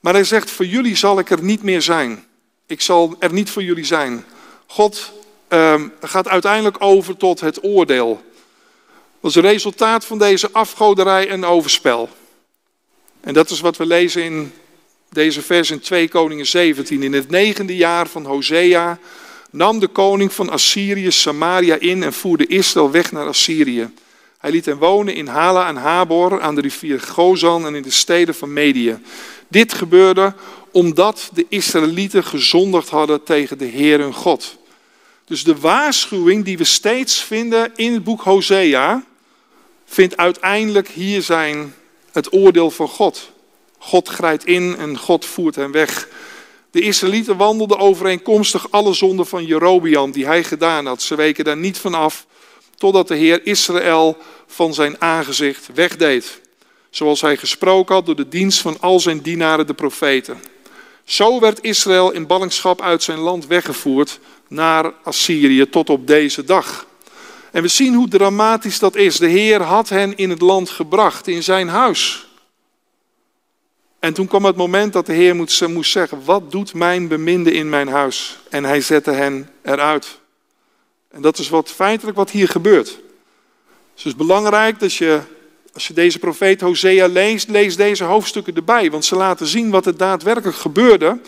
Maar 0.00 0.12
hij 0.12 0.24
zegt, 0.24 0.50
voor 0.50 0.66
jullie 0.66 0.96
zal 0.96 1.18
ik 1.18 1.30
er 1.30 1.42
niet 1.42 1.62
meer 1.62 1.82
zijn. 1.82 2.24
Ik 2.66 2.80
zal 2.80 3.16
er 3.18 3.32
niet 3.32 3.50
voor 3.50 3.62
jullie 3.62 3.84
zijn. 3.84 4.24
God 4.66 5.12
ehm, 5.48 5.88
gaat 6.00 6.28
uiteindelijk 6.28 6.76
over 6.78 7.16
tot 7.16 7.40
het 7.40 7.64
oordeel. 7.64 8.22
Dat 9.20 9.30
is 9.30 9.36
een 9.36 9.42
resultaat 9.42 10.04
van 10.04 10.18
deze 10.18 10.48
afgoderij 10.52 11.28
en 11.28 11.44
overspel. 11.44 12.08
En 13.20 13.34
dat 13.34 13.50
is 13.50 13.60
wat 13.60 13.76
we 13.76 13.86
lezen 13.86 14.24
in 14.24 14.52
deze 15.10 15.42
vers 15.42 15.70
in 15.70 15.80
2 15.80 16.08
Koningen 16.08 16.46
17. 16.46 17.02
In 17.02 17.12
het 17.12 17.30
negende 17.30 17.76
jaar 17.76 18.08
van 18.08 18.24
Hosea 18.24 18.98
nam 19.50 19.78
de 19.78 19.88
koning 19.88 20.32
van 20.32 20.50
Assyrië 20.50 21.10
Samaria 21.10 21.76
in 21.78 22.02
en 22.02 22.12
voerde 22.12 22.46
Israël 22.46 22.90
weg 22.90 23.12
naar 23.12 23.26
Assyrië. 23.26 23.90
Hij 24.38 24.50
liet 24.50 24.66
hen 24.66 24.78
wonen 24.78 25.14
in 25.14 25.26
Hala 25.26 25.68
en 25.68 25.76
Habor, 25.76 26.40
aan 26.40 26.54
de 26.54 26.60
rivier 26.60 27.00
Gozan 27.00 27.66
en 27.66 27.74
in 27.74 27.82
de 27.82 27.90
steden 27.90 28.34
van 28.34 28.52
Medië. 28.52 28.98
Dit 29.48 29.72
gebeurde 29.72 30.34
omdat 30.70 31.30
de 31.34 31.46
Israëlieten 31.48 32.24
gezondigd 32.24 32.88
hadden 32.88 33.22
tegen 33.22 33.58
de 33.58 33.64
Heer 33.64 33.98
hun 33.98 34.14
God. 34.14 34.56
Dus 35.24 35.44
de 35.44 35.56
waarschuwing 35.56 36.44
die 36.44 36.58
we 36.58 36.64
steeds 36.64 37.22
vinden 37.22 37.72
in 37.74 37.92
het 37.92 38.04
boek 38.04 38.22
Hosea, 38.22 39.04
vindt 39.84 40.16
uiteindelijk 40.16 40.88
hier 40.88 41.22
zijn 41.22 41.74
het 42.12 42.32
oordeel 42.32 42.70
van 42.70 42.88
God. 42.88 43.32
God 43.82 44.08
grijpt 44.08 44.46
in 44.46 44.76
en 44.76 44.98
God 44.98 45.24
voert 45.24 45.54
hen 45.54 45.70
weg. 45.70 46.08
De 46.70 46.80
Israëlieten 46.80 47.36
wandelden 47.36 47.78
overeenkomstig 47.78 48.70
alle 48.70 48.92
zonden 48.92 49.26
van 49.26 49.44
Jerobiam 49.44 50.10
die 50.10 50.26
hij 50.26 50.44
gedaan 50.44 50.86
had. 50.86 51.02
Ze 51.02 51.14
weken 51.14 51.44
daar 51.44 51.56
niet 51.56 51.78
van 51.78 51.94
af, 51.94 52.26
totdat 52.76 53.08
de 53.08 53.14
Heer 53.14 53.46
Israël 53.46 54.16
van 54.46 54.74
zijn 54.74 55.00
aangezicht 55.00 55.68
wegdeed. 55.74 56.40
Zoals 56.90 57.20
hij 57.20 57.36
gesproken 57.36 57.94
had 57.94 58.06
door 58.06 58.16
de 58.16 58.28
dienst 58.28 58.60
van 58.60 58.76
al 58.80 59.00
zijn 59.00 59.20
dienaren, 59.20 59.66
de 59.66 59.74
profeten. 59.74 60.38
Zo 61.04 61.40
werd 61.40 61.62
Israël 61.62 62.10
in 62.10 62.26
ballingschap 62.26 62.82
uit 62.82 63.02
zijn 63.02 63.18
land 63.18 63.46
weggevoerd 63.46 64.18
naar 64.48 64.92
Assyrië 65.02 65.68
tot 65.68 65.90
op 65.90 66.06
deze 66.06 66.44
dag. 66.44 66.86
En 67.52 67.62
we 67.62 67.68
zien 67.68 67.94
hoe 67.94 68.08
dramatisch 68.08 68.78
dat 68.78 68.96
is. 68.96 69.16
De 69.16 69.28
Heer 69.28 69.62
had 69.62 69.88
hen 69.88 70.16
in 70.16 70.30
het 70.30 70.40
land 70.40 70.70
gebracht, 70.70 71.26
in 71.26 71.42
zijn 71.42 71.68
huis. 71.68 72.29
En 74.00 74.12
toen 74.14 74.26
kwam 74.26 74.44
het 74.44 74.56
moment 74.56 74.92
dat 74.92 75.06
de 75.06 75.12
Heer 75.12 75.36
moest 75.36 75.90
zeggen: 75.90 76.24
Wat 76.24 76.50
doet 76.50 76.74
mijn 76.74 77.08
beminde 77.08 77.52
in 77.52 77.68
mijn 77.68 77.88
huis? 77.88 78.38
En 78.48 78.64
hij 78.64 78.80
zette 78.80 79.10
hen 79.10 79.50
eruit. 79.62 80.18
En 81.10 81.22
dat 81.22 81.38
is 81.38 81.48
wat 81.48 81.70
feitelijk 81.70 82.16
wat 82.16 82.30
hier 82.30 82.48
gebeurt. 82.48 82.86
Dus 83.94 84.04
het 84.04 84.06
is 84.06 84.26
belangrijk 84.26 84.78
dat 84.78 84.94
je, 84.94 85.20
als 85.74 85.86
je 85.86 85.94
deze 85.94 86.18
profeet 86.18 86.60
Hosea 86.60 87.06
leest, 87.06 87.48
lees 87.48 87.76
deze 87.76 88.04
hoofdstukken 88.04 88.54
erbij. 88.54 88.90
Want 88.90 89.04
ze 89.04 89.16
laten 89.16 89.46
zien 89.46 89.70
wat 89.70 89.86
er 89.86 89.96
daadwerkelijk 89.96 90.56
gebeurde. 90.56 91.18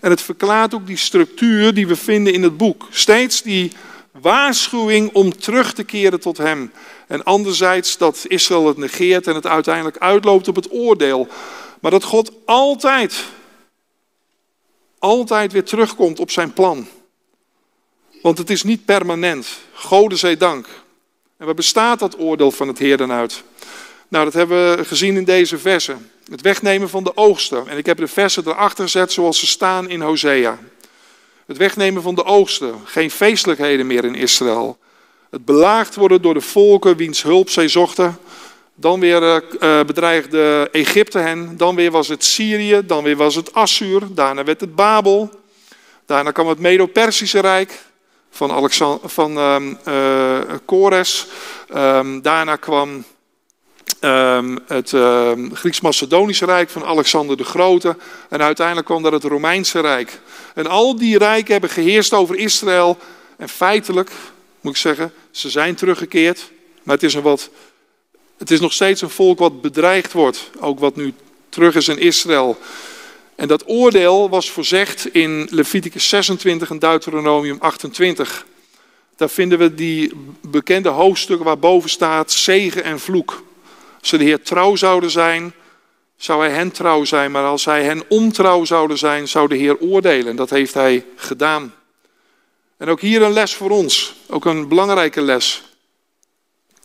En 0.00 0.10
het 0.10 0.22
verklaart 0.22 0.74
ook 0.74 0.86
die 0.86 0.96
structuur 0.96 1.74
die 1.74 1.86
we 1.86 1.96
vinden 1.96 2.32
in 2.32 2.42
het 2.42 2.56
boek. 2.56 2.86
Steeds 2.90 3.42
die 3.42 3.72
waarschuwing 4.20 5.10
om 5.12 5.36
terug 5.36 5.72
te 5.72 5.84
keren 5.84 6.20
tot 6.20 6.38
hem. 6.38 6.72
En 7.06 7.24
anderzijds 7.24 7.98
dat 7.98 8.24
Israël 8.28 8.66
het 8.66 8.76
negeert 8.76 9.26
en 9.26 9.34
het 9.34 9.46
uiteindelijk 9.46 9.98
uitloopt 9.98 10.48
op 10.48 10.56
het 10.56 10.72
oordeel. 10.72 11.28
Maar 11.82 11.90
dat 11.90 12.04
God 12.04 12.32
altijd, 12.44 13.24
altijd 14.98 15.52
weer 15.52 15.64
terugkomt 15.64 16.20
op 16.20 16.30
zijn 16.30 16.52
plan. 16.52 16.86
Want 18.22 18.38
het 18.38 18.50
is 18.50 18.62
niet 18.62 18.84
permanent. 18.84 19.48
Gode 19.72 20.16
zij 20.16 20.36
dank. 20.36 20.66
En 21.36 21.46
waar 21.46 21.54
bestaat 21.54 21.98
dat 21.98 22.18
oordeel 22.18 22.50
van 22.50 22.68
het 22.68 22.78
Heer 22.78 22.96
dan 22.96 23.12
uit? 23.12 23.42
Nou, 24.08 24.24
dat 24.24 24.32
hebben 24.32 24.76
we 24.76 24.84
gezien 24.84 25.16
in 25.16 25.24
deze 25.24 25.58
versen. 25.58 26.10
Het 26.30 26.40
wegnemen 26.40 26.88
van 26.88 27.04
de 27.04 27.16
oogsten. 27.16 27.68
En 27.68 27.78
ik 27.78 27.86
heb 27.86 27.96
de 27.98 28.08
versen 28.08 28.46
erachter 28.46 28.84
gezet 28.84 29.12
zoals 29.12 29.38
ze 29.38 29.46
staan 29.46 29.88
in 29.88 30.00
Hosea. 30.00 30.58
Het 31.46 31.56
wegnemen 31.56 32.02
van 32.02 32.14
de 32.14 32.24
oogsten. 32.24 32.74
Geen 32.84 33.10
feestelijkheden 33.10 33.86
meer 33.86 34.04
in 34.04 34.14
Israël. 34.14 34.78
Het 35.30 35.44
belaagd 35.44 35.94
worden 35.94 36.22
door 36.22 36.34
de 36.34 36.40
volken 36.40 36.96
wiens 36.96 37.22
hulp 37.22 37.50
zij 37.50 37.68
zochten. 37.68 38.18
Dan 38.82 39.00
weer 39.00 39.22
uh, 39.22 39.80
bedreigde 39.84 40.68
Egypte 40.72 41.18
hen. 41.18 41.56
Dan 41.56 41.74
weer 41.74 41.90
was 41.90 42.08
het 42.08 42.24
Syrië. 42.24 42.80
Dan 42.86 43.04
weer 43.04 43.16
was 43.16 43.34
het 43.34 43.54
Assur. 43.54 44.02
Daarna 44.14 44.44
werd 44.44 44.60
het 44.60 44.74
Babel. 44.74 45.30
Daarna 46.06 46.30
kwam 46.30 46.48
het 46.48 46.58
Medo-Persische 46.58 47.40
Rijk 47.40 47.80
van, 48.30 48.70
van 49.04 49.38
um, 49.38 49.78
Kores. 50.64 51.26
Um, 51.74 52.22
daarna 52.22 52.56
kwam 52.56 53.04
um, 54.00 54.58
het 54.66 54.92
Grieks-Macedonische 55.52 56.44
Rijk 56.44 56.70
van 56.70 56.84
Alexander 56.84 57.36
de 57.36 57.44
Grote. 57.44 57.96
En 58.28 58.42
uiteindelijk 58.42 58.86
kwam 58.86 59.02
daar 59.02 59.12
het 59.12 59.24
Romeinse 59.24 59.80
Rijk. 59.80 60.20
En 60.54 60.66
al 60.66 60.96
die 60.96 61.18
rijken 61.18 61.52
hebben 61.52 61.70
geheerst 61.70 62.12
over 62.12 62.36
Israël. 62.36 62.98
En 63.36 63.48
feitelijk, 63.48 64.10
moet 64.60 64.72
ik 64.72 64.78
zeggen, 64.78 65.12
ze 65.30 65.50
zijn 65.50 65.74
teruggekeerd. 65.74 66.50
Maar 66.82 66.94
het 66.94 67.04
is, 67.04 67.14
een 67.14 67.22
wat, 67.22 67.50
het 68.42 68.50
is 68.50 68.60
nog 68.60 68.72
steeds 68.72 69.00
een 69.00 69.10
volk 69.10 69.38
wat 69.38 69.60
bedreigd 69.60 70.12
wordt. 70.12 70.50
Ook 70.60 70.78
wat 70.78 70.96
nu 70.96 71.14
terug 71.48 71.74
is 71.74 71.88
in 71.88 71.98
Israël. 71.98 72.58
En 73.34 73.48
dat 73.48 73.62
oordeel 73.66 74.28
was 74.28 74.50
voorzegd 74.50 75.06
in 75.06 75.48
Leviticus 75.50 76.08
26 76.08 76.70
en 76.70 76.78
Deuteronomium 76.78 77.56
28. 77.60 78.46
Daar 79.16 79.30
vinden 79.30 79.58
we 79.58 79.74
die 79.74 80.12
bekende 80.40 80.88
hoofdstukken 80.88 81.46
waar 81.46 81.58
boven 81.58 81.90
staat 81.90 82.32
zegen 82.32 82.84
en 82.84 83.00
vloek. 83.00 83.42
Als 84.00 84.08
ze 84.08 84.16
de 84.16 84.24
Heer 84.24 84.42
trouw 84.42 84.76
zouden 84.76 85.10
zijn, 85.10 85.52
zou 86.16 86.40
hij 86.40 86.50
hen 86.50 86.70
trouw 86.70 87.04
zijn. 87.04 87.30
Maar 87.30 87.44
als 87.44 87.64
hij 87.64 87.84
hen 87.84 88.02
ontrouw 88.08 88.64
zouden 88.64 88.98
zijn, 88.98 89.28
zou 89.28 89.48
de 89.48 89.56
Heer 89.56 89.78
oordelen. 89.78 90.26
En 90.26 90.36
dat 90.36 90.50
heeft 90.50 90.74
hij 90.74 91.04
gedaan. 91.16 91.74
En 92.76 92.88
ook 92.88 93.00
hier 93.00 93.22
een 93.22 93.32
les 93.32 93.54
voor 93.54 93.70
ons. 93.70 94.14
Ook 94.26 94.44
een 94.44 94.68
belangrijke 94.68 95.20
les. 95.20 95.62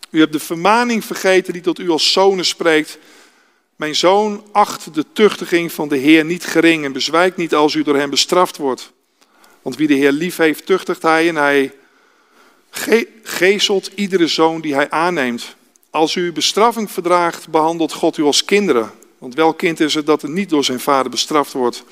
U 0.09 0.19
hebt 0.19 0.31
de 0.31 0.39
vermaning 0.39 1.05
vergeten 1.05 1.53
die 1.53 1.61
tot 1.61 1.79
u 1.79 1.89
als 1.89 2.11
zonen 2.11 2.45
spreekt. 2.45 2.97
Mijn 3.75 3.95
zoon, 3.95 4.43
acht 4.51 4.93
de 4.93 5.05
tuchtiging 5.13 5.71
van 5.71 5.87
de 5.87 5.97
Heer 5.97 6.25
niet 6.25 6.45
gering 6.45 6.85
en 6.85 6.91
bezwijkt 6.91 7.37
niet 7.37 7.55
als 7.55 7.73
u 7.73 7.83
door 7.83 7.95
hem 7.95 8.09
bestraft 8.09 8.57
wordt. 8.57 8.91
Want 9.61 9.75
wie 9.75 9.87
de 9.87 9.93
Heer 9.93 10.11
lief 10.11 10.37
heeft, 10.37 10.65
tuchtigt 10.65 11.01
hij 11.01 11.27
en 11.27 11.35
hij 11.35 11.73
geestelt 13.23 13.91
iedere 13.95 14.27
zoon 14.27 14.61
die 14.61 14.73
hij 14.73 14.89
aanneemt. 14.89 15.55
Als 15.89 16.15
u 16.15 16.31
bestraffing 16.31 16.91
verdraagt, 16.91 17.49
behandelt 17.49 17.93
God 17.93 18.17
u 18.17 18.23
als 18.23 18.45
kinderen. 18.45 18.91
Want 19.17 19.35
welk 19.35 19.57
kind 19.57 19.79
is 19.79 19.93
het 19.93 20.05
dat 20.05 20.23
er 20.23 20.29
niet 20.29 20.49
door 20.49 20.63
zijn 20.63 20.79
vader 20.79 21.11
bestraft 21.11 21.53
wordt? 21.53 21.83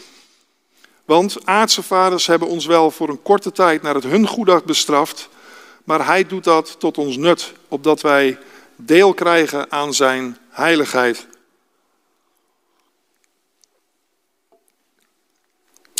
Want 1.05 1.37
aardse 1.43 1.83
vaders 1.83 2.27
hebben 2.27 2.47
ons 2.47 2.65
wel 2.65 2.91
voor 2.91 3.09
een 3.09 3.21
korte 3.21 3.51
tijd 3.51 3.81
naar 3.81 3.95
het 3.95 4.03
hun 4.03 4.27
goeddacht 4.27 4.65
bestraft, 4.65 5.29
maar 5.85 6.05
hij 6.05 6.25
doet 6.25 6.43
dat 6.43 6.79
tot 6.79 6.97
ons 6.97 7.17
nut, 7.17 7.53
opdat 7.67 8.01
wij 8.01 8.37
deel 8.75 9.13
krijgen 9.13 9.71
aan 9.71 9.93
zijn 9.93 10.37
heiligheid. 10.49 11.27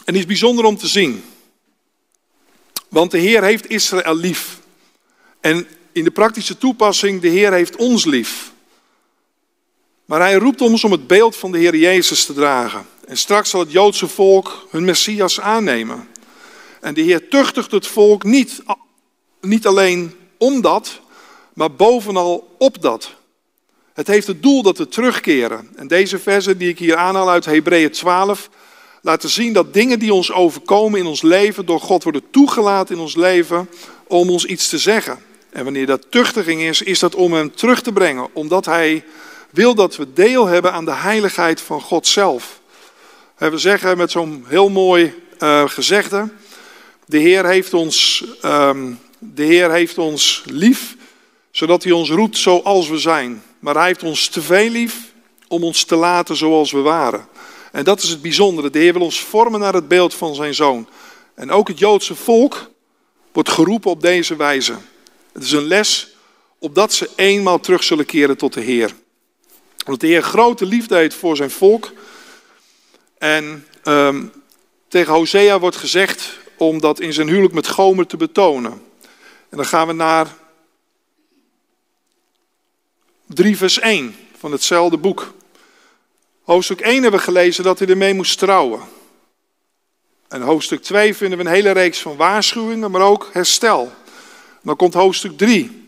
En 0.06 0.16
is 0.16 0.26
bijzonder 0.26 0.66
om 0.66 0.78
te 0.78 0.88
zien. 0.88 1.24
Want 2.90 3.12
de 3.12 3.18
Heer 3.18 3.44
heeft 3.44 3.70
Israël 3.70 4.16
lief. 4.16 4.60
En 5.40 5.68
in 5.92 6.04
de 6.04 6.12
praktische 6.12 6.58
toepassing, 6.58 7.22
de 7.22 7.28
Heer 7.28 7.54
heeft 7.54 7.76
ons 7.76 8.06
lief. 8.06 8.52
Maar 10.06 10.20
hij 10.20 10.36
roept 10.36 10.62
ons 10.62 10.84
om 10.84 10.92
het 10.92 11.08
beeld 11.08 11.36
van 11.36 11.52
de 11.52 11.58
Heer 11.58 11.76
Jezus 11.76 12.26
te 12.26 12.34
dragen. 12.34 12.86
En 13.08 13.18
straks 13.18 13.50
zal 13.50 13.60
het 13.60 13.72
Joodse 13.72 14.08
volk 14.08 14.68
hun 14.70 14.86
Messias 14.86 15.40
aannemen. 15.40 16.08
En 16.82 16.94
de 16.94 17.02
Heer 17.02 17.30
tuchtigt 17.30 17.72
het 17.72 17.88
volk 17.88 18.24
niet, 18.24 18.62
niet 19.46 19.68
alleen 19.68 20.16
om 20.38 20.62
dat, 20.62 21.00
maar 21.54 21.72
bovenal 21.72 22.56
op 22.58 22.82
dat. 22.82 23.12
Het 23.94 24.08
heeft 24.08 24.28
het 24.28 24.44
doel 24.44 24.62
dat 24.62 24.78
we 24.78 24.88
terugkeren. 24.88 25.70
En 25.76 25.88
deze 25.88 26.20
versen 26.20 26.58
die 26.58 26.70
ik 26.70 26.80
hier 26.80 26.96
aanhaal 26.96 27.30
uit 27.30 27.46
Hebreeën 27.46 27.92
12 27.92 28.50
laten 29.02 29.30
zien 29.30 29.54
dat 29.54 29.74
dingen 29.74 30.00
die 30.00 30.14
ons 30.14 30.32
overkomen 30.32 31.00
in 31.00 31.06
ons 31.06 31.22
leven 31.22 31.66
door 31.66 31.80
God 31.80 32.04
worden 32.04 32.30
toegelaten 32.32 32.96
in 32.96 33.02
ons 33.02 33.16
leven 33.16 33.70
om 34.08 34.30
ons 34.30 34.46
iets 34.46 34.70
te 34.70 34.78
zeggen. 34.78 35.20
En 35.50 35.64
wanneer 35.64 35.86
dat 35.86 36.12
tuchtiging 36.12 36.62
is, 36.62 36.82
is 36.82 37.00
dat 37.00 37.16
om 37.16 37.34
hem 37.34 37.56
terug 37.56 37.82
te 37.82 37.92
brengen, 37.92 38.28
omdat 38.34 38.66
hij 38.66 39.04
wil 39.52 39.76
dat 39.76 39.96
we 39.96 40.14
deel 40.14 40.46
hebben 40.46 40.74
aan 40.74 40.86
de 40.86 40.94
heiligheid 40.94 41.62
van 41.62 41.82
God 41.82 42.08
zelf. 42.08 42.60
We 43.38 43.58
zeggen 43.58 43.98
met 43.98 44.12
zo'n 44.12 44.46
heel 44.48 44.70
mooi 44.70 45.14
uh, 45.40 45.70
gezegde, 45.70 46.30
de 47.06 47.18
Heer, 47.18 47.46
heeft 47.46 47.74
ons, 47.74 48.26
um, 48.46 49.00
de 49.34 49.44
Heer 49.44 49.72
heeft 49.72 49.98
ons 49.98 50.44
lief, 50.46 50.96
zodat 51.52 51.84
hij 51.84 51.92
ons 51.92 52.10
roept 52.10 52.38
zoals 52.38 52.90
we 52.90 52.98
zijn. 52.98 53.44
Maar 53.60 53.76
hij 53.76 53.86
heeft 53.86 54.04
ons 54.04 54.28
te 54.28 54.42
veel 54.42 54.70
lief 54.70 55.14
om 55.48 55.64
ons 55.64 55.84
te 55.84 55.96
laten 55.96 56.36
zoals 56.36 56.72
we 56.72 56.80
waren. 56.80 57.28
En 57.72 57.84
dat 57.84 58.04
is 58.04 58.10
het 58.10 58.22
bijzondere. 58.22 58.70
De 58.70 58.80
Heer 58.80 58.94
wil 58.94 59.02
ons 59.02 59.20
vormen 59.20 59.60
naar 59.60 59.74
het 59.74 59.88
beeld 59.88 60.14
van 60.14 60.36
zijn 60.36 60.54
zoon. 60.54 60.88
En 61.34 61.52
ook 61.52 61.68
het 61.68 61.80
Joodse 61.80 62.16
volk 62.16 62.72
wordt 63.32 63.50
geroepen 63.50 63.92
op 63.92 64.02
deze 64.02 64.36
wijze. 64.36 64.76
Het 65.34 65.44
is 65.44 65.52
een 65.52 65.68
les 65.68 66.16
opdat 66.60 66.94
ze 66.94 67.10
eenmaal 67.16 67.60
terug 67.60 67.84
zullen 67.84 68.06
keren 68.06 68.38
tot 68.38 68.54
de 68.54 68.62
Heer. 68.62 68.94
Omdat 69.86 70.02
de 70.02 70.08
Heer 70.08 70.24
grote 70.24 70.66
liefde 70.66 70.96
heeft 70.96 71.16
voor 71.16 71.36
zijn 71.36 71.52
volk. 71.52 71.92
En 73.18 73.66
um, 73.84 74.32
tegen 74.88 75.14
Hosea 75.14 75.60
wordt 75.60 75.76
gezegd 75.76 76.38
om 76.58 76.80
dat 76.80 77.00
in 77.00 77.14
zijn 77.14 77.28
huwelijk 77.28 77.54
met 77.54 77.68
Gomer 77.68 78.08
te 78.08 78.18
betonen. 78.18 78.82
En 79.50 79.58
dan 79.58 79.66
gaan 79.66 79.88
we 79.88 79.94
naar 79.94 80.28
3 83.26 83.58
vers 83.58 83.80
1 83.80 84.16
van 84.38 84.52
hetzelfde 84.52 84.98
boek. 84.98 85.34
Hoofdstuk 86.44 86.80
1 86.80 87.02
hebben 87.02 87.20
we 87.20 87.26
gelezen 87.26 87.64
dat 87.64 87.80
hij 87.80 87.88
ermee 87.88 88.14
moest 88.14 88.40
trouwen. 88.40 88.82
En 90.28 90.42
hoofdstuk 90.42 90.82
2 90.82 91.16
vinden 91.16 91.38
we 91.38 91.44
een 91.44 91.52
hele 91.52 91.72
reeks 91.72 92.00
van 92.00 92.16
waarschuwingen, 92.16 92.92
maar 92.92 93.02
ook 93.02 93.30
herstel. 93.34 93.92
Dan 94.62 94.76
komt 94.76 94.94
hoofdstuk 94.94 95.38
3. 95.38 95.86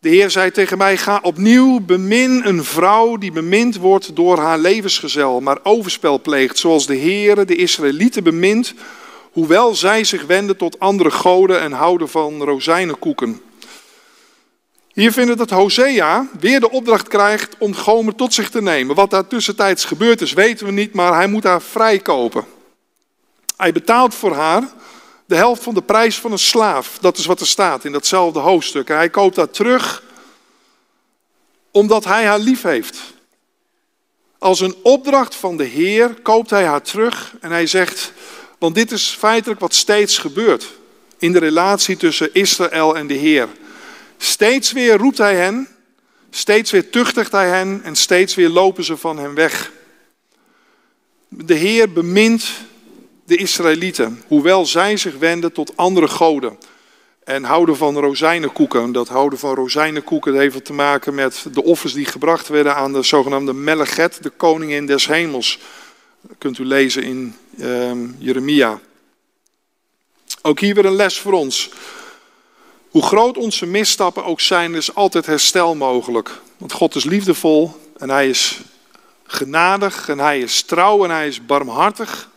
De 0.00 0.08
Heer 0.08 0.30
zei 0.30 0.50
tegen 0.50 0.78
mij: 0.78 0.96
Ga 0.96 1.18
opnieuw 1.22 1.80
bemin 1.80 2.44
een 2.44 2.64
vrouw 2.64 3.16
die 3.16 3.32
bemind 3.32 3.76
wordt 3.76 4.16
door 4.16 4.38
haar 4.38 4.58
levensgezel, 4.58 5.40
maar 5.40 5.58
overspel 5.62 6.20
pleegt, 6.20 6.58
zoals 6.58 6.86
de 6.86 6.94
Heer 6.94 7.46
de 7.46 7.56
Israëlieten 7.56 8.24
bemint, 8.24 8.74
hoewel 9.40 9.74
zij 9.74 10.04
zich 10.04 10.26
wenden 10.26 10.56
tot 10.56 10.80
andere 10.80 11.10
goden 11.10 11.60
en 11.60 11.72
houden 11.72 12.08
van 12.08 12.42
rozijnenkoeken. 12.42 13.42
Hier 14.92 15.12
vinden 15.12 15.36
dat 15.36 15.50
Hosea 15.50 16.28
weer 16.40 16.60
de 16.60 16.70
opdracht 16.70 17.08
krijgt 17.08 17.56
om 17.58 17.74
Gomer 17.74 18.14
tot 18.14 18.34
zich 18.34 18.50
te 18.50 18.62
nemen. 18.62 18.94
Wat 18.96 19.10
daar 19.10 19.26
tussentijds 19.26 19.84
gebeurd 19.84 20.20
is, 20.20 20.32
weten 20.32 20.66
we 20.66 20.72
niet, 20.72 20.94
maar 20.94 21.14
hij 21.14 21.26
moet 21.26 21.44
haar 21.44 21.62
vrijkopen. 21.62 22.44
Hij 23.56 23.72
betaalt 23.72 24.14
voor 24.14 24.34
haar 24.34 24.68
de 25.26 25.36
helft 25.36 25.62
van 25.62 25.74
de 25.74 25.82
prijs 25.82 26.18
van 26.18 26.32
een 26.32 26.38
slaaf. 26.38 26.98
Dat 27.00 27.18
is 27.18 27.26
wat 27.26 27.40
er 27.40 27.46
staat 27.46 27.84
in 27.84 27.92
datzelfde 27.92 28.38
hoofdstuk. 28.38 28.88
Hij 28.88 29.10
koopt 29.10 29.36
haar 29.36 29.50
terug 29.50 30.02
omdat 31.70 32.04
hij 32.04 32.24
haar 32.24 32.38
lief 32.38 32.62
heeft. 32.62 32.98
Als 34.38 34.60
een 34.60 34.74
opdracht 34.82 35.34
van 35.34 35.56
de 35.56 35.64
Heer 35.64 36.14
koopt 36.22 36.50
hij 36.50 36.64
haar 36.64 36.82
terug 36.82 37.34
en 37.40 37.50
hij 37.50 37.66
zegt, 37.66 38.12
want 38.60 38.74
dit 38.74 38.92
is 38.92 39.16
feitelijk 39.18 39.60
wat 39.60 39.74
steeds 39.74 40.18
gebeurt 40.18 40.66
in 41.18 41.32
de 41.32 41.38
relatie 41.38 41.96
tussen 41.96 42.34
Israël 42.34 42.96
en 42.96 43.06
de 43.06 43.14
Heer. 43.14 43.48
Steeds 44.18 44.72
weer 44.72 44.96
roept 44.96 45.18
hij 45.18 45.36
hen, 45.36 45.68
steeds 46.30 46.70
weer 46.70 46.90
tuchtigt 46.90 47.32
hij 47.32 47.48
hen 47.48 47.80
en 47.82 47.96
steeds 47.96 48.34
weer 48.34 48.48
lopen 48.48 48.84
ze 48.84 48.96
van 48.96 49.18
hem 49.18 49.34
weg. 49.34 49.72
De 51.28 51.54
Heer 51.54 51.92
bemint 51.92 52.50
de 53.24 53.36
Israëlieten, 53.36 54.22
hoewel 54.26 54.66
zij 54.66 54.96
zich 54.96 55.16
wenden 55.18 55.52
tot 55.52 55.76
andere 55.76 56.08
goden. 56.08 56.58
En 57.24 57.44
houden 57.44 57.76
van 57.76 57.98
rozijnenkoeken. 57.98 58.92
Dat 58.92 59.08
houden 59.08 59.38
van 59.38 59.54
rozijnenkoeken 59.54 60.38
heeft 60.38 60.64
te 60.64 60.72
maken 60.72 61.14
met 61.14 61.46
de 61.52 61.62
offers 61.62 61.92
die 61.92 62.04
gebracht 62.04 62.48
werden 62.48 62.76
aan 62.76 62.92
de 62.92 63.02
zogenaamde 63.02 63.52
Melechet, 63.52 64.22
de 64.22 64.30
koningin 64.30 64.86
des 64.86 65.06
hemels. 65.06 65.58
Dat 66.20 66.36
kunt 66.38 66.58
u 66.58 66.64
lezen 66.64 67.02
in 67.02 67.34
uh, 67.60 67.92
Jeremia. 68.18 68.80
Ook 70.42 70.60
hier 70.60 70.74
weer 70.74 70.84
een 70.84 70.94
les 70.94 71.18
voor 71.18 71.32
ons. 71.32 71.70
Hoe 72.90 73.02
groot 73.02 73.36
onze 73.36 73.66
misstappen 73.66 74.24
ook 74.24 74.40
zijn, 74.40 74.74
is 74.74 74.94
altijd 74.94 75.26
herstel 75.26 75.74
mogelijk. 75.74 76.40
Want 76.56 76.72
God 76.72 76.94
is 76.94 77.04
liefdevol 77.04 77.80
en 77.96 78.10
hij 78.10 78.28
is 78.28 78.60
genadig 79.24 80.08
en 80.08 80.18
hij 80.18 80.40
is 80.40 80.62
trouw 80.62 81.04
en 81.04 81.10
hij 81.10 81.28
is 81.28 81.46
barmhartig. 81.46 82.28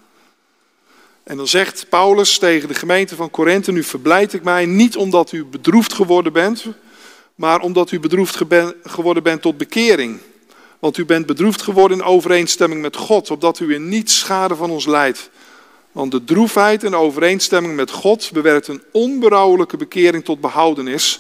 En 1.23 1.37
dan 1.37 1.47
zegt 1.47 1.89
Paulus 1.89 2.37
tegen 2.37 2.67
de 2.67 2.73
gemeente 2.73 3.15
van 3.15 3.29
Korinthe, 3.29 3.71
nu 3.71 3.83
verblijd 3.83 4.33
ik 4.33 4.43
mij 4.43 4.65
niet 4.65 4.95
omdat 4.95 5.31
u 5.31 5.45
bedroefd 5.45 5.93
geworden 5.93 6.33
bent, 6.33 6.65
maar 7.35 7.59
omdat 7.59 7.91
u 7.91 7.99
bedroefd 7.99 8.39
geworden 8.83 9.23
bent 9.23 9.41
tot 9.41 9.57
bekering. 9.57 10.19
Want 10.83 10.97
u 10.97 11.05
bent 11.05 11.25
bedroefd 11.25 11.61
geworden 11.61 11.97
in 11.97 12.03
overeenstemming 12.03 12.81
met 12.81 12.95
God, 12.95 13.31
opdat 13.31 13.59
u 13.59 13.73
in 13.73 13.89
niets 13.89 14.19
schade 14.19 14.55
van 14.55 14.69
ons 14.69 14.85
leidt. 14.85 15.29
Want 15.91 16.11
de 16.11 16.23
droefheid 16.23 16.83
en 16.83 16.95
overeenstemming 16.95 17.75
met 17.75 17.91
God 17.91 18.29
bewerkt 18.33 18.67
een 18.67 18.81
onberouwelijke 18.91 19.77
bekering 19.77 20.25
tot 20.25 20.41
behoudenis, 20.41 21.19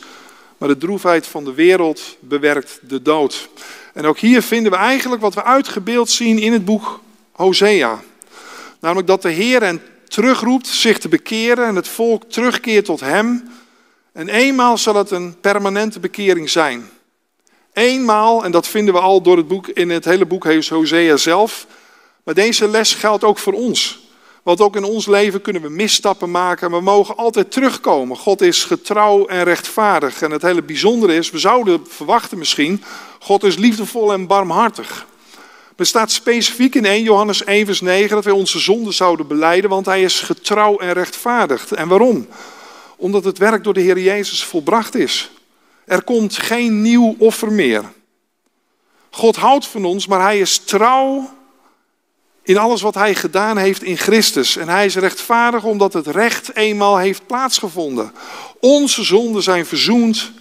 maar 0.57 0.69
de 0.69 0.77
droefheid 0.77 1.27
van 1.27 1.43
de 1.43 1.53
wereld 1.53 2.17
bewerkt 2.19 2.79
de 2.87 3.01
dood. 3.01 3.49
En 3.93 4.05
ook 4.05 4.17
hier 4.17 4.41
vinden 4.41 4.71
we 4.71 4.77
eigenlijk 4.77 5.21
wat 5.21 5.33
we 5.33 5.43
uitgebeeld 5.43 6.09
zien 6.09 6.39
in 6.39 6.53
het 6.53 6.65
boek 6.65 6.99
Hosea. 7.31 8.03
Namelijk 8.79 9.07
dat 9.07 9.21
de 9.21 9.31
Heer 9.31 9.61
hen 9.61 9.81
terugroept 10.07 10.67
zich 10.67 10.97
te 10.97 11.09
bekeren 11.09 11.65
en 11.65 11.75
het 11.75 11.87
volk 11.87 12.23
terugkeert 12.23 12.85
tot 12.85 12.99
Hem. 12.99 13.49
En 14.11 14.29
eenmaal 14.29 14.77
zal 14.77 14.95
het 14.95 15.11
een 15.11 15.35
permanente 15.41 15.99
bekering 15.99 16.49
zijn. 16.49 16.89
Eenmaal, 17.73 18.43
en 18.43 18.51
dat 18.51 18.67
vinden 18.67 18.93
we 18.93 18.99
al 18.99 19.21
door 19.21 19.37
het 19.37 19.47
boek, 19.47 19.67
in 19.67 19.89
het 19.89 20.05
hele 20.05 20.25
boek 20.25 20.43
Hosea 20.69 21.17
zelf. 21.17 21.67
Maar 22.23 22.33
deze 22.33 22.67
les 22.67 22.93
geldt 22.93 23.23
ook 23.23 23.39
voor 23.39 23.53
ons. 23.53 24.01
Want 24.43 24.61
ook 24.61 24.75
in 24.75 24.83
ons 24.83 25.05
leven 25.05 25.41
kunnen 25.41 25.61
we 25.61 25.69
misstappen 25.69 26.31
maken. 26.31 26.71
We 26.71 26.81
mogen 26.81 27.17
altijd 27.17 27.51
terugkomen. 27.51 28.17
God 28.17 28.41
is 28.41 28.63
getrouw 28.63 29.25
en 29.25 29.43
rechtvaardig. 29.43 30.21
En 30.21 30.31
het 30.31 30.41
hele 30.41 30.63
bijzondere 30.63 31.15
is, 31.15 31.31
we 31.31 31.37
zouden 31.37 31.81
verwachten 31.87 32.37
misschien, 32.37 32.83
God 33.19 33.43
is 33.43 33.55
liefdevol 33.55 34.13
en 34.13 34.27
barmhartig. 34.27 35.05
Er 35.75 35.85
staat 35.85 36.11
specifiek 36.11 36.75
in 36.75 36.85
1 36.85 37.03
Johannes 37.03 37.43
1 37.43 37.65
vers 37.65 37.81
9 37.81 38.15
dat 38.15 38.23
wij 38.23 38.33
onze 38.33 38.59
zonden 38.59 38.93
zouden 38.93 39.27
beleiden, 39.27 39.69
want 39.69 39.85
hij 39.85 40.03
is 40.03 40.19
getrouw 40.19 40.77
en 40.77 40.93
rechtvaardig. 40.93 41.71
En 41.71 41.87
waarom? 41.87 42.27
Omdat 42.95 43.23
het 43.23 43.37
werk 43.37 43.63
door 43.63 43.73
de 43.73 43.81
Heer 43.81 43.99
Jezus 43.99 44.43
volbracht 44.43 44.95
is. 44.95 45.31
Er 45.85 46.03
komt 46.03 46.37
geen 46.37 46.81
nieuw 46.81 47.15
offer 47.17 47.51
meer. 47.51 47.91
God 49.09 49.35
houdt 49.35 49.67
van 49.67 49.85
ons, 49.85 50.07
maar 50.07 50.21
hij 50.21 50.39
is 50.39 50.57
trouw 50.57 51.29
in 52.43 52.57
alles 52.57 52.81
wat 52.81 52.93
hij 52.93 53.15
gedaan 53.15 53.57
heeft 53.57 53.83
in 53.83 53.97
Christus. 53.97 54.55
En 54.57 54.69
hij 54.69 54.85
is 54.85 54.95
rechtvaardig 54.95 55.63
omdat 55.63 55.93
het 55.93 56.07
recht 56.07 56.55
eenmaal 56.55 56.97
heeft 56.97 57.27
plaatsgevonden. 57.27 58.13
Onze 58.59 59.03
zonden 59.03 59.43
zijn 59.43 59.65
verzoend 59.65 60.31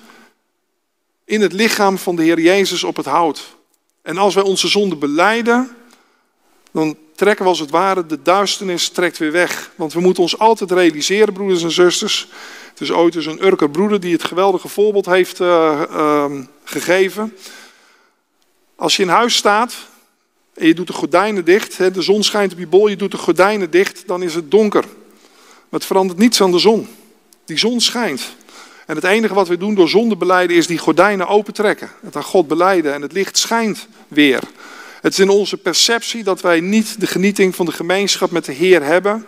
in 1.24 1.40
het 1.40 1.52
lichaam 1.52 1.98
van 1.98 2.16
de 2.16 2.22
Heer 2.22 2.40
Jezus 2.40 2.84
op 2.84 2.96
het 2.96 3.06
hout. 3.06 3.56
En 4.02 4.18
als 4.18 4.34
wij 4.34 4.44
onze 4.44 4.68
zonden 4.68 4.98
beleiden, 4.98 5.76
dan 6.72 6.96
trekken 7.14 7.44
we 7.44 7.50
als 7.50 7.58
het 7.58 7.70
ware 7.70 8.06
de 8.06 8.22
duisternis 8.22 8.88
trekt 8.88 9.18
weer 9.18 9.32
weg. 9.32 9.70
Want 9.74 9.92
we 9.92 10.00
moeten 10.00 10.22
ons 10.22 10.38
altijd 10.38 10.70
realiseren, 10.70 11.32
broeders 11.32 11.62
en 11.62 11.70
zusters. 11.70 12.28
Het 12.70 12.80
is 12.80 12.90
ooit 12.90 13.14
eens 13.14 13.26
een 13.26 13.44
Urker 13.44 13.70
broeder 13.70 14.00
die 14.00 14.12
het 14.12 14.24
geweldige 14.24 14.68
voorbeeld 14.68 15.06
heeft 15.06 15.40
uh, 15.40 15.82
uh, 15.90 16.24
gegeven. 16.64 17.36
Als 18.76 18.96
je 18.96 19.02
in 19.02 19.08
huis 19.08 19.36
staat 19.36 19.74
en 20.54 20.66
je 20.66 20.74
doet 20.74 20.86
de 20.86 20.92
gordijnen 20.92 21.44
dicht, 21.44 21.78
hè, 21.78 21.90
de 21.90 22.02
zon 22.02 22.22
schijnt 22.22 22.52
op 22.52 22.58
je 22.58 22.66
bol, 22.66 22.88
je 22.88 22.96
doet 22.96 23.10
de 23.10 23.16
gordijnen 23.16 23.70
dicht, 23.70 24.02
dan 24.06 24.22
is 24.22 24.34
het 24.34 24.50
donker. 24.50 24.84
Maar 25.68 25.80
het 25.80 25.84
verandert 25.84 26.18
niets 26.18 26.40
aan 26.40 26.52
de 26.52 26.58
zon. 26.58 26.88
Die 27.44 27.58
zon 27.58 27.80
schijnt. 27.80 28.34
En 28.86 28.94
het 28.94 29.04
enige 29.04 29.34
wat 29.34 29.48
we 29.48 29.56
doen 29.56 29.74
door 29.74 29.88
zonde 29.88 30.16
beleiden 30.16 30.56
is 30.56 30.66
die 30.66 30.78
gordijnen 30.78 31.28
opentrekken. 31.28 31.90
Het 32.02 32.16
aan 32.16 32.22
God 32.22 32.48
beleiden 32.48 32.94
en 32.94 33.02
het 33.02 33.12
licht 33.12 33.38
schijnt 33.38 33.86
weer. 34.08 34.42
Het 35.02 35.12
is 35.12 35.18
in 35.18 35.28
onze 35.28 35.56
perceptie 35.56 36.22
dat 36.22 36.40
wij 36.40 36.60
niet 36.60 37.00
de 37.00 37.06
genieting 37.06 37.54
van 37.54 37.66
de 37.66 37.72
gemeenschap 37.72 38.30
met 38.30 38.44
de 38.44 38.52
Heer 38.52 38.82
hebben. 38.82 39.26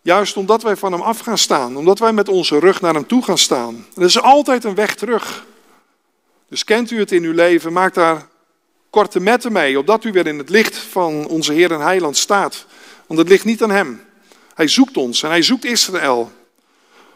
Juist 0.00 0.36
omdat 0.36 0.62
wij 0.62 0.76
van 0.76 0.92
Hem 0.92 1.00
af 1.00 1.18
gaan 1.18 1.38
staan. 1.38 1.76
Omdat 1.76 1.98
wij 1.98 2.12
met 2.12 2.28
onze 2.28 2.58
rug 2.58 2.80
naar 2.80 2.94
Hem 2.94 3.06
toe 3.06 3.22
gaan 3.22 3.38
staan. 3.38 3.86
Er 3.96 4.02
is 4.02 4.20
altijd 4.20 4.64
een 4.64 4.74
weg 4.74 4.94
terug. 4.94 5.46
Dus 6.48 6.64
kent 6.64 6.90
u 6.90 6.98
het 6.98 7.12
in 7.12 7.22
uw 7.22 7.32
leven, 7.32 7.72
maak 7.72 7.94
daar 7.94 8.26
korte 8.90 9.20
metten 9.20 9.52
mee. 9.52 9.78
Opdat 9.78 10.04
u 10.04 10.12
weer 10.12 10.26
in 10.26 10.38
het 10.38 10.48
licht 10.48 10.76
van 10.76 11.26
onze 11.26 11.52
Heer 11.52 11.72
en 11.72 11.80
Heiland 11.80 12.16
staat. 12.16 12.66
Want 13.06 13.20
het 13.20 13.28
ligt 13.28 13.44
niet 13.44 13.62
aan 13.62 13.70
Hem. 13.70 14.02
Hij 14.54 14.68
zoekt 14.68 14.96
ons 14.96 15.22
en 15.22 15.28
Hij 15.28 15.42
zoekt 15.42 15.64
Israël. 15.64 16.32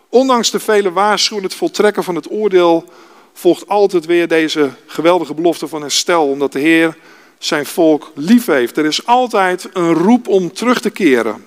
Ondanks 0.08 0.50
de 0.50 0.60
vele 0.60 0.92
waarschuwingen, 0.92 1.48
het 1.48 1.58
voltrekken 1.58 2.04
van 2.04 2.14
het 2.14 2.30
oordeel, 2.30 2.92
volgt 3.32 3.68
altijd 3.68 4.06
weer 4.06 4.28
deze 4.28 4.70
geweldige 4.86 5.34
belofte 5.34 5.68
van 5.68 5.80
herstel, 5.80 6.28
omdat 6.28 6.52
de 6.52 6.58
Heer 6.58 6.96
zijn 7.38 7.66
volk 7.66 8.12
lief 8.14 8.46
heeft. 8.46 8.76
Er 8.76 8.84
is 8.84 9.06
altijd 9.06 9.68
een 9.72 9.92
roep 9.92 10.28
om 10.28 10.52
terug 10.52 10.80
te 10.80 10.90
keren. 10.90 11.46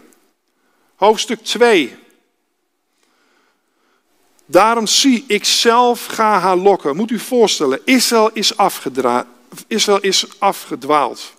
Hoofdstuk 0.96 1.44
2. 1.44 1.96
Daarom 4.46 4.88
zie 4.88 5.24
ik 5.28 5.46
zelf 5.46 6.06
ga 6.06 6.40
haar 6.40 6.58
lokken. 6.58 6.96
Moet 6.96 7.12
u 7.12 7.20
voorstellen, 7.20 7.80
Israël 7.86 8.30
is, 8.34 8.54
Israël 9.68 10.00
is 10.00 10.26
afgedwaald. 10.38 11.34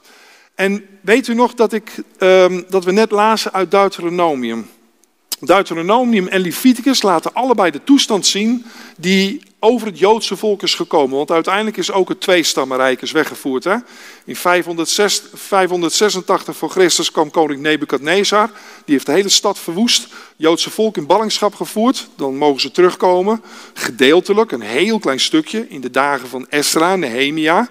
En 0.55 0.87
weet 1.01 1.27
u 1.27 1.35
nog 1.35 1.55
dat, 1.55 1.73
ik, 1.73 1.93
um, 2.19 2.65
dat 2.69 2.85
we 2.85 2.93
net 2.93 3.11
lazen 3.11 3.53
uit 3.53 3.71
Deuteronomium? 3.71 4.71
Deuteronomium 5.41 6.29
en 6.29 6.41
Leviticus 6.41 7.03
laten 7.03 7.35
allebei 7.35 7.71
de 7.71 7.85
toestand 7.85 8.27
zien 8.27 8.65
die 8.97 9.43
over 9.59 9.87
het 9.87 9.99
Joodse 9.99 10.37
volk 10.37 10.63
is 10.63 10.75
gekomen. 10.75 11.17
Want 11.17 11.31
uiteindelijk 11.31 11.77
is 11.77 11.93
ook 11.93 12.09
het 12.09 12.21
tweestammenrijk 12.21 13.03
is 13.03 13.13
weggevoerd. 13.13 13.65
Hè? 13.65 13.77
In 14.25 14.37
506, 14.37 15.23
586 15.35 16.57
voor 16.57 16.71
Christus 16.71 17.11
kwam 17.11 17.31
koning 17.31 17.61
Nebukadnezar. 17.61 18.51
Die 18.85 18.95
heeft 18.95 19.07
de 19.07 19.13
hele 19.13 19.29
stad 19.29 19.59
verwoest. 19.59 20.09
Joodse 20.37 20.71
volk 20.71 20.97
in 20.97 21.07
ballingschap 21.07 21.55
gevoerd. 21.55 22.09
Dan 22.17 22.37
mogen 22.37 22.61
ze 22.61 22.71
terugkomen. 22.71 23.43
Gedeeltelijk, 23.75 24.53
een 24.53 24.61
heel 24.61 24.99
klein 24.99 25.21
stukje. 25.21 25.69
In 25.69 25.81
de 25.81 25.91
dagen 25.91 26.29
van 26.29 26.47
Esra 26.49 26.97
Nehemia. 26.97 27.69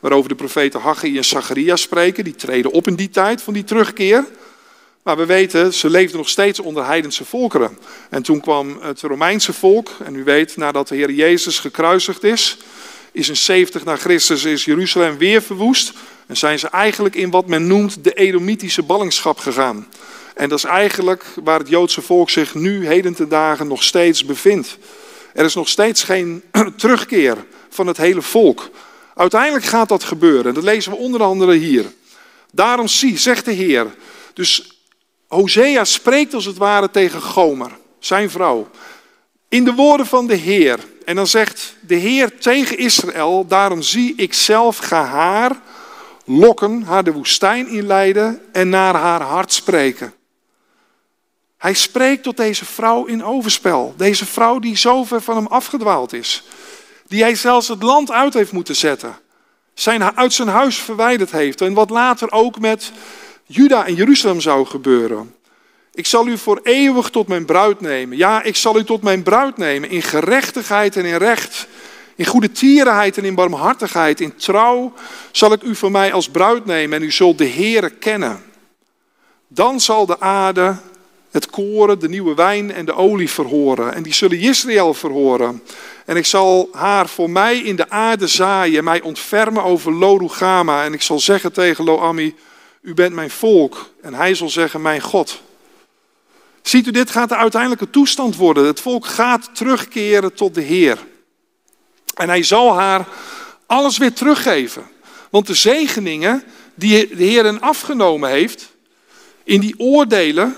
Waarover 0.00 0.28
de 0.28 0.34
profeten 0.34 0.80
Haggai 0.80 1.16
en 1.16 1.24
Zachariah 1.24 1.76
spreken. 1.76 2.24
Die 2.24 2.34
treden 2.34 2.70
op 2.70 2.86
in 2.86 2.94
die 2.94 3.10
tijd 3.10 3.42
van 3.42 3.54
die 3.54 3.64
terugkeer. 3.64 4.24
Maar 5.02 5.16
we 5.16 5.26
weten, 5.26 5.74
ze 5.74 5.90
leefden 5.90 6.16
nog 6.16 6.28
steeds 6.28 6.60
onder 6.60 6.86
heidense 6.86 7.24
volkeren. 7.24 7.78
En 8.10 8.22
toen 8.22 8.40
kwam 8.40 8.78
het 8.80 9.00
Romeinse 9.00 9.52
volk, 9.52 9.90
en 10.04 10.14
u 10.14 10.24
weet, 10.24 10.56
nadat 10.56 10.88
de 10.88 10.96
Heer 10.96 11.10
Jezus 11.10 11.58
gekruisigd 11.58 12.24
is, 12.24 12.58
is 13.12 13.28
in 13.28 13.36
70 13.36 13.84
na 13.84 13.96
Christus 13.96 14.44
is 14.44 14.64
Jeruzalem 14.64 15.18
weer 15.18 15.42
verwoest. 15.42 15.92
En 16.26 16.36
zijn 16.36 16.58
ze 16.58 16.68
eigenlijk 16.68 17.14
in 17.14 17.30
wat 17.30 17.46
men 17.46 17.66
noemt 17.66 18.04
de 18.04 18.12
Edomitische 18.12 18.82
ballingschap 18.82 19.38
gegaan. 19.38 19.86
En 20.34 20.48
dat 20.48 20.58
is 20.58 20.64
eigenlijk 20.64 21.24
waar 21.44 21.58
het 21.58 21.68
Joodse 21.68 22.02
volk 22.02 22.30
zich 22.30 22.54
nu 22.54 22.86
heden 22.86 23.14
te 23.14 23.28
dagen 23.28 23.68
nog 23.68 23.82
steeds 23.82 24.24
bevindt. 24.24 24.78
Er 25.32 25.44
is 25.44 25.54
nog 25.54 25.68
steeds 25.68 26.02
geen 26.02 26.42
terugkeer 26.76 27.36
van 27.68 27.86
het 27.86 27.96
hele 27.96 28.22
volk. 28.22 28.70
Uiteindelijk 29.14 29.64
gaat 29.64 29.88
dat 29.88 30.04
gebeuren. 30.04 30.54
Dat 30.54 30.62
lezen 30.62 30.92
we 30.92 30.98
onder 30.98 31.22
andere 31.22 31.54
hier. 31.54 31.84
Daarom 32.52 32.88
zie, 32.88 33.18
zegt 33.18 33.44
de 33.44 33.52
Heer. 33.52 33.86
Dus 34.34 34.79
Hosea 35.30 35.84
spreekt 35.84 36.34
als 36.34 36.44
het 36.44 36.56
ware 36.56 36.90
tegen 36.90 37.22
Gomer, 37.22 37.70
zijn 37.98 38.30
vrouw. 38.30 38.68
In 39.48 39.64
de 39.64 39.74
woorden 39.74 40.06
van 40.06 40.26
de 40.26 40.34
Heer. 40.34 40.78
En 41.04 41.16
dan 41.16 41.26
zegt 41.26 41.74
de 41.80 41.94
Heer 41.94 42.38
tegen 42.38 42.78
Israël: 42.78 43.46
Daarom 43.46 43.82
zie 43.82 44.14
ik 44.16 44.34
zelf 44.34 44.78
ga 44.78 45.04
haar 45.04 45.60
lokken, 46.24 46.82
haar 46.82 47.04
de 47.04 47.12
woestijn 47.12 47.68
inleiden 47.68 48.40
en 48.52 48.68
naar 48.68 48.94
haar 48.94 49.22
hart 49.22 49.52
spreken. 49.52 50.14
Hij 51.58 51.74
spreekt 51.74 52.22
tot 52.22 52.36
deze 52.36 52.64
vrouw 52.64 53.04
in 53.04 53.24
overspel. 53.24 53.94
Deze 53.96 54.26
vrouw 54.26 54.58
die 54.58 54.76
zo 54.76 55.04
ver 55.04 55.22
van 55.22 55.36
hem 55.36 55.46
afgedwaald 55.46 56.12
is. 56.12 56.44
Die 57.06 57.22
hij 57.22 57.34
zelfs 57.34 57.68
het 57.68 57.82
land 57.82 58.10
uit 58.10 58.34
heeft 58.34 58.52
moeten 58.52 58.76
zetten. 58.76 59.18
Zijn, 59.74 60.16
uit 60.16 60.32
zijn 60.32 60.48
huis 60.48 60.76
verwijderd 60.78 61.30
heeft. 61.30 61.60
En 61.60 61.74
wat 61.74 61.90
later 61.90 62.32
ook 62.32 62.58
met 62.58 62.92
Juda 63.52 63.86
en 63.86 63.94
Jeruzalem 63.94 64.40
zou 64.40 64.66
gebeuren. 64.66 65.34
Ik 65.92 66.06
zal 66.06 66.26
u 66.26 66.38
voor 66.38 66.60
eeuwig 66.62 67.10
tot 67.10 67.28
mijn 67.28 67.44
bruid 67.44 67.80
nemen. 67.80 68.16
Ja, 68.16 68.42
ik 68.42 68.56
zal 68.56 68.78
u 68.78 68.84
tot 68.84 69.02
mijn 69.02 69.22
bruid 69.22 69.56
nemen 69.56 69.90
in 69.90 70.02
gerechtigheid 70.02 70.96
en 70.96 71.04
in 71.04 71.16
recht. 71.16 71.66
In 72.16 72.26
goede 72.26 72.52
tierenheid 72.52 73.18
en 73.18 73.24
in 73.24 73.34
barmhartigheid. 73.34 74.20
In 74.20 74.36
trouw 74.36 74.92
zal 75.30 75.52
ik 75.52 75.62
u 75.62 75.74
voor 75.74 75.90
mij 75.90 76.12
als 76.12 76.28
bruid 76.28 76.64
nemen 76.64 76.98
en 76.98 77.04
u 77.04 77.10
zult 77.10 77.38
de 77.38 77.48
Heere 77.48 77.90
kennen. 77.90 78.42
Dan 79.48 79.80
zal 79.80 80.06
de 80.06 80.20
aarde 80.20 80.76
het 81.30 81.50
koren, 81.50 81.98
de 81.98 82.08
nieuwe 82.08 82.34
wijn 82.34 82.72
en 82.72 82.84
de 82.84 82.94
olie 82.94 83.30
verhoren. 83.30 83.94
En 83.94 84.02
die 84.02 84.14
zullen 84.14 84.38
Israël 84.38 84.94
verhoren. 84.94 85.62
En 86.06 86.16
ik 86.16 86.26
zal 86.26 86.68
haar 86.72 87.08
voor 87.08 87.30
mij 87.30 87.58
in 87.58 87.76
de 87.76 87.90
aarde 87.90 88.26
zaaien, 88.26 88.84
mij 88.84 89.00
ontfermen 89.00 89.64
over 89.64 89.92
Lorugama. 89.92 90.84
En 90.84 90.92
ik 90.92 91.02
zal 91.02 91.20
zeggen 91.20 91.52
tegen 91.52 91.84
Loami, 91.84 92.34
u 92.80 92.94
bent 92.94 93.14
mijn 93.14 93.30
volk. 93.30 93.90
En 94.02 94.14
hij 94.14 94.34
zal 94.34 94.48
zeggen, 94.48 94.82
mijn 94.82 95.00
God. 95.00 95.42
Ziet 96.62 96.86
u, 96.86 96.90
dit 96.90 97.10
gaat 97.10 97.28
de 97.28 97.36
uiteindelijke 97.36 97.90
toestand 97.90 98.36
worden. 98.36 98.66
Het 98.66 98.80
volk 98.80 99.06
gaat 99.06 99.54
terugkeren 99.54 100.34
tot 100.34 100.54
de 100.54 100.60
Heer. 100.60 100.98
En 102.14 102.28
hij 102.28 102.42
zal 102.42 102.74
haar 102.74 103.06
alles 103.66 103.98
weer 103.98 104.12
teruggeven. 104.12 104.82
Want 105.30 105.46
de 105.46 105.54
zegeningen 105.54 106.44
die 106.74 107.16
de 107.16 107.24
Heer 107.24 107.44
hen 107.44 107.60
afgenomen 107.60 108.30
heeft, 108.30 108.72
in 109.44 109.60
die 109.60 109.74
oordelen, 109.78 110.56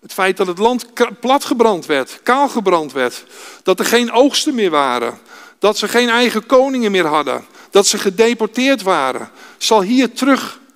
het 0.00 0.12
feit 0.12 0.36
dat 0.36 0.46
het 0.46 0.58
land 0.58 0.86
platgebrand 1.20 1.86
werd, 1.86 2.20
kaalgebrand 2.22 2.92
werd, 2.92 3.24
dat 3.62 3.78
er 3.78 3.84
geen 3.84 4.12
oogsten 4.12 4.54
meer 4.54 4.70
waren, 4.70 5.18
dat 5.58 5.78
ze 5.78 5.88
geen 5.88 6.08
eigen 6.08 6.46
koningen 6.46 6.90
meer 6.90 7.06
hadden, 7.06 7.44
dat 7.70 7.86
ze 7.86 7.98
gedeporteerd 7.98 8.82
waren, 8.82 9.30
zal 9.58 9.82
hier 9.82 10.12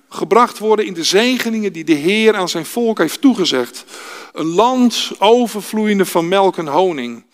teruggebracht 0.07 0.57
worden 0.57 0.85
in 0.85 0.93
de 0.93 1.03
zegeningen 1.03 1.73
die 1.73 1.83
de 1.83 1.93
Heer 1.93 2.35
aan 2.35 2.49
zijn 2.49 2.65
volk 2.65 2.97
heeft 2.97 3.21
toegezegd. 3.21 3.85
Een 4.33 4.45
land 4.45 5.11
overvloeiende 5.19 6.05
van 6.05 6.27
melk 6.27 6.57
en 6.57 6.67
honing. 6.67 7.25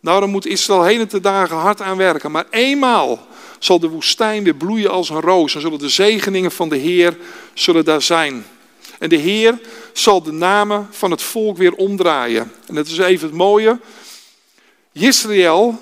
Daarom 0.00 0.30
moet 0.30 0.46
Israël 0.46 0.84
hele 0.84 1.06
te 1.06 1.20
dagen 1.20 1.56
hard 1.56 1.80
aan 1.80 1.96
werken. 1.96 2.30
Maar 2.30 2.46
eenmaal 2.50 3.26
zal 3.58 3.78
de 3.78 3.88
woestijn 3.88 4.44
weer 4.44 4.54
bloeien 4.54 4.90
als 4.90 5.08
een 5.08 5.20
roos. 5.20 5.54
En 5.54 5.60
zullen 5.60 5.78
de 5.78 5.88
zegeningen 5.88 6.52
van 6.52 6.68
de 6.68 6.76
Heer 6.76 7.16
zullen 7.54 7.84
daar 7.84 8.02
zijn. 8.02 8.44
En 8.98 9.08
de 9.08 9.16
Heer 9.16 9.60
zal 9.92 10.22
de 10.22 10.32
namen 10.32 10.88
van 10.90 11.10
het 11.10 11.22
volk 11.22 11.56
weer 11.56 11.74
omdraaien. 11.74 12.52
En 12.66 12.74
dat 12.74 12.86
is 12.86 12.98
even 12.98 13.26
het 13.26 13.36
mooie. 13.36 13.78
Israël 14.92 15.80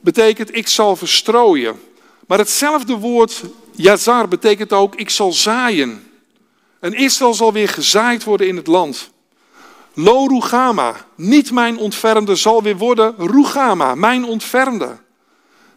betekent 0.00 0.56
ik 0.56 0.68
zal 0.68 0.96
verstrooien. 0.96 1.80
Maar 2.26 2.38
hetzelfde 2.38 2.94
woord 2.94 3.42
Jazar 3.76 4.28
betekent 4.28 4.72
ook 4.72 4.94
ik 4.94 5.10
zal 5.10 5.32
zaaien. 5.32 6.10
En 6.80 6.92
Israël 6.92 7.34
zal 7.34 7.52
weer 7.52 7.68
gezaaid 7.68 8.24
worden 8.24 8.48
in 8.48 8.56
het 8.56 8.66
land. 8.66 9.10
Lo 9.94 10.26
Rugama, 10.26 11.06
niet 11.14 11.52
mijn 11.52 11.76
ontfermde, 11.76 12.34
zal 12.34 12.62
weer 12.62 12.76
worden 12.76 13.14
Rugama, 13.16 13.94
mijn 13.94 14.24
ontfermde. 14.24 14.96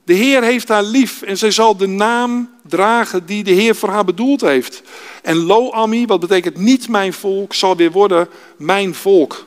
De 0.04 0.14
Heer 0.14 0.43
heeft 0.43 0.68
haar 0.68 0.84
lief 0.84 1.22
en 1.22 1.38
zij 1.38 1.52
zal 1.52 1.78
de 1.78 1.88
naam 1.88 2.50
dragen 2.68 3.26
die 3.26 3.43
de 3.43 3.52
Heer 3.52 3.76
voor 3.76 3.89
haar 3.89 4.06
bedoeld 4.06 4.41
heeft. 4.41 4.82
En 5.24 5.36
Lo 5.36 5.72
Ami, 5.72 6.06
wat 6.06 6.20
betekent 6.20 6.58
niet 6.58 6.89
mijn 6.89 7.14
volk, 7.14 7.54
zal 7.54 7.76
weer 7.76 7.91
worden 7.91 8.30
mijn 8.58 8.95
volk. 8.95 9.45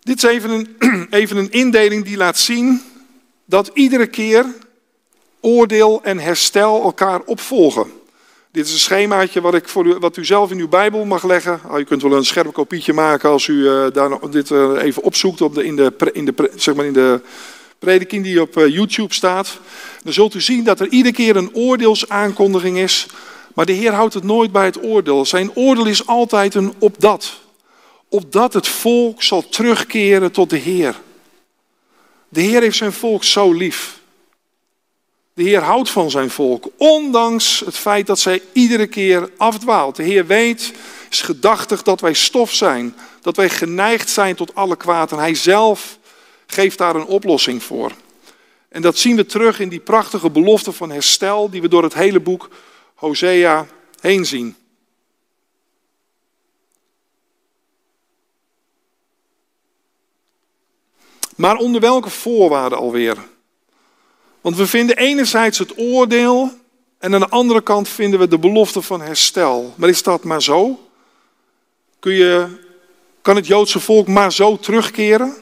Dit 0.00 0.16
is 0.16 0.22
even 0.22 0.50
een, 0.50 0.76
even 1.10 1.36
een 1.36 1.50
indeling 1.50 2.04
die 2.04 2.16
laat 2.16 2.38
zien 2.38 2.82
dat 3.48 3.70
iedere 3.74 4.06
keer 4.06 4.54
oordeel 5.40 6.00
en 6.02 6.18
herstel 6.18 6.82
elkaar 6.82 7.20
opvolgen. 7.24 7.90
Dit 8.52 8.66
is 8.66 8.72
een 8.72 8.78
schemaatje 8.78 9.40
wat, 9.40 9.54
ik 9.54 9.68
voor 9.68 9.86
u, 9.86 9.94
wat 9.94 10.16
u 10.16 10.24
zelf 10.24 10.50
in 10.50 10.58
uw 10.58 10.68
Bijbel 10.68 11.04
mag 11.04 11.24
leggen. 11.24 11.60
Oh, 11.70 11.78
u 11.78 11.84
kunt 11.84 12.02
wel 12.02 12.12
een 12.12 12.24
scherp 12.24 12.52
kopietje 12.52 12.92
maken 12.92 13.30
als 13.30 13.46
u 13.46 13.54
uh, 13.54 13.86
daar, 13.92 14.30
dit 14.30 14.50
uh, 14.50 14.82
even 14.82 15.02
opzoekt 15.02 15.40
op 15.40 15.54
de, 15.54 15.64
in, 15.64 15.76
de, 15.76 15.92
in, 16.12 16.24
de, 16.24 16.50
zeg 16.54 16.74
maar 16.74 16.84
in 16.84 16.92
de 16.92 17.20
prediking 17.78 18.24
die 18.24 18.40
op 18.40 18.56
uh, 18.56 18.68
YouTube 18.68 19.14
staat. 19.14 19.58
Dan 20.02 20.12
zult 20.12 20.34
u 20.34 20.40
zien 20.40 20.64
dat 20.64 20.80
er 20.80 20.88
iedere 20.88 21.14
keer 21.14 21.36
een 21.36 21.54
oordeelsaankondiging 21.54 22.78
is. 22.78 23.06
Maar 23.54 23.66
de 23.66 23.72
Heer 23.72 23.92
houdt 23.92 24.14
het 24.14 24.24
nooit 24.24 24.52
bij 24.52 24.64
het 24.64 24.82
oordeel. 24.82 25.24
Zijn 25.26 25.50
oordeel 25.54 25.86
is 25.86 26.06
altijd 26.06 26.54
een 26.54 26.74
opdat. 26.78 27.32
Opdat 28.08 28.52
het 28.52 28.68
volk 28.68 29.22
zal 29.22 29.48
terugkeren 29.48 30.32
tot 30.32 30.50
de 30.50 30.56
Heer. 30.56 30.94
De 32.28 32.40
Heer 32.40 32.60
heeft 32.60 32.76
zijn 32.76 32.92
volk 32.92 33.24
zo 33.24 33.52
lief. 33.52 34.00
De 35.34 35.42
Heer 35.42 35.62
houdt 35.62 35.90
van 35.90 36.10
zijn 36.10 36.30
volk, 36.30 36.68
ondanks 36.76 37.60
het 37.64 37.76
feit 37.76 38.06
dat 38.06 38.18
zij 38.18 38.42
iedere 38.52 38.86
keer 38.86 39.30
afdwaalt. 39.36 39.96
De 39.96 40.02
Heer 40.02 40.26
weet, 40.26 40.72
is 41.10 41.20
gedachtig 41.20 41.82
dat 41.82 42.00
wij 42.00 42.12
stof 42.12 42.52
zijn, 42.52 42.94
dat 43.20 43.36
wij 43.36 43.48
geneigd 43.48 44.10
zijn 44.10 44.34
tot 44.34 44.54
alle 44.54 44.76
kwaad. 44.76 45.12
En 45.12 45.18
Hij 45.18 45.34
zelf 45.34 45.98
geeft 46.46 46.78
daar 46.78 46.94
een 46.94 47.06
oplossing 47.06 47.62
voor. 47.62 47.92
En 48.68 48.82
dat 48.82 48.98
zien 48.98 49.16
we 49.16 49.26
terug 49.26 49.60
in 49.60 49.68
die 49.68 49.80
prachtige 49.80 50.30
belofte 50.30 50.72
van 50.72 50.90
herstel 50.90 51.50
die 51.50 51.60
we 51.60 51.68
door 51.68 51.82
het 51.82 51.94
hele 51.94 52.20
boek 52.20 52.48
Hosea 52.94 53.66
heen 54.00 54.26
zien. 54.26 54.56
Maar 61.38 61.56
onder 61.56 61.80
welke 61.80 62.10
voorwaarden 62.10 62.78
alweer? 62.78 63.16
Want 64.40 64.56
we 64.56 64.66
vinden 64.66 64.96
enerzijds 64.96 65.58
het 65.58 65.78
oordeel 65.78 66.50
en 66.98 67.14
aan 67.14 67.20
de 67.20 67.28
andere 67.28 67.60
kant 67.60 67.88
vinden 67.88 68.20
we 68.20 68.28
de 68.28 68.38
belofte 68.38 68.82
van 68.82 69.00
herstel. 69.00 69.74
Maar 69.76 69.88
is 69.88 70.02
dat 70.02 70.24
maar 70.24 70.42
zo? 70.42 70.88
Kun 71.98 72.12
je, 72.12 72.46
kan 73.22 73.36
het 73.36 73.46
Joodse 73.46 73.80
volk 73.80 74.06
maar 74.06 74.32
zo 74.32 74.56
terugkeren? 74.56 75.34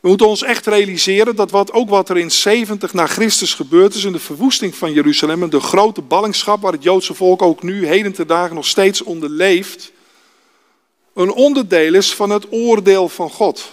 We 0.00 0.08
moeten 0.08 0.28
ons 0.28 0.42
echt 0.42 0.66
realiseren 0.66 1.36
dat 1.36 1.50
wat, 1.50 1.72
ook 1.72 1.88
wat 1.88 2.08
er 2.08 2.18
in 2.18 2.30
70 2.30 2.92
na 2.92 3.06
Christus 3.06 3.54
gebeurd 3.54 3.94
is 3.94 4.04
in 4.04 4.12
de 4.12 4.18
verwoesting 4.18 4.74
van 4.74 4.92
Jeruzalem 4.92 5.42
en 5.42 5.50
de 5.50 5.60
grote 5.60 6.02
ballingschap 6.02 6.62
waar 6.62 6.72
het 6.72 6.82
Joodse 6.82 7.14
volk 7.14 7.42
ook 7.42 7.62
nu 7.62 7.86
heden 7.86 8.12
te 8.12 8.26
dagen 8.26 8.54
nog 8.54 8.66
steeds 8.66 9.02
onder 9.02 9.30
leeft, 9.30 9.92
een 11.14 11.32
onderdeel 11.32 11.94
is 11.94 12.14
van 12.14 12.30
het 12.30 12.52
oordeel 12.52 13.08
van 13.08 13.30
God. 13.30 13.72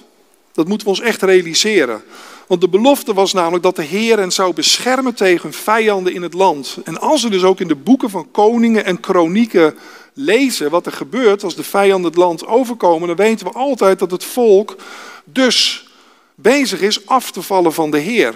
Dat 0.54 0.68
moeten 0.68 0.88
we 0.88 0.94
ons 0.94 1.02
echt 1.02 1.22
realiseren. 1.22 2.04
Want 2.48 2.62
de 2.62 2.70
belofte 2.70 3.14
was 3.14 3.34
namelijk 3.34 3.64
dat 3.64 3.76
de 3.76 3.84
Heer 3.84 4.18
hen 4.18 4.32
zou 4.32 4.54
beschermen 4.54 5.14
tegen 5.14 5.54
vijanden 5.54 6.14
in 6.14 6.22
het 6.22 6.34
land. 6.34 6.78
En 6.84 7.00
als 7.00 7.24
we 7.24 7.30
dus 7.30 7.44
ook 7.44 7.60
in 7.60 7.68
de 7.68 7.76
boeken 7.76 8.10
van 8.10 8.32
koningen 8.32 8.86
en 8.86 9.00
kronieken 9.00 9.78
lezen 10.14 10.70
wat 10.70 10.86
er 10.86 10.92
gebeurt 10.92 11.44
als 11.44 11.56
de 11.56 11.64
vijanden 11.64 12.10
het 12.12 12.20
land 12.20 12.46
overkomen, 12.46 13.08
dan 13.08 13.18
weten 13.18 13.46
we 13.46 13.54
altijd 13.54 14.00
dat 14.00 14.12
het 14.12 14.24
volk 14.24 14.76
dus 15.24 15.88
bezig 16.36 16.82
is 16.82 17.08
af 17.08 17.32
te 17.32 17.42
vallen 17.42 17.74
van 17.74 17.92
de 17.92 17.98
Heer. 17.98 18.34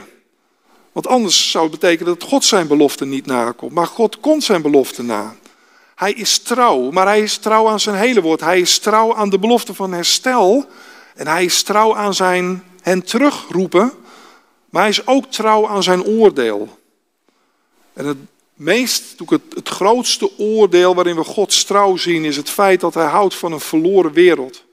Want 0.91 1.07
anders 1.07 1.51
zou 1.51 1.63
het 1.69 1.79
betekenen 1.79 2.17
dat 2.17 2.29
God 2.29 2.43
zijn 2.43 2.67
belofte 2.67 3.05
niet 3.05 3.25
nakomt. 3.25 3.71
Maar 3.71 3.87
God 3.87 4.19
komt 4.19 4.43
zijn 4.43 4.61
belofte 4.61 5.03
na. 5.03 5.35
Hij 5.95 6.13
is 6.13 6.37
trouw, 6.37 6.91
maar 6.91 7.05
hij 7.05 7.21
is 7.21 7.37
trouw 7.37 7.69
aan 7.69 7.79
zijn 7.79 7.95
hele 7.95 8.21
woord. 8.21 8.39
Hij 8.41 8.59
is 8.59 8.79
trouw 8.79 9.15
aan 9.15 9.29
de 9.29 9.39
belofte 9.39 9.73
van 9.73 9.93
herstel. 9.93 10.65
En 11.15 11.27
hij 11.27 11.45
is 11.45 11.63
trouw 11.63 11.95
aan 11.95 12.13
zijn 12.13 12.63
hen 12.81 13.03
terugroepen 13.03 13.93
maar 14.75 14.83
hij 14.83 14.93
is 14.93 15.07
ook 15.07 15.25
trouw 15.25 15.67
aan 15.67 15.83
zijn 15.83 16.03
oordeel. 16.03 16.79
En 17.93 18.05
het 18.05 18.17
meest, 18.53 19.03
het, 19.25 19.41
het 19.53 19.69
grootste 19.69 20.37
oordeel 20.37 20.95
waarin 20.95 21.15
we 21.15 21.23
Gods 21.23 21.63
trouw 21.63 21.95
zien, 21.95 22.25
is 22.25 22.35
het 22.35 22.49
feit 22.49 22.79
dat 22.79 22.93
hij 22.93 23.05
houdt 23.05 23.35
van 23.35 23.51
een 23.51 23.59
verloren 23.59 24.13
wereld. 24.13 24.63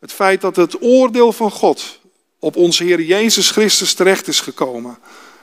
Het 0.00 0.12
feit 0.12 0.40
dat 0.40 0.56
het 0.56 0.82
oordeel 0.82 1.32
van 1.32 1.50
God 1.50 1.98
op 2.38 2.56
onze 2.56 2.84
Heer 2.84 3.00
Jezus 3.00 3.50
Christus 3.50 3.94
terecht 3.94 4.28
is 4.28 4.40
gekomen. 4.40 4.98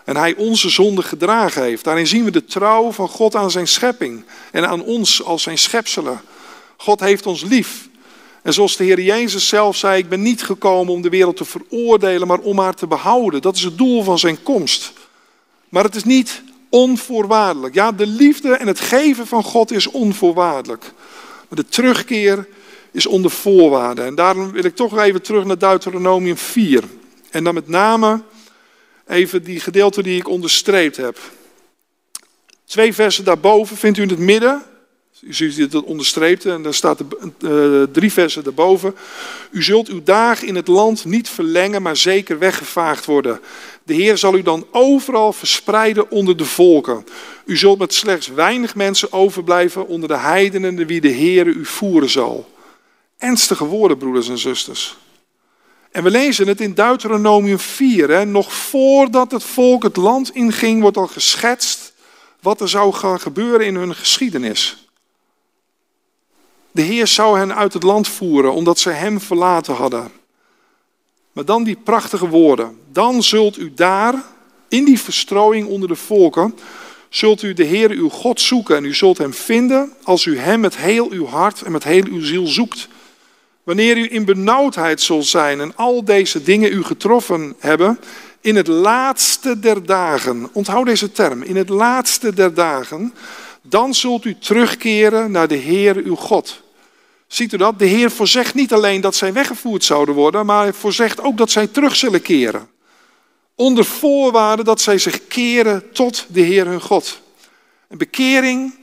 En 0.05 0.17
hij 0.17 0.35
onze 0.35 0.69
zonde 0.69 1.01
gedragen 1.01 1.63
heeft. 1.63 1.83
Daarin 1.83 2.07
zien 2.07 2.23
we 2.23 2.31
de 2.31 2.45
trouw 2.45 2.91
van 2.91 3.07
God 3.07 3.35
aan 3.35 3.51
zijn 3.51 3.67
schepping 3.67 4.25
en 4.51 4.67
aan 4.67 4.83
ons 4.83 5.23
als 5.23 5.43
zijn 5.43 5.57
schepselen. 5.57 6.21
God 6.77 6.99
heeft 6.99 7.25
ons 7.25 7.41
lief. 7.41 7.87
En 8.43 8.53
zoals 8.53 8.77
de 8.77 8.83
Heer 8.83 9.01
Jezus 9.01 9.47
zelf 9.47 9.75
zei, 9.75 9.97
ik 9.97 10.09
ben 10.09 10.21
niet 10.21 10.43
gekomen 10.43 10.93
om 10.93 11.01
de 11.01 11.09
wereld 11.09 11.37
te 11.37 11.45
veroordelen, 11.45 12.27
maar 12.27 12.39
om 12.39 12.59
haar 12.59 12.73
te 12.73 12.87
behouden. 12.87 13.41
Dat 13.41 13.55
is 13.55 13.63
het 13.63 13.77
doel 13.77 14.03
van 14.03 14.19
zijn 14.19 14.43
komst. 14.43 14.93
Maar 15.69 15.83
het 15.83 15.95
is 15.95 16.03
niet 16.03 16.41
onvoorwaardelijk. 16.69 17.73
Ja, 17.73 17.91
de 17.91 18.07
liefde 18.07 18.55
en 18.55 18.67
het 18.67 18.79
geven 18.79 19.27
van 19.27 19.43
God 19.43 19.71
is 19.71 19.87
onvoorwaardelijk. 19.87 20.93
Maar 21.49 21.59
de 21.59 21.65
terugkeer 21.65 22.47
is 22.91 23.05
onder 23.05 23.31
voorwaarden. 23.31 24.05
En 24.05 24.15
daarom 24.15 24.51
wil 24.51 24.63
ik 24.63 24.75
toch 24.75 24.97
even 24.97 25.21
terug 25.21 25.45
naar 25.45 25.57
Deuteronomium 25.57 26.37
4. 26.37 26.83
En 27.29 27.43
dan 27.43 27.53
met 27.53 27.67
name 27.67 28.21
even 29.07 29.43
die 29.43 29.59
gedeelte 29.59 30.03
die 30.03 30.19
ik 30.19 30.29
onderstreept 30.29 30.97
heb. 30.97 31.19
Twee 32.65 32.93
versen 32.93 33.23
daarboven 33.23 33.77
vindt 33.77 33.97
u 33.97 34.01
in 34.01 34.09
het 34.09 34.19
midden. 34.19 34.63
U 35.27 35.33
ziet 35.33 35.73
het 35.73 35.83
onderstreept 35.83 36.45
en 36.45 36.63
daar 36.63 36.73
staat 36.73 36.97
de, 36.97 37.05
uh, 37.39 37.93
drie 37.93 38.11
versen 38.11 38.43
daarboven. 38.43 38.95
U 39.51 39.63
zult 39.63 39.87
uw 39.87 40.03
dagen 40.03 40.47
in 40.47 40.55
het 40.55 40.67
land 40.67 41.05
niet 41.05 41.29
verlengen, 41.29 41.81
maar 41.81 41.97
zeker 41.97 42.39
weggevaagd 42.39 43.05
worden. 43.05 43.39
De 43.83 43.93
Heer 43.93 44.17
zal 44.17 44.35
u 44.35 44.41
dan 44.41 44.65
overal 44.71 45.33
verspreiden 45.33 46.11
onder 46.11 46.37
de 46.37 46.45
volken. 46.45 47.05
U 47.45 47.57
zult 47.57 47.79
met 47.79 47.93
slechts 47.93 48.27
weinig 48.27 48.75
mensen 48.75 49.11
overblijven 49.11 49.87
onder 49.87 50.09
de 50.09 50.17
heidenen, 50.17 50.87
wie 50.87 51.01
de 51.01 51.07
Heer 51.07 51.47
u 51.47 51.65
voeren 51.65 52.09
zal. 52.09 52.51
Ernstige 53.17 53.65
woorden, 53.65 53.97
broeders 53.97 54.29
en 54.29 54.37
zusters. 54.37 54.97
En 55.91 56.03
we 56.03 56.09
lezen 56.09 56.47
het 56.47 56.61
in 56.61 56.73
Deuteronomium 56.73 57.59
4. 57.59 58.09
Hè? 58.09 58.25
Nog 58.25 58.53
voordat 58.53 59.31
het 59.31 59.43
volk 59.43 59.83
het 59.83 59.95
land 59.95 60.35
inging, 60.35 60.81
wordt 60.81 60.97
al 60.97 61.07
geschetst 61.07 61.93
wat 62.39 62.61
er 62.61 62.69
zou 62.69 62.93
gaan 62.93 63.19
gebeuren 63.19 63.65
in 63.65 63.75
hun 63.75 63.95
geschiedenis. 63.95 64.82
De 66.73 66.81
Heer 66.81 67.07
zou 67.07 67.37
hen 67.37 67.55
uit 67.55 67.73
het 67.73 67.83
land 67.83 68.07
voeren 68.07 68.53
omdat 68.53 68.79
ze 68.79 68.89
Hem 68.89 69.21
verlaten 69.21 69.73
hadden. 69.73 70.11
Maar 71.31 71.45
dan 71.45 71.63
die 71.63 71.77
prachtige 71.83 72.27
woorden. 72.27 72.77
Dan 72.91 73.23
zult 73.23 73.57
u 73.57 73.73
daar, 73.73 74.23
in 74.67 74.85
die 74.85 74.99
verstrooiing 74.99 75.67
onder 75.67 75.87
de 75.87 75.95
volken, 75.95 76.55
zult 77.09 77.41
u 77.41 77.53
de 77.53 77.63
Heer 77.63 77.89
uw 77.89 78.09
God 78.09 78.41
zoeken 78.41 78.75
en 78.75 78.85
u 78.85 78.93
zult 78.93 79.17
Hem 79.17 79.33
vinden 79.33 79.93
als 80.03 80.25
u 80.25 80.37
Hem 80.37 80.59
met 80.59 80.77
heel 80.77 81.11
uw 81.11 81.25
hart 81.25 81.61
en 81.61 81.71
met 81.71 81.83
heel 81.83 82.05
uw 82.05 82.21
ziel 82.21 82.47
zoekt. 82.47 82.87
Wanneer 83.63 83.97
u 83.97 84.07
in 84.11 84.25
benauwdheid 84.25 85.01
zult 85.01 85.25
zijn 85.25 85.61
en 85.61 85.75
al 85.75 86.03
deze 86.03 86.43
dingen 86.43 86.71
u 86.71 86.83
getroffen 86.83 87.55
hebben, 87.59 87.99
in 88.41 88.55
het 88.55 88.67
laatste 88.67 89.59
der 89.59 89.85
dagen, 89.85 90.49
onthoud 90.53 90.85
deze 90.85 91.11
term, 91.11 91.43
in 91.43 91.55
het 91.55 91.69
laatste 91.69 92.33
der 92.33 92.53
dagen, 92.53 93.13
dan 93.63 93.93
zult 93.93 94.25
u 94.25 94.37
terugkeren 94.37 95.31
naar 95.31 95.47
de 95.47 95.55
Heer 95.55 95.95
uw 95.95 96.15
God. 96.15 96.61
Ziet 97.27 97.53
u 97.53 97.57
dat? 97.57 97.79
De 97.79 97.85
Heer 97.85 98.11
voorzegt 98.11 98.53
niet 98.53 98.73
alleen 98.73 99.01
dat 99.01 99.15
zij 99.15 99.33
weggevoerd 99.33 99.83
zouden 99.83 100.15
worden, 100.15 100.45
maar 100.45 100.61
hij 100.61 100.73
voorzegt 100.73 101.21
ook 101.21 101.37
dat 101.37 101.51
zij 101.51 101.67
terug 101.67 101.95
zullen 101.95 102.21
keren. 102.21 102.69
Onder 103.55 103.85
voorwaarde 103.85 104.63
dat 104.63 104.81
zij 104.81 104.97
zich 104.97 105.27
keren 105.27 105.91
tot 105.91 106.25
de 106.29 106.41
Heer 106.41 106.65
hun 106.65 106.81
God. 106.81 107.21
En 107.87 107.97
bekering 107.97 108.75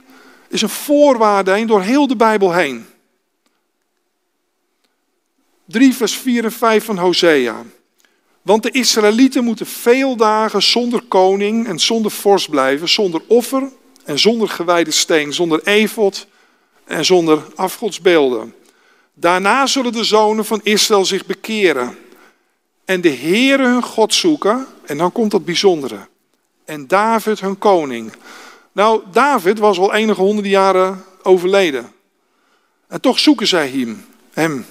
is 0.49 0.61
een 0.61 0.69
voorwaarde 0.69 1.65
door 1.65 1.81
heel 1.81 2.07
de 2.07 2.15
Bijbel 2.15 2.53
heen. 2.53 2.85
3 5.65 5.95
vers 5.95 6.13
4 6.13 6.43
en 6.43 6.51
5 6.51 6.85
van 6.85 6.97
Hosea. 6.97 7.63
Want 8.41 8.63
de 8.63 8.71
Israëlieten 8.71 9.43
moeten 9.43 9.65
veel 9.65 10.15
dagen 10.15 10.61
zonder 10.61 11.01
koning 11.01 11.67
en 11.67 11.79
zonder 11.79 12.11
vorst 12.11 12.49
blijven, 12.49 12.89
zonder 12.89 13.21
offer 13.27 13.69
en 14.03 14.19
zonder 14.19 14.49
gewijde 14.49 14.91
steen, 14.91 15.33
zonder 15.33 15.63
efot 15.63 16.27
en 16.83 17.05
zonder 17.05 17.43
afgodsbeelden. 17.55 18.55
Daarna 19.13 19.65
zullen 19.65 19.91
de 19.91 20.03
zonen 20.03 20.45
van 20.45 20.59
Israël 20.63 21.05
zich 21.05 21.25
bekeren 21.25 21.97
en 22.85 23.01
de 23.01 23.13
Heere 23.13 23.63
hun 23.63 23.83
God 23.83 24.13
zoeken. 24.13 24.67
En 24.85 24.97
dan 24.97 25.11
komt 25.11 25.31
dat 25.31 25.45
bijzondere. 25.45 26.07
En 26.65 26.87
David 26.87 27.39
hun 27.39 27.57
koning. 27.57 28.11
Nou, 28.71 29.01
David 29.11 29.59
was 29.59 29.77
al 29.77 29.93
enige 29.93 30.21
honderden 30.21 30.51
jaren 30.51 31.03
overleden. 31.23 31.91
En 32.87 33.01
toch 33.01 33.19
zoeken 33.19 33.47
zij 33.47 33.69
hem. 33.69 34.05
hem. 34.33 34.65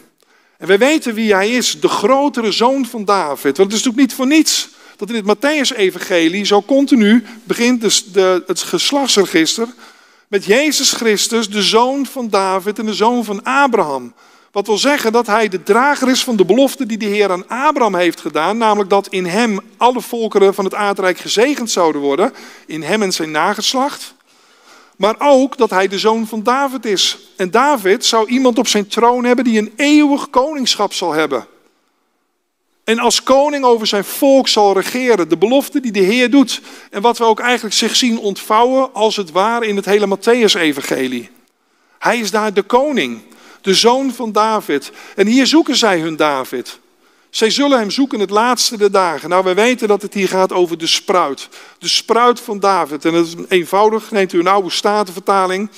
En 0.59 0.66
wij 0.66 0.78
weten 0.78 1.14
wie 1.14 1.35
hij 1.35 1.51
is, 1.51 1.81
de 1.81 1.89
grotere 1.89 2.53
zoon 2.53 2.87
van 2.87 3.05
David. 3.05 3.57
Want 3.57 3.72
het 3.72 3.81
is 3.81 3.85
natuurlijk 3.85 3.97
niet 3.97 4.14
voor 4.14 4.26
niets 4.26 4.68
dat 5.01 5.11
in 5.11 5.14
het 5.14 5.36
Matthäus-evangelie 5.36 6.44
zo 6.44 6.62
continu 6.62 7.24
begint 7.44 7.80
dus 7.80 8.05
de, 8.05 8.42
het 8.46 8.62
geslachtsregister 8.62 9.68
met 10.28 10.44
Jezus 10.44 10.92
Christus, 10.92 11.51
de 11.51 11.62
zoon 11.62 12.07
van 12.07 12.28
David 12.28 12.78
en 12.78 12.86
de 12.86 12.94
zoon 12.94 13.24
van 13.24 13.42
Abraham. 13.42 14.12
Wat 14.53 14.66
wil 14.66 14.78
zeggen 14.78 15.12
dat 15.12 15.26
hij 15.26 15.48
de 15.48 15.62
drager 15.62 16.09
is 16.09 16.24
van 16.24 16.36
de 16.36 16.44
belofte 16.44 16.86
die 16.86 16.98
de 16.98 17.07
Heer 17.07 17.30
aan 17.30 17.48
Abraham 17.48 17.94
heeft 17.94 18.20
gedaan, 18.20 18.59
namelijk 18.59 18.90
dat 18.90 19.09
in 19.09 19.26
hem 19.26 19.61
alle 19.76 20.01
volkeren 20.01 20.55
van 20.55 20.64
het 20.64 20.74
aardrijk 20.74 21.18
gezegend 21.18 21.70
zouden 21.70 22.01
worden, 22.01 22.32
in 22.66 22.82
hem 22.82 23.03
en 23.03 23.12
zijn 23.12 23.30
nageslacht. 23.30 24.14
Maar 24.96 25.14
ook 25.18 25.57
dat 25.57 25.70
hij 25.70 25.88
de 25.88 25.98
zoon 25.98 26.26
van 26.26 26.42
David 26.42 26.84
is. 26.84 27.18
En 27.36 27.51
David 27.51 28.05
zou 28.05 28.28
iemand 28.28 28.59
op 28.59 28.68
zijn 28.68 28.86
troon 28.86 29.24
hebben 29.24 29.44
die 29.44 29.59
een 29.59 29.72
eeuwig 29.76 30.30
koningschap 30.30 30.92
zal 30.92 31.12
hebben. 31.12 31.46
En 32.91 32.99
als 32.99 33.22
koning 33.22 33.64
over 33.64 33.86
zijn 33.86 34.05
volk 34.05 34.49
zal 34.49 34.72
regeren. 34.72 35.28
De 35.28 35.36
belofte 35.36 35.80
die 35.80 35.93
de 35.93 36.01
Heer 36.01 36.30
doet. 36.30 36.61
En 36.91 37.03
wat 37.03 37.18
we 37.18 37.24
ook 37.24 37.41
eigenlijk 37.41 37.74
zich 37.74 37.97
zien 37.97 38.18
ontvouwen 38.18 38.95
als 38.95 39.16
het 39.16 39.30
ware 39.30 39.66
in 39.66 39.76
het 39.76 39.84
hele 39.84 40.16
Matthäus-evangelie. 40.16 41.30
Hij 41.99 42.18
is 42.18 42.30
daar 42.30 42.55
de 42.55 42.62
koning, 42.62 43.20
de 43.61 43.74
zoon 43.74 44.12
van 44.14 44.32
David. 44.32 44.93
En 45.16 45.26
hier 45.26 45.47
zoeken 45.47 45.76
zij 45.76 46.01
hun 46.01 46.16
David. 46.16 46.78
Zij 47.30 47.51
zullen 47.51 47.78
hem 47.78 47.91
zoeken 47.91 48.20
het 48.20 48.30
laatste 48.30 48.76
der 48.76 48.91
dagen. 48.91 49.28
Nou, 49.28 49.45
we 49.45 49.55
weten 49.55 49.88
dat 49.88 50.03
het 50.03 50.14
hier 50.14 50.28
gaat 50.28 50.53
over 50.53 50.78
de 50.78 50.86
spruit. 50.86 51.49
De 51.78 51.88
spruit 51.88 52.41
van 52.41 52.61
David. 52.61 53.05
En 53.05 53.12
dat 53.12 53.26
is 53.26 53.34
eenvoudig. 53.49 54.11
Neemt 54.11 54.32
u 54.32 54.38
een 54.38 54.47
oude 54.47 54.70
statenvertaling. 54.70 55.70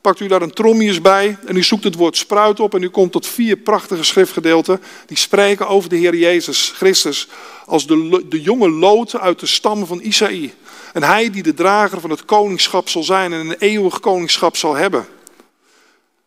Pakt 0.00 0.20
u 0.20 0.26
daar 0.26 0.42
een 0.42 0.52
trommius 0.52 1.00
bij. 1.00 1.36
En 1.46 1.56
u 1.56 1.62
zoekt 1.62 1.84
het 1.84 1.94
woord 1.94 2.16
spruit 2.16 2.60
op. 2.60 2.74
En 2.74 2.82
u 2.82 2.88
komt 2.88 3.12
tot 3.12 3.26
vier 3.26 3.56
prachtige 3.56 4.02
schriftgedeelten. 4.02 4.80
Die 5.06 5.16
spreken 5.16 5.68
over 5.68 5.88
de 5.88 5.96
Heer 5.96 6.14
Jezus 6.14 6.72
Christus. 6.76 7.28
Als 7.66 7.86
de, 7.86 8.24
de 8.28 8.40
jonge 8.40 8.70
lood 8.70 9.18
uit 9.18 9.40
de 9.40 9.46
stam 9.46 9.86
van 9.86 10.00
Isaïe. 10.00 10.52
En 10.92 11.02
hij 11.02 11.30
die 11.30 11.42
de 11.42 11.54
drager 11.54 12.00
van 12.00 12.10
het 12.10 12.24
koningschap 12.24 12.88
zal 12.88 13.02
zijn. 13.02 13.32
En 13.32 13.38
een 13.40 13.56
eeuwig 13.58 14.00
koningschap 14.00 14.56
zal 14.56 14.74
hebben. 14.74 15.06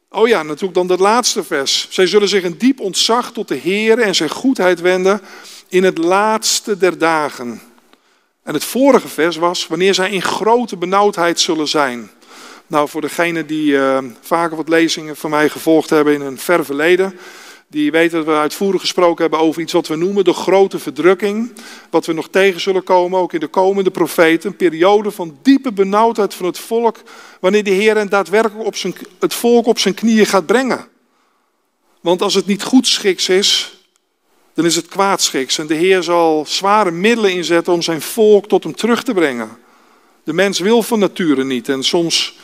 Oh 0.10 0.28
ja, 0.28 0.44
natuurlijk 0.44 0.74
dan 0.74 0.88
dat 0.88 1.00
laatste 1.00 1.44
vers. 1.44 1.88
Zij 1.90 2.08
zullen 2.08 2.28
zich 2.28 2.44
een 2.44 2.58
diep 2.58 2.80
ontzag 2.80 3.32
tot 3.32 3.48
de 3.48 3.56
Heer 3.56 4.00
en 4.00 4.16
zijn 4.16 4.30
goedheid 4.30 4.82
wenden 4.82 5.22
in 5.68 5.84
het 5.84 5.98
laatste 5.98 6.78
der 6.78 6.98
dagen. 6.98 7.62
En 8.44 8.54
het 8.54 8.64
vorige 8.64 9.08
vers 9.08 9.36
was 9.36 9.68
wanneer 9.68 9.94
zij 9.94 10.12
in 10.12 10.22
grote 10.22 10.78
benauwdheid 10.78 11.40
zullen 11.40 11.68
zijn. 11.68 12.12
Nou, 12.72 12.90
voor 12.90 13.02
degenen 13.02 13.48
die 13.48 13.72
uh, 13.72 13.98
vaker 14.22 14.58
wat 14.58 14.70
lezingen 14.70 15.16
van 15.16 15.30
mij 15.30 15.50
gevolgd 15.50 15.90
hebben 15.90 16.14
in 16.14 16.22
een 16.22 16.38
ver 16.38 16.66
verleden, 16.66 17.20
die 17.68 17.92
weten 17.92 18.18
dat 18.18 18.26
we 18.26 18.40
uitvoerig 18.40 18.82
gesproken 18.82 19.22
hebben 19.22 19.40
over 19.40 19.62
iets 19.62 19.74
wat 19.74 19.88
we 19.88 19.96
noemen 19.96 20.24
de 20.24 20.34
grote 20.34 20.80
verdrukking. 20.80 21.54
Wat 21.90 22.06
we 22.06 22.14
nog 22.14 22.30
tegen 22.30 22.62
zullen 22.62 22.84
komen, 22.84 23.20
ook 23.20 23.34
in 23.34 23.40
de 23.40 23.48
komende 23.48 23.92
profeten. 23.92 24.50
Een 24.50 24.56
periode 24.56 25.12
van 25.12 25.38
diepe 25.42 25.72
benauwdheid 25.72 26.34
van 26.34 26.46
het 26.46 26.60
volk. 26.60 26.98
Wanneer 27.40 27.64
de 27.64 27.72
Heer 27.72 27.98
en 27.98 28.10
daadwerkelijk 28.10 28.66
op 28.68 28.76
zijn, 28.76 28.96
het 29.20 29.34
volk 29.34 29.66
op 29.66 29.80
zijn 29.80 29.94
knieën 29.94 30.26
gaat 30.26 30.46
brengen. 30.46 30.88
Want 32.02 32.22
als 32.22 32.34
het 32.34 32.46
niet 32.46 32.64
goed 32.64 32.88
schiks 32.88 33.30
is, 33.30 33.78
dan 34.54 34.66
is 34.66 34.76
het 34.76 34.88
kwaadschiks. 34.88 35.58
En 35.58 35.68
de 35.68 35.76
Heer 35.76 36.04
zal 36.04 36.46
zware 36.48 36.92
middelen 36.92 37.32
inzetten 37.32 37.74
om 37.74 37.82
zijn 37.82 38.02
volk 38.02 38.48
tot 38.48 38.64
hem 38.64 38.76
terug 38.76 39.04
te 39.04 39.14
brengen. 39.14 39.50
De 40.24 40.34
mens 40.34 40.60
wil 40.60 40.84
van 40.84 41.00
nature 41.00 41.44
niet. 41.44 41.70
En 41.70 41.84
soms 41.84 42.40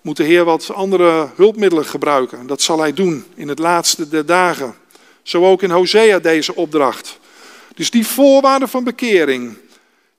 moet 0.00 0.16
de 0.16 0.24
Heer 0.24 0.44
wat 0.44 0.72
andere 0.72 1.28
hulpmiddelen 1.34 1.84
gebruiken. 1.84 2.46
Dat 2.46 2.62
zal 2.62 2.78
hij 2.80 2.92
doen 2.92 3.24
in 3.34 3.48
het 3.48 3.58
laatste 3.58 4.08
der 4.08 4.26
dagen. 4.26 4.74
Zo 5.22 5.46
ook 5.46 5.62
in 5.62 5.70
Hosea 5.70 6.18
deze 6.18 6.54
opdracht. 6.54 7.18
Dus 7.74 7.90
die 7.90 8.06
voorwaarden 8.06 8.68
van 8.68 8.84
bekering. 8.84 9.56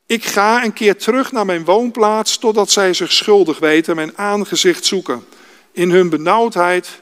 Ik 0.05 0.23
ga 0.23 0.63
een 0.63 0.73
keer 0.73 0.97
terug 0.97 1.31
naar 1.31 1.45
mijn 1.45 1.65
woonplaats 1.65 2.37
totdat 2.37 2.71
zij 2.71 2.93
zich 2.93 3.11
schuldig 3.11 3.59
weten 3.59 3.95
mijn 3.95 4.17
aangezicht 4.17 4.85
zoeken. 4.85 5.25
In 5.71 5.91
hun 5.91 6.09
benauwdheid 6.09 7.01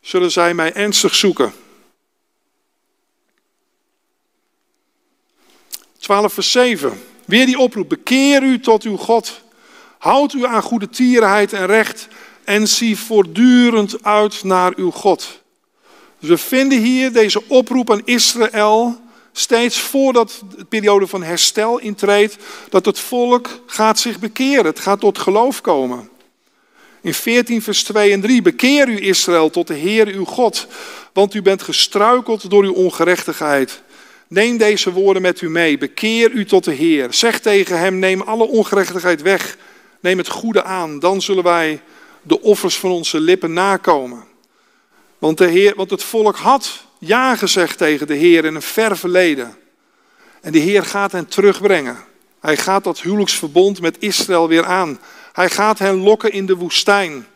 zullen 0.00 0.30
zij 0.30 0.54
mij 0.54 0.72
ernstig 0.72 1.14
zoeken. 1.14 1.52
12 5.98 6.32
vers 6.32 6.50
7. 6.50 7.02
Weer 7.24 7.46
die 7.46 7.58
oproep. 7.58 7.88
Bekeer 7.88 8.42
u 8.42 8.60
tot 8.60 8.82
uw 8.82 8.96
God. 8.96 9.40
Houd 9.98 10.32
u 10.32 10.46
aan 10.46 10.62
goede 10.62 10.88
tierenheid 10.88 11.52
en 11.52 11.66
recht 11.66 12.08
en 12.44 12.68
zie 12.68 12.98
voortdurend 12.98 14.04
uit 14.04 14.44
naar 14.44 14.72
uw 14.76 14.90
God. 14.90 15.40
Dus 16.18 16.28
we 16.28 16.38
vinden 16.38 16.82
hier 16.82 17.12
deze 17.12 17.42
oproep 17.48 17.90
aan 17.90 18.02
Israël 18.04 19.00
steeds 19.32 19.78
voordat 19.80 20.42
de 20.56 20.64
periode 20.64 21.06
van 21.06 21.22
herstel 21.22 21.78
intreedt, 21.78 22.36
dat 22.68 22.84
het 22.84 22.98
volk 22.98 23.60
gaat 23.66 23.98
zich 23.98 24.18
bekeren, 24.18 24.64
het 24.64 24.80
gaat 24.80 25.00
tot 25.00 25.18
geloof 25.18 25.60
komen. 25.60 26.08
In 27.00 27.14
14 27.14 27.62
vers 27.62 27.82
2 27.82 28.12
en 28.12 28.20
3. 28.20 28.42
Bekeer 28.42 28.88
u 28.88 29.00
Israël 29.00 29.50
tot 29.50 29.66
de 29.66 29.74
Heer 29.74 30.06
uw 30.06 30.24
God, 30.24 30.66
want 31.12 31.34
u 31.34 31.42
bent 31.42 31.62
gestruikeld 31.62 32.50
door 32.50 32.64
uw 32.64 32.72
ongerechtigheid. 32.72 33.82
Neem 34.28 34.56
deze 34.56 34.92
woorden 34.92 35.22
met 35.22 35.40
u 35.40 35.50
mee. 35.50 35.78
Bekeer 35.78 36.30
u 36.30 36.44
tot 36.44 36.64
de 36.64 36.72
Heer. 36.72 37.12
Zeg 37.12 37.40
tegen 37.40 37.78
hem, 37.78 37.98
neem 37.98 38.20
alle 38.20 38.44
ongerechtigheid 38.44 39.22
weg. 39.22 39.56
Neem 40.06 40.18
het 40.18 40.28
goede 40.28 40.62
aan. 40.62 40.98
Dan 40.98 41.22
zullen 41.22 41.42
wij 41.44 41.80
de 42.22 42.40
offers 42.40 42.78
van 42.78 42.90
onze 42.90 43.20
lippen 43.20 43.52
nakomen. 43.52 44.24
Want, 45.18 45.38
de 45.38 45.46
Heer, 45.46 45.72
want 45.76 45.90
het 45.90 46.02
volk 46.02 46.36
had 46.36 46.84
ja 46.98 47.36
gezegd 47.36 47.78
tegen 47.78 48.06
de 48.06 48.14
Heer 48.14 48.44
in 48.44 48.54
een 48.54 48.62
ver 48.62 48.96
verleden. 48.96 49.56
En 50.40 50.52
de 50.52 50.58
Heer 50.58 50.84
gaat 50.84 51.12
hen 51.12 51.26
terugbrengen. 51.26 51.96
Hij 52.40 52.56
gaat 52.56 52.84
dat 52.84 53.00
huwelijksverbond 53.00 53.80
met 53.80 53.96
Israël 53.98 54.48
weer 54.48 54.64
aan. 54.64 54.98
Hij 55.32 55.50
gaat 55.50 55.78
hen 55.78 55.96
lokken 55.96 56.32
in 56.32 56.46
de 56.46 56.56
woestijn. 56.56 57.26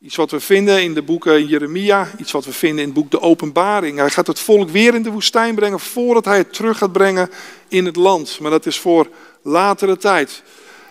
Iets 0.00 0.16
wat 0.16 0.30
we 0.30 0.40
vinden 0.40 0.82
in 0.82 0.94
de 0.94 1.02
boeken 1.02 1.46
Jeremia, 1.46 2.10
iets 2.18 2.32
wat 2.32 2.44
we 2.44 2.52
vinden 2.52 2.78
in 2.78 2.84
het 2.84 2.94
boek 2.98 3.10
De 3.10 3.20
Openbaring. 3.20 3.98
Hij 3.98 4.10
gaat 4.10 4.26
het 4.26 4.40
volk 4.40 4.70
weer 4.70 4.94
in 4.94 5.02
de 5.02 5.10
woestijn 5.10 5.54
brengen 5.54 5.80
voordat 5.80 6.24
hij 6.24 6.38
het 6.38 6.52
terug 6.52 6.78
gaat 6.78 6.92
brengen 6.92 7.30
in 7.68 7.84
het 7.84 7.96
land. 7.96 8.40
Maar 8.40 8.50
dat 8.50 8.66
is 8.66 8.78
voor 8.78 9.08
latere 9.42 9.96
tijd. 9.96 10.42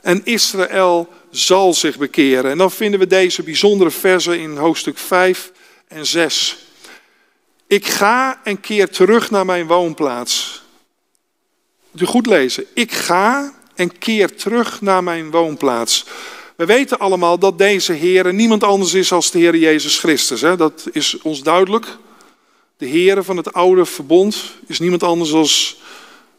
En 0.06 0.22
Israël 0.24 1.10
zal 1.36 1.74
zich 1.74 1.98
bekeren. 1.98 2.52
En 2.52 2.58
dan 2.58 2.72
vinden 2.72 3.00
we 3.00 3.08
deze 3.08 3.44
bijzondere 3.44 3.92
versen 3.92 4.40
in 4.40 4.58
hoofdstuk 4.58 4.98
5 4.98 5.52
en 5.88 6.06
6. 6.06 6.58
Ik 7.68 7.86
ga 7.86 8.42
en 8.44 8.60
keer 8.60 8.90
terug 8.90 9.32
naar 9.32 9.46
mijn 9.46 9.68
woonplaats. 9.68 10.64
Moet 11.92 12.08
goed 12.08 12.26
lezen. 12.26 12.66
Ik 12.74 12.92
ga 12.92 13.54
en 13.76 13.98
keer 13.98 14.36
terug 14.36 14.82
naar 14.82 15.04
mijn 15.04 15.32
woonplaats. 15.32 16.06
We 16.56 16.66
weten 16.66 17.00
allemaal 17.00 17.40
dat 17.40 17.58
deze 17.58 17.94
Heer 17.94 18.34
niemand 18.34 18.64
anders 18.64 18.94
is 18.94 19.12
als 19.12 19.32
de 19.32 19.40
Heer 19.40 19.56
Jezus 19.56 20.00
Christus. 20.00 20.42
Hè? 20.42 20.56
Dat 20.56 20.88
is 20.92 21.22
ons 21.22 21.42
duidelijk. 21.42 21.98
De 22.78 22.86
Heer 22.86 23.24
van 23.24 23.38
het 23.38 23.54
oude 23.54 23.86
verbond 23.86 24.44
is 24.68 24.80
niemand 24.80 25.04
anders 25.04 25.34
als 25.34 25.78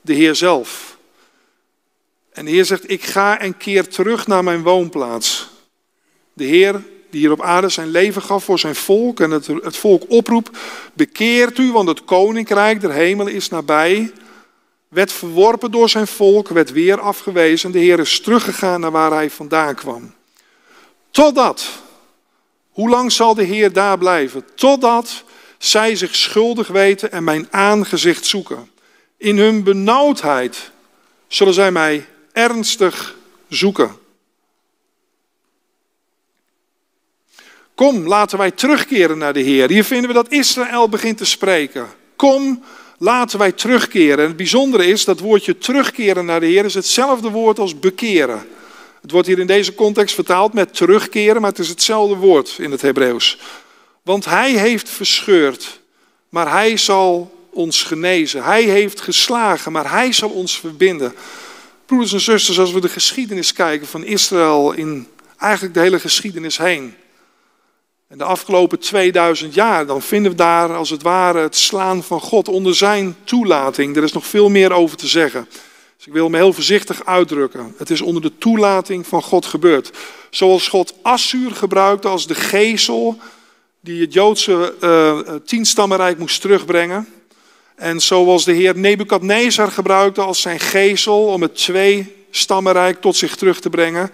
de 0.00 0.14
Heer 0.14 0.34
zelf. 0.34 0.95
En 2.36 2.44
de 2.44 2.50
Heer 2.50 2.64
zegt, 2.64 2.90
ik 2.90 3.04
ga 3.04 3.38
en 3.38 3.56
keer 3.56 3.88
terug 3.88 4.26
naar 4.26 4.44
mijn 4.44 4.62
woonplaats. 4.62 5.48
De 6.32 6.44
Heer 6.44 6.82
die 7.10 7.20
hier 7.20 7.32
op 7.32 7.42
aarde 7.42 7.68
zijn 7.68 7.90
leven 7.90 8.22
gaf 8.22 8.44
voor 8.44 8.58
zijn 8.58 8.74
volk 8.74 9.20
en 9.20 9.30
het, 9.30 9.46
het 9.46 9.76
volk 9.76 10.02
oproept, 10.08 10.58
bekeert 10.92 11.58
u, 11.58 11.72
want 11.72 11.88
het 11.88 12.04
koninkrijk 12.04 12.80
der 12.80 12.92
hemelen 12.92 13.32
is 13.32 13.48
nabij 13.48 14.12
werd 14.88 15.12
verworpen 15.12 15.70
door 15.70 15.88
zijn 15.88 16.06
volk, 16.06 16.48
werd 16.48 16.72
weer 16.72 17.00
afgewezen. 17.00 17.70
De 17.70 17.78
Heer 17.78 17.98
is 17.98 18.20
teruggegaan 18.20 18.80
naar 18.80 18.90
waar 18.90 19.10
hij 19.10 19.30
vandaan 19.30 19.74
kwam. 19.74 20.14
Totdat, 21.10 21.68
hoe 22.70 22.88
lang 22.88 23.12
zal 23.12 23.34
de 23.34 23.44
Heer 23.44 23.72
daar 23.72 23.98
blijven? 23.98 24.44
Totdat 24.54 25.24
zij 25.58 25.96
zich 25.96 26.14
schuldig 26.14 26.68
weten 26.68 27.12
en 27.12 27.24
mijn 27.24 27.46
aangezicht 27.50 28.26
zoeken. 28.26 28.70
In 29.16 29.38
hun 29.38 29.62
benauwdheid 29.62 30.70
zullen 31.26 31.54
zij 31.54 31.72
mij 31.72 32.06
ernstig 32.36 33.14
zoeken. 33.48 33.90
Kom, 37.74 38.06
laten 38.06 38.38
wij 38.38 38.50
terugkeren 38.50 39.18
naar 39.18 39.32
de 39.32 39.40
Heer. 39.40 39.68
Hier 39.68 39.84
vinden 39.84 40.08
we 40.08 40.14
dat 40.14 40.32
Israël 40.32 40.88
begint 40.88 41.18
te 41.18 41.24
spreken. 41.24 41.86
Kom, 42.16 42.64
laten 42.98 43.38
wij 43.38 43.52
terugkeren. 43.52 44.18
En 44.18 44.26
het 44.26 44.36
bijzondere 44.36 44.86
is, 44.86 45.04
dat 45.04 45.20
woordje 45.20 45.58
terugkeren 45.58 46.24
naar 46.24 46.40
de 46.40 46.46
Heer 46.46 46.64
is 46.64 46.74
hetzelfde 46.74 47.30
woord 47.30 47.58
als 47.58 47.78
bekeren. 47.78 48.48
Het 49.02 49.10
wordt 49.10 49.26
hier 49.26 49.38
in 49.38 49.46
deze 49.46 49.74
context 49.74 50.14
vertaald 50.14 50.52
met 50.52 50.74
terugkeren, 50.74 51.40
maar 51.40 51.50
het 51.50 51.58
is 51.58 51.68
hetzelfde 51.68 52.14
woord 52.14 52.56
in 52.58 52.70
het 52.70 52.82
Hebreeuws. 52.82 53.38
Want 54.02 54.24
hij 54.24 54.50
heeft 54.50 54.88
verscheurd, 54.88 55.80
maar 56.28 56.50
hij 56.50 56.76
zal 56.76 57.34
ons 57.50 57.82
genezen. 57.82 58.44
Hij 58.44 58.62
heeft 58.62 59.00
geslagen, 59.00 59.72
maar 59.72 59.90
hij 59.90 60.12
zal 60.12 60.28
ons 60.28 60.60
verbinden. 60.60 61.14
Broeders 61.86 62.12
en 62.12 62.20
zusters, 62.20 62.58
als 62.58 62.72
we 62.72 62.80
de 62.80 62.88
geschiedenis 62.88 63.52
kijken 63.52 63.86
van 63.86 64.04
Israël 64.04 64.72
in 64.72 65.08
eigenlijk 65.38 65.74
de 65.74 65.80
hele 65.80 66.00
geschiedenis 66.00 66.58
heen. 66.58 66.94
En 68.08 68.18
de 68.18 68.24
afgelopen 68.24 68.78
2000 68.78 69.54
jaar, 69.54 69.86
dan 69.86 70.02
vinden 70.02 70.30
we 70.30 70.36
daar 70.36 70.74
als 70.74 70.90
het 70.90 71.02
ware 71.02 71.38
het 71.38 71.56
slaan 71.56 72.02
van 72.02 72.20
God 72.20 72.48
onder 72.48 72.74
zijn 72.74 73.16
toelating. 73.24 73.96
Er 73.96 74.02
is 74.02 74.12
nog 74.12 74.26
veel 74.26 74.48
meer 74.48 74.72
over 74.72 74.96
te 74.96 75.06
zeggen. 75.06 75.48
Dus 75.96 76.06
ik 76.06 76.12
wil 76.12 76.28
me 76.28 76.36
heel 76.36 76.52
voorzichtig 76.52 77.04
uitdrukken. 77.04 77.74
Het 77.76 77.90
is 77.90 78.00
onder 78.00 78.22
de 78.22 78.38
toelating 78.38 79.06
van 79.06 79.22
God 79.22 79.46
gebeurd. 79.46 79.90
Zoals 80.30 80.68
God 80.68 80.94
Assur 81.02 81.50
gebruikte 81.50 82.08
als 82.08 82.26
de 82.26 82.34
gezel 82.34 83.18
die 83.80 84.00
het 84.00 84.12
Joodse 84.12 84.74
uh, 84.80 85.34
tienstammenrijk 85.44 86.18
moest 86.18 86.40
terugbrengen. 86.40 87.08
En 87.76 88.00
zoals 88.00 88.44
de 88.44 88.52
Heer 88.52 88.76
Nebukadnezar 88.76 89.70
gebruikte 89.70 90.20
als 90.20 90.40
zijn 90.40 90.60
gezel 90.60 91.26
om 91.26 91.42
het 91.42 91.54
twee 91.54 92.14
stammenrijk 92.30 93.00
tot 93.00 93.16
zich 93.16 93.36
terug 93.36 93.60
te 93.60 93.70
brengen. 93.70 94.10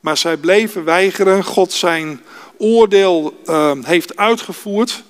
Maar 0.00 0.16
zij 0.16 0.36
bleven 0.36 0.84
weigeren 0.84 1.44
God 1.44 1.72
zijn 1.72 2.20
oordeel 2.58 3.40
uh, 3.46 3.72
heeft 3.82 4.16
uitgevoerd. 4.16 5.02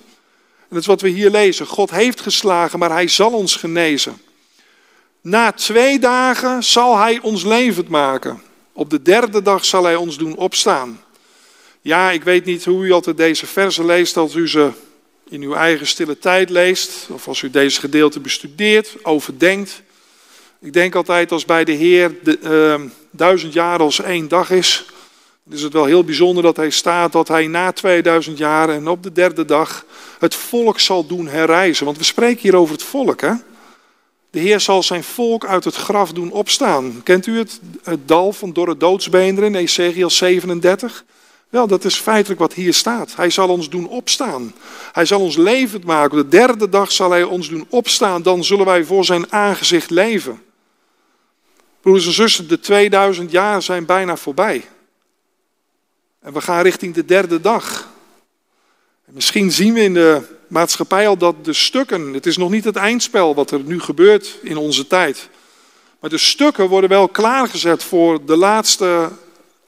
En 0.59 0.67
dat 0.69 0.79
is 0.79 0.85
wat 0.85 1.01
we 1.01 1.09
hier 1.09 1.29
lezen. 1.29 1.65
God 1.65 1.91
heeft 1.91 2.21
geslagen, 2.21 2.79
maar 2.79 2.91
hij 2.91 3.07
zal 3.07 3.31
ons 3.31 3.55
genezen. 3.55 4.21
Na 5.21 5.51
twee 5.51 5.99
dagen 5.99 6.63
zal 6.63 6.97
hij 6.97 7.19
ons 7.21 7.43
levend 7.43 7.89
maken. 7.89 8.41
Op 8.73 8.89
de 8.89 9.01
derde 9.01 9.41
dag 9.41 9.65
zal 9.65 9.83
hij 9.83 9.95
ons 9.95 10.17
doen 10.17 10.35
opstaan. 10.35 11.01
Ja, 11.81 12.11
ik 12.11 12.23
weet 12.23 12.45
niet 12.45 12.65
hoe 12.65 12.85
u 12.85 12.91
altijd 12.91 13.17
deze 13.17 13.45
versen 13.45 13.85
leest, 13.85 14.17
als 14.17 14.35
u 14.35 14.47
ze 14.47 14.71
in 15.29 15.41
uw 15.41 15.53
eigen 15.53 15.87
stille 15.87 16.19
tijd 16.19 16.49
leest, 16.49 17.07
of 17.09 17.27
als 17.27 17.41
u 17.41 17.49
deze 17.49 17.79
gedeelte 17.79 18.19
bestudeert, 18.19 18.95
overdenkt. 19.03 19.81
Ik 20.61 20.73
denk 20.73 20.95
altijd 20.95 21.31
als 21.31 21.45
bij 21.45 21.63
de 21.63 21.71
Heer 21.71 22.15
de, 22.23 22.39
uh, 22.43 22.89
duizend 23.11 23.53
jaar 23.53 23.79
als 23.79 24.01
één 24.01 24.27
dag 24.27 24.51
is, 24.51 24.85
is 25.49 25.61
het 25.61 25.73
wel 25.73 25.85
heel 25.85 26.03
bijzonder 26.03 26.43
dat 26.43 26.57
hij 26.57 26.69
staat 26.69 27.11
dat 27.11 27.27
hij 27.27 27.47
na 27.47 27.71
2000 27.71 28.37
jaar 28.37 28.69
en 28.69 28.87
op 28.87 29.03
de 29.03 29.11
derde 29.11 29.45
dag 29.45 29.85
het 30.19 30.35
volk 30.35 30.79
zal 30.79 31.07
doen 31.07 31.27
herrijzen. 31.27 31.85
Want 31.85 31.97
we 31.97 32.03
spreken 32.03 32.41
hier 32.41 32.55
over 32.55 32.73
het 32.73 32.83
volk. 32.83 33.21
Hè? 33.21 33.33
De 34.29 34.39
Heer 34.39 34.59
zal 34.59 34.83
zijn 34.83 35.03
volk 35.03 35.45
uit 35.45 35.63
het 35.63 35.75
graf 35.75 36.11
doen 36.11 36.31
opstaan. 36.31 37.01
Kent 37.03 37.25
u 37.25 37.37
het, 37.37 37.59
het 37.83 38.07
dal 38.07 38.33
van 38.33 38.53
dorre 38.53 38.77
doodsbeenderen 38.77 39.49
in 39.49 39.61
Ezekiel 39.61 40.09
37? 40.09 41.05
Wel, 41.49 41.67
dat 41.67 41.85
is 41.85 41.95
feitelijk 41.95 42.39
wat 42.39 42.53
hier 42.53 42.73
staat. 42.73 43.15
Hij 43.15 43.29
zal 43.29 43.49
ons 43.49 43.69
doen 43.69 43.87
opstaan. 43.87 44.53
Hij 44.91 45.05
zal 45.05 45.19
ons 45.19 45.35
levend 45.35 45.83
maken. 45.83 46.17
De 46.17 46.27
derde 46.27 46.69
dag 46.69 46.91
zal 46.91 47.11
hij 47.11 47.23
ons 47.23 47.49
doen 47.49 47.65
opstaan. 47.69 48.21
Dan 48.21 48.43
zullen 48.43 48.65
wij 48.65 48.83
voor 48.83 49.05
zijn 49.05 49.31
aangezicht 49.31 49.89
leven. 49.89 50.41
Broeders 51.81 52.05
en 52.05 52.13
zussen, 52.13 52.47
de 52.47 52.59
2000 52.59 53.31
jaar 53.31 53.61
zijn 53.61 53.85
bijna 53.85 54.15
voorbij. 54.15 54.65
En 56.19 56.33
we 56.33 56.41
gaan 56.41 56.61
richting 56.61 56.93
de 56.93 57.05
derde 57.05 57.41
dag. 57.41 57.87
En 59.05 59.13
misschien 59.13 59.51
zien 59.51 59.73
we 59.73 59.81
in 59.81 59.93
de 59.93 60.21
maatschappij 60.47 61.07
al 61.07 61.17
dat 61.17 61.45
de 61.45 61.53
stukken, 61.53 62.13
het 62.13 62.25
is 62.25 62.37
nog 62.37 62.49
niet 62.49 62.63
het 62.63 62.75
eindspel 62.75 63.35
wat 63.35 63.51
er 63.51 63.59
nu 63.59 63.79
gebeurt 63.79 64.37
in 64.41 64.57
onze 64.57 64.87
tijd. 64.87 65.29
Maar 65.99 66.09
de 66.09 66.17
stukken 66.17 66.67
worden 66.69 66.89
wel 66.89 67.07
klaargezet 67.07 67.83
voor 67.83 68.25
de 68.25 68.35
laatste 68.35 69.11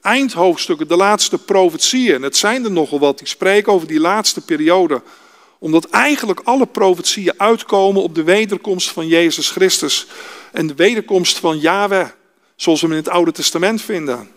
eindhoofdstukken, 0.08 0.88
de 0.88 0.95
laatste 0.95 1.38
profetieën. 1.38 2.22
het 2.22 2.38
zijn 2.38 2.64
er 2.64 2.72
nogal 2.72 2.99
wat 2.99 3.18
die 3.18 3.28
spreken 3.28 3.74
over 3.74 3.88
die 3.88 3.99
laatste 3.99 4.41
periode. 4.41 5.01
Omdat 5.60 5.89
eigenlijk 5.89 6.39
alle 6.43 6.66
profetieën 6.66 7.34
uitkomen 7.38 8.01
op 8.01 8.16
de 8.16 8.24
wederkomst 8.24 8.89
van 8.89 9.08
Jezus 9.08 9.49
Christus. 9.49 10.08
En 10.51 10.68
de 10.68 10.76
wederkomst 10.76 11.38
van 11.39 11.60
Yahweh, 11.60 12.08
zoals 12.55 12.82
we 12.82 12.88
hem 12.88 12.95
in 12.95 13.03
het 13.03 13.14
Oude 13.14 13.32
Testament 13.32 13.82
vinden. 13.82 14.30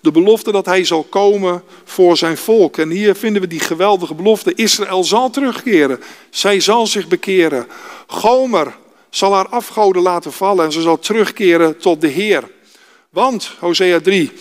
De 0.00 0.10
belofte 0.10 0.52
dat 0.52 0.66
hij 0.66 0.84
zal 0.84 1.02
komen 1.02 1.62
voor 1.84 2.16
zijn 2.16 2.36
volk. 2.36 2.78
En 2.78 2.90
hier 2.90 3.14
vinden 3.14 3.42
we 3.42 3.48
die 3.48 3.60
geweldige 3.60 4.14
belofte. 4.14 4.54
Israël 4.54 5.04
zal 5.04 5.30
terugkeren. 5.30 6.00
Zij 6.30 6.60
zal 6.60 6.86
zich 6.86 7.08
bekeren. 7.08 7.66
Gomer 8.06 8.76
zal 9.10 9.34
haar 9.34 9.48
afgoden 9.48 10.02
laten 10.02 10.32
vallen 10.32 10.64
en 10.64 10.72
ze 10.72 10.80
zal 10.80 10.98
terugkeren 10.98 11.78
tot 11.78 12.00
de 12.00 12.08
Heer. 12.08 12.50
Want, 13.10 13.50
Hosea 13.58 14.00
3, 14.00 14.32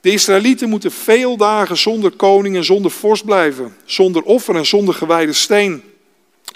de 0.00 0.10
Israëlieten 0.10 0.68
moeten 0.68 0.92
veel 0.92 1.36
dagen 1.36 1.76
zonder 1.76 2.10
koning 2.10 2.56
en 2.56 2.64
zonder 2.64 2.90
vorst 2.90 3.24
blijven. 3.24 3.76
Zonder 3.84 4.22
offer 4.22 4.56
en 4.56 4.66
zonder 4.66 4.94
gewijde 4.94 5.32
steen. 5.32 5.82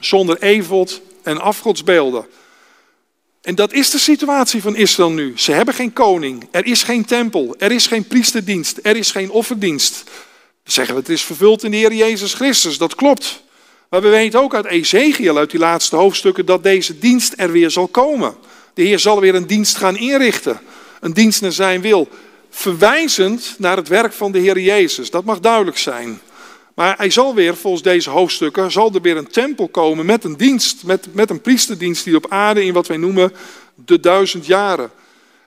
Zonder 0.00 0.42
evod 0.42 1.00
en 1.22 1.40
afgodsbeelden. 1.40 2.26
En 3.42 3.54
dat 3.54 3.72
is 3.72 3.90
de 3.90 3.98
situatie 3.98 4.62
van 4.62 4.76
Israël 4.76 5.10
nu. 5.10 5.32
Ze 5.36 5.52
hebben 5.52 5.74
geen 5.74 5.92
koning, 5.92 6.48
er 6.50 6.66
is 6.66 6.82
geen 6.82 7.04
tempel, 7.04 7.54
er 7.58 7.72
is 7.72 7.86
geen 7.86 8.06
priesterdienst, 8.06 8.78
er 8.82 8.96
is 8.96 9.10
geen 9.10 9.30
offerdienst. 9.30 10.02
Dan 10.04 10.72
zeggen 10.72 10.94
we, 10.94 11.00
het 11.00 11.10
is 11.10 11.22
vervuld 11.22 11.64
in 11.64 11.70
de 11.70 11.76
Heer 11.76 11.94
Jezus 11.94 12.34
Christus, 12.34 12.78
dat 12.78 12.94
klopt. 12.94 13.42
Maar 13.90 14.02
we 14.02 14.08
weten 14.08 14.40
ook 14.40 14.54
uit 14.54 14.64
Ezekiel, 14.64 15.38
uit 15.38 15.50
die 15.50 15.60
laatste 15.60 15.96
hoofdstukken, 15.96 16.46
dat 16.46 16.62
deze 16.62 16.98
dienst 16.98 17.34
er 17.36 17.52
weer 17.52 17.70
zal 17.70 17.86
komen. 17.86 18.34
De 18.74 18.82
Heer 18.82 18.98
zal 18.98 19.20
weer 19.20 19.34
een 19.34 19.46
dienst 19.46 19.76
gaan 19.76 19.96
inrichten, 19.96 20.60
een 21.00 21.12
dienst 21.12 21.40
naar 21.40 21.52
zijn 21.52 21.80
wil. 21.80 22.08
Verwijzend 22.54 23.54
naar 23.58 23.76
het 23.76 23.88
werk 23.88 24.12
van 24.12 24.32
de 24.32 24.38
Heer 24.38 24.58
Jezus. 24.58 25.10
Dat 25.10 25.24
mag 25.24 25.40
duidelijk 25.40 25.78
zijn. 25.78 26.20
Maar 26.74 26.96
hij 26.96 27.10
zal 27.10 27.34
weer, 27.34 27.56
volgens 27.56 27.82
deze 27.82 28.10
hoofdstukken, 28.10 28.72
zal 28.72 28.94
er 28.94 29.00
weer 29.00 29.16
een 29.16 29.30
tempel 29.30 29.68
komen 29.68 30.06
met 30.06 30.24
een 30.24 30.36
dienst, 30.36 30.84
met, 30.84 31.14
met 31.14 31.30
een 31.30 31.40
priesterdienst 31.40 32.04
die 32.04 32.16
op 32.16 32.30
aarde 32.30 32.64
in 32.64 32.72
wat 32.72 32.86
wij 32.86 32.96
noemen 32.96 33.32
de 33.74 34.00
duizend 34.00 34.46
jaren. 34.46 34.90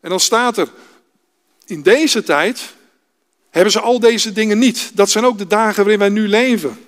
En 0.01 0.09
dan 0.09 0.19
staat 0.19 0.57
er, 0.57 0.67
in 1.65 1.81
deze 1.81 2.23
tijd 2.23 2.73
hebben 3.49 3.71
ze 3.71 3.79
al 3.79 3.99
deze 3.99 4.31
dingen 4.31 4.59
niet. 4.59 4.91
Dat 4.93 5.09
zijn 5.09 5.25
ook 5.25 5.37
de 5.37 5.47
dagen 5.47 5.83
waarin 5.83 5.99
wij 5.99 6.09
nu 6.09 6.27
leven. 6.27 6.79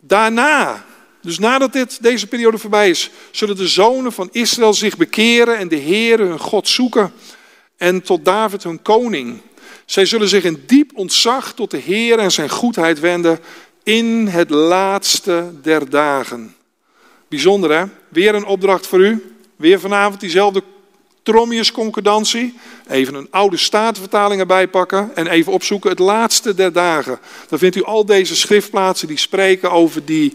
Daarna, 0.00 0.84
dus 1.22 1.38
nadat 1.38 1.72
dit, 1.72 2.02
deze 2.02 2.26
periode 2.26 2.58
voorbij 2.58 2.90
is, 2.90 3.10
zullen 3.30 3.56
de 3.56 3.68
zonen 3.68 4.12
van 4.12 4.28
Israël 4.32 4.74
zich 4.74 4.96
bekeren 4.96 5.58
en 5.58 5.68
de 5.68 5.76
Heer 5.76 6.18
hun 6.18 6.38
God 6.38 6.68
zoeken 6.68 7.12
en 7.80 8.02
tot 8.02 8.24
David 8.24 8.62
hun 8.62 8.82
koning. 8.82 9.40
Zij 9.84 10.06
zullen 10.06 10.28
zich 10.28 10.44
in 10.44 10.62
diep 10.66 10.90
ontzag 10.94 11.52
tot 11.52 11.70
de 11.70 11.76
Heer 11.76 12.18
en 12.18 12.30
zijn 12.30 12.50
goedheid 12.50 13.00
wenden 13.00 13.38
in 13.82 14.26
het 14.26 14.50
laatste 14.50 15.50
der 15.62 15.90
dagen. 15.90 16.54
Bijzonder 17.28 17.78
hè? 17.78 17.84
Weer 18.08 18.34
een 18.34 18.44
opdracht 18.44 18.86
voor 18.86 19.00
u. 19.00 19.34
Weer 19.56 19.80
vanavond 19.80 20.20
diezelfde 20.20 20.62
Tromius 21.22 21.72
concordantie. 21.72 22.54
Even 22.88 23.14
een 23.14 23.28
oude 23.30 23.56
statenvertaling 23.56 24.40
erbij 24.40 24.68
pakken 24.68 25.10
en 25.14 25.26
even 25.26 25.52
opzoeken 25.52 25.90
het 25.90 25.98
laatste 25.98 26.54
der 26.54 26.72
dagen. 26.72 27.18
Dan 27.48 27.58
vindt 27.58 27.76
u 27.76 27.84
al 27.84 28.04
deze 28.04 28.36
schriftplaatsen 28.36 29.08
die 29.08 29.18
spreken 29.18 29.70
over 29.70 30.04
die 30.04 30.32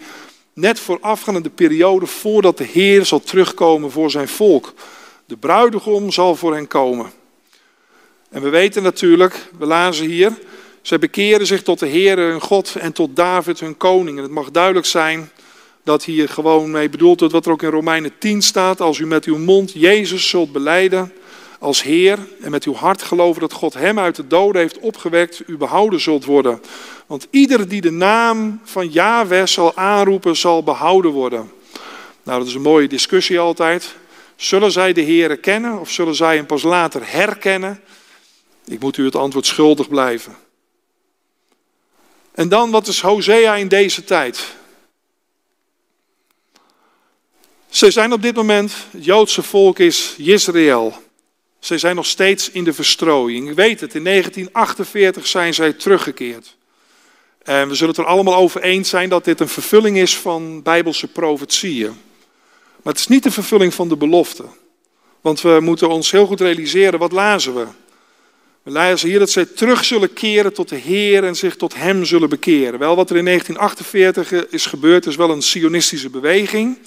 net 0.53 0.79
voorafgaande 0.79 1.49
periode 1.49 2.05
voordat 2.05 2.57
de 2.57 2.67
Heer 2.71 3.05
zal 3.05 3.19
terugkomen 3.19 3.91
voor 3.91 4.11
zijn 4.11 4.27
volk. 4.27 4.73
De 5.25 5.37
bruidegom 5.37 6.11
zal 6.11 6.35
voor 6.35 6.53
hen 6.53 6.67
komen. 6.67 7.23
En 8.35 8.41
we 8.41 8.49
weten 8.49 8.83
natuurlijk, 8.83 9.47
we 9.57 9.65
lazen 9.65 10.05
hier, 10.05 10.37
zij 10.81 10.99
bekeren 10.99 11.45
zich 11.45 11.63
tot 11.63 11.79
de 11.79 11.85
Heer 11.87 12.17
hun 12.17 12.41
God 12.41 12.75
en 12.75 12.93
tot 12.93 13.15
David 13.15 13.59
hun 13.59 13.77
koning. 13.77 14.17
En 14.17 14.23
het 14.23 14.31
mag 14.31 14.51
duidelijk 14.51 14.85
zijn 14.85 15.31
dat 15.83 16.03
hier 16.03 16.29
gewoon 16.29 16.71
mee 16.71 16.89
bedoeld 16.89 17.19
wordt 17.19 17.33
wat 17.33 17.45
er 17.45 17.51
ook 17.51 17.61
in 17.61 17.69
Romeinen 17.69 18.11
10 18.17 18.41
staat. 18.41 18.81
Als 18.81 18.97
u 18.97 19.05
met 19.05 19.25
uw 19.25 19.37
mond 19.37 19.71
Jezus 19.73 20.29
zult 20.29 20.51
beleiden 20.51 21.13
als 21.59 21.83
Heer 21.83 22.19
en 22.41 22.51
met 22.51 22.63
uw 22.63 22.73
hart 22.73 23.01
geloven 23.01 23.41
dat 23.41 23.53
God 23.53 23.73
hem 23.73 23.99
uit 23.99 24.15
de 24.15 24.27
doden 24.27 24.61
heeft 24.61 24.79
opgewekt, 24.79 25.43
u 25.47 25.57
behouden 25.57 25.99
zult 25.99 26.25
worden. 26.25 26.61
Want 27.05 27.27
ieder 27.29 27.67
die 27.67 27.81
de 27.81 27.91
naam 27.91 28.61
van 28.63 28.89
Yahweh 28.89 29.45
zal 29.45 29.75
aanroepen, 29.75 30.35
zal 30.35 30.63
behouden 30.63 31.11
worden. 31.11 31.51
Nou, 32.23 32.39
dat 32.39 32.47
is 32.47 32.53
een 32.53 32.61
mooie 32.61 32.87
discussie 32.87 33.39
altijd. 33.39 33.95
Zullen 34.35 34.71
zij 34.71 34.93
de 34.93 35.01
Heer 35.01 35.37
kennen 35.37 35.79
of 35.79 35.89
zullen 35.89 36.15
zij 36.15 36.35
hem 36.35 36.45
pas 36.45 36.63
later 36.63 37.01
herkennen? 37.03 37.79
Ik 38.65 38.79
moet 38.79 38.97
u 38.97 39.05
het 39.05 39.15
antwoord 39.15 39.45
schuldig 39.45 39.89
blijven. 39.89 40.35
En 42.31 42.49
dan, 42.49 42.71
wat 42.71 42.87
is 42.87 43.01
Hosea 43.01 43.55
in 43.55 43.67
deze 43.67 44.03
tijd? 44.03 44.55
Ze 47.69 47.91
zijn 47.91 48.13
op 48.13 48.21
dit 48.21 48.35
moment, 48.35 48.73
het 48.91 49.05
Joodse 49.05 49.43
volk 49.43 49.79
is 49.79 50.15
Israël. 50.17 51.03
Ze 51.59 51.77
zijn 51.77 51.95
nog 51.95 52.05
steeds 52.05 52.49
in 52.49 52.63
de 52.63 52.73
verstrooiing. 52.73 53.49
Ik 53.49 53.55
weet 53.55 53.79
het, 53.79 53.95
in 53.95 54.03
1948 54.03 55.27
zijn 55.27 55.53
zij 55.53 55.73
teruggekeerd. 55.73 56.55
En 57.43 57.67
we 57.67 57.75
zullen 57.75 57.95
het 57.95 58.03
er 58.03 58.09
allemaal 58.09 58.35
over 58.35 58.61
eens 58.61 58.89
zijn 58.89 59.09
dat 59.09 59.25
dit 59.25 59.39
een 59.39 59.47
vervulling 59.47 59.97
is 59.97 60.17
van 60.17 60.61
bijbelse 60.61 61.07
profetieën. 61.07 61.97
Maar 62.83 62.93
het 62.93 62.99
is 62.99 63.07
niet 63.07 63.23
de 63.23 63.31
vervulling 63.31 63.73
van 63.73 63.89
de 63.89 63.97
belofte. 63.97 64.45
Want 65.21 65.41
we 65.41 65.59
moeten 65.61 65.89
ons 65.89 66.11
heel 66.11 66.25
goed 66.25 66.41
realiseren, 66.41 66.99
wat 66.99 67.11
lazen 67.11 67.55
we? 67.55 67.65
We 68.65 68.71
lezen 68.71 69.09
hier 69.09 69.19
dat 69.19 69.29
zij 69.29 69.45
terug 69.45 69.85
zullen 69.85 70.13
keren 70.13 70.53
tot 70.53 70.69
de 70.69 70.75
Heer 70.75 71.23
en 71.23 71.35
zich 71.35 71.55
tot 71.55 71.75
Hem 71.75 72.05
zullen 72.05 72.29
bekeren. 72.29 72.79
Wel, 72.79 72.95
wat 72.95 73.09
er 73.09 73.15
in 73.15 73.25
1948 73.25 74.51
is 74.51 74.65
gebeurd, 74.65 75.05
is 75.05 75.15
wel 75.15 75.29
een 75.29 75.41
sionistische 75.41 76.09
beweging. 76.09 76.77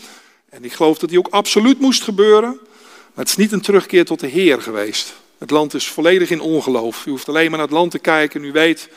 En 0.48 0.64
ik 0.64 0.72
geloof 0.72 0.98
dat 0.98 1.08
die 1.08 1.18
ook 1.18 1.28
absoluut 1.30 1.80
moest 1.80 2.02
gebeuren. 2.02 2.58
Maar 3.14 3.24
het 3.24 3.28
is 3.28 3.36
niet 3.36 3.52
een 3.52 3.60
terugkeer 3.60 4.04
tot 4.04 4.20
de 4.20 4.26
Heer 4.26 4.62
geweest. 4.62 5.14
Het 5.38 5.50
land 5.50 5.74
is 5.74 5.88
volledig 5.88 6.30
in 6.30 6.40
ongeloof. 6.40 7.06
U 7.06 7.10
hoeft 7.10 7.28
alleen 7.28 7.48
maar 7.50 7.58
naar 7.58 7.68
het 7.68 7.76
land 7.76 7.90
te 7.90 7.98
kijken 7.98 8.40
en 8.40 8.46
u 8.46 8.52
weet, 8.52 8.88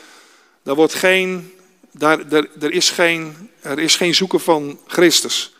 daar 0.62 0.74
wordt 0.74 0.94
geen, 0.94 1.52
daar, 1.92 2.18
er, 2.30 2.48
er, 2.60 2.72
is 2.72 2.90
geen, 2.90 3.50
er 3.60 3.78
is 3.78 3.96
geen 3.96 4.14
zoeken 4.14 4.40
van 4.40 4.78
Christus. 4.86 5.54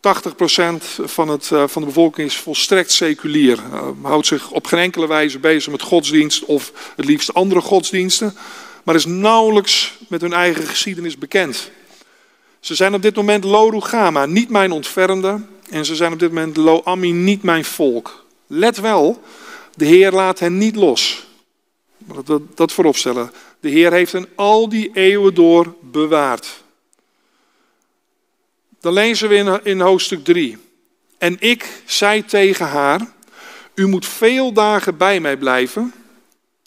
80% 0.00 0.98
van, 1.04 1.28
het, 1.28 1.50
eh, 1.52 1.64
van 1.66 1.82
de 1.82 1.88
bevolking 1.88 2.28
is 2.28 2.36
volstrekt 2.36 2.92
seculier. 2.92 3.58
Uh, 3.72 3.88
houdt 4.02 4.26
zich 4.26 4.50
op 4.50 4.66
geen 4.66 4.78
enkele 4.78 5.06
wijze 5.06 5.38
bezig 5.38 5.72
met 5.72 5.82
godsdienst 5.82 6.44
of 6.44 6.92
het 6.96 7.04
liefst 7.04 7.34
andere 7.34 7.60
godsdiensten. 7.60 8.36
Maar 8.84 8.94
is 8.94 9.06
nauwelijks 9.06 9.92
met 10.08 10.20
hun 10.20 10.32
eigen 10.32 10.66
geschiedenis 10.66 11.18
bekend. 11.18 11.70
Ze 12.60 12.74
zijn 12.74 12.94
op 12.94 13.02
dit 13.02 13.16
moment 13.16 13.44
Lo 13.44 13.68
Rugama, 13.68 14.26
niet 14.26 14.48
mijn 14.48 14.72
ontfermde. 14.72 15.40
En 15.70 15.84
ze 15.84 15.94
zijn 15.94 16.12
op 16.12 16.18
dit 16.18 16.28
moment 16.28 16.56
Lo 16.56 16.80
Ami, 16.84 17.12
niet 17.12 17.42
mijn 17.42 17.64
volk. 17.64 18.24
Let 18.46 18.80
wel, 18.80 19.22
de 19.74 19.84
Heer 19.84 20.12
laat 20.12 20.38
hen 20.38 20.58
niet 20.58 20.76
los. 20.76 21.26
Dat, 21.98 22.26
dat, 22.26 22.42
dat 22.54 22.72
vooropstellen. 22.72 23.32
De 23.60 23.68
Heer 23.68 23.92
heeft 23.92 24.12
hen 24.12 24.28
al 24.34 24.68
die 24.68 24.90
eeuwen 24.92 25.34
door 25.34 25.74
bewaard. 25.80 26.62
Dan 28.80 28.92
lezen 28.92 29.28
we 29.28 29.34
in, 29.34 29.60
in 29.64 29.80
hoofdstuk 29.80 30.24
3. 30.24 30.58
En 31.18 31.36
ik 31.38 31.82
zei 31.84 32.24
tegen 32.24 32.66
haar: 32.66 33.00
U 33.74 33.86
moet 33.86 34.06
veel 34.06 34.52
dagen 34.52 34.96
bij 34.96 35.20
mij 35.20 35.36
blijven. 35.36 35.94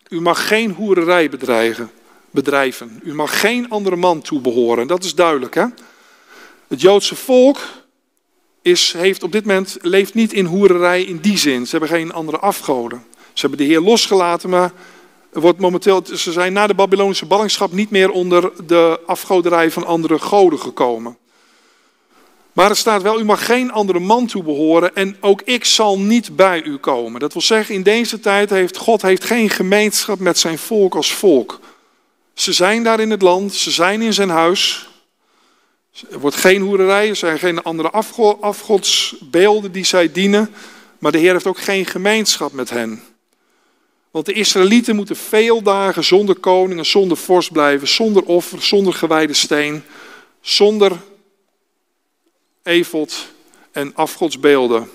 U 0.09 0.21
mag 0.21 0.47
geen 0.47 0.71
hoererij 0.71 1.29
bedreigen 1.29 1.91
bedrijven. 2.33 2.99
U 3.03 3.13
mag 3.13 3.39
geen 3.39 3.69
andere 3.69 3.95
man 3.95 4.21
toebehoren. 4.21 4.87
Dat 4.87 5.03
is 5.03 5.15
duidelijk. 5.15 5.55
Hè? 5.55 5.65
Het 6.67 6.81
Joodse 6.81 7.15
volk 7.15 7.57
is, 8.61 8.93
heeft 8.97 9.23
op 9.23 9.31
dit 9.31 9.45
moment, 9.45 9.77
leeft 9.81 10.13
niet 10.13 10.33
in 10.33 10.45
hoererij 10.45 11.03
in 11.03 11.17
die 11.17 11.37
zin. 11.37 11.65
Ze 11.65 11.71
hebben 11.71 11.89
geen 11.89 12.13
andere 12.13 12.37
afgoden. 12.37 13.05
Ze 13.33 13.41
hebben 13.41 13.57
de 13.57 13.73
Heer 13.73 13.81
losgelaten, 13.81 14.49
maar 14.49 14.71
wordt 15.31 15.59
momenteel, 15.59 16.01
ze 16.13 16.31
zijn 16.31 16.53
na 16.53 16.67
de 16.67 16.73
Babylonische 16.73 17.25
ballingschap 17.25 17.71
niet 17.71 17.89
meer 17.89 18.11
onder 18.11 18.51
de 18.67 18.99
afgoderij 19.05 19.71
van 19.71 19.85
andere 19.85 20.19
goden 20.19 20.59
gekomen. 20.59 21.17
Maar 22.53 22.69
er 22.69 22.75
staat 22.75 23.01
wel, 23.01 23.19
u 23.19 23.23
mag 23.23 23.45
geen 23.45 23.71
andere 23.71 23.99
man 23.99 24.27
toebehoren 24.27 24.95
en 24.95 25.17
ook 25.19 25.41
ik 25.41 25.65
zal 25.65 25.99
niet 25.99 26.35
bij 26.35 26.63
u 26.63 26.77
komen. 26.77 27.19
Dat 27.19 27.33
wil 27.33 27.41
zeggen, 27.41 27.75
in 27.75 27.83
deze 27.83 28.19
tijd 28.19 28.49
heeft 28.49 28.77
God 28.77 29.01
heeft 29.01 29.23
geen 29.23 29.49
gemeenschap 29.49 30.19
met 30.19 30.39
zijn 30.39 30.57
volk 30.57 30.95
als 30.95 31.13
volk. 31.13 31.59
Ze 32.33 32.53
zijn 32.53 32.83
daar 32.83 32.99
in 32.99 33.11
het 33.11 33.21
land, 33.21 33.53
ze 33.53 33.71
zijn 33.71 34.01
in 34.01 34.13
zijn 34.13 34.29
huis. 34.29 34.87
Er 36.11 36.19
wordt 36.19 36.35
geen 36.35 36.61
hoererij, 36.61 37.09
er 37.09 37.15
zijn 37.15 37.39
geen 37.39 37.63
andere 37.63 37.89
afgodsbeelden 38.39 39.71
die 39.71 39.85
zij 39.85 40.11
dienen. 40.11 40.53
Maar 40.99 41.11
de 41.11 41.17
Heer 41.17 41.31
heeft 41.31 41.47
ook 41.47 41.59
geen 41.59 41.85
gemeenschap 41.85 42.51
met 42.51 42.69
hen. 42.69 43.01
Want 44.11 44.25
de 44.25 44.33
Israëlieten 44.33 44.95
moeten 44.95 45.15
veel 45.15 45.61
dagen 45.61 46.03
zonder 46.03 46.35
koning 46.35 46.79
en 46.79 46.85
zonder 46.85 47.17
vorst 47.17 47.51
blijven, 47.51 47.87
zonder 47.87 48.23
offer, 48.23 48.61
zonder 48.61 48.93
gewijde 48.93 49.33
steen, 49.33 49.83
zonder 50.41 50.91
efot 52.63 53.27
en 53.71 53.95
afgodsbeelden. 53.95 54.89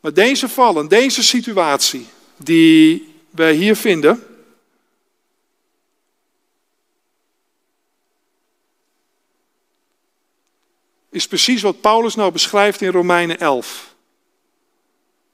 Maar 0.00 0.12
deze 0.12 0.48
vallen, 0.48 0.88
deze 0.88 1.22
situatie 1.22 2.06
die 2.36 3.14
wij 3.30 3.54
hier 3.54 3.76
vinden, 3.76 4.22
is 11.10 11.26
precies 11.26 11.62
wat 11.62 11.80
Paulus 11.80 12.14
nou 12.14 12.32
beschrijft 12.32 12.80
in 12.80 12.90
Romeinen 12.90 13.38
11. 13.38 13.94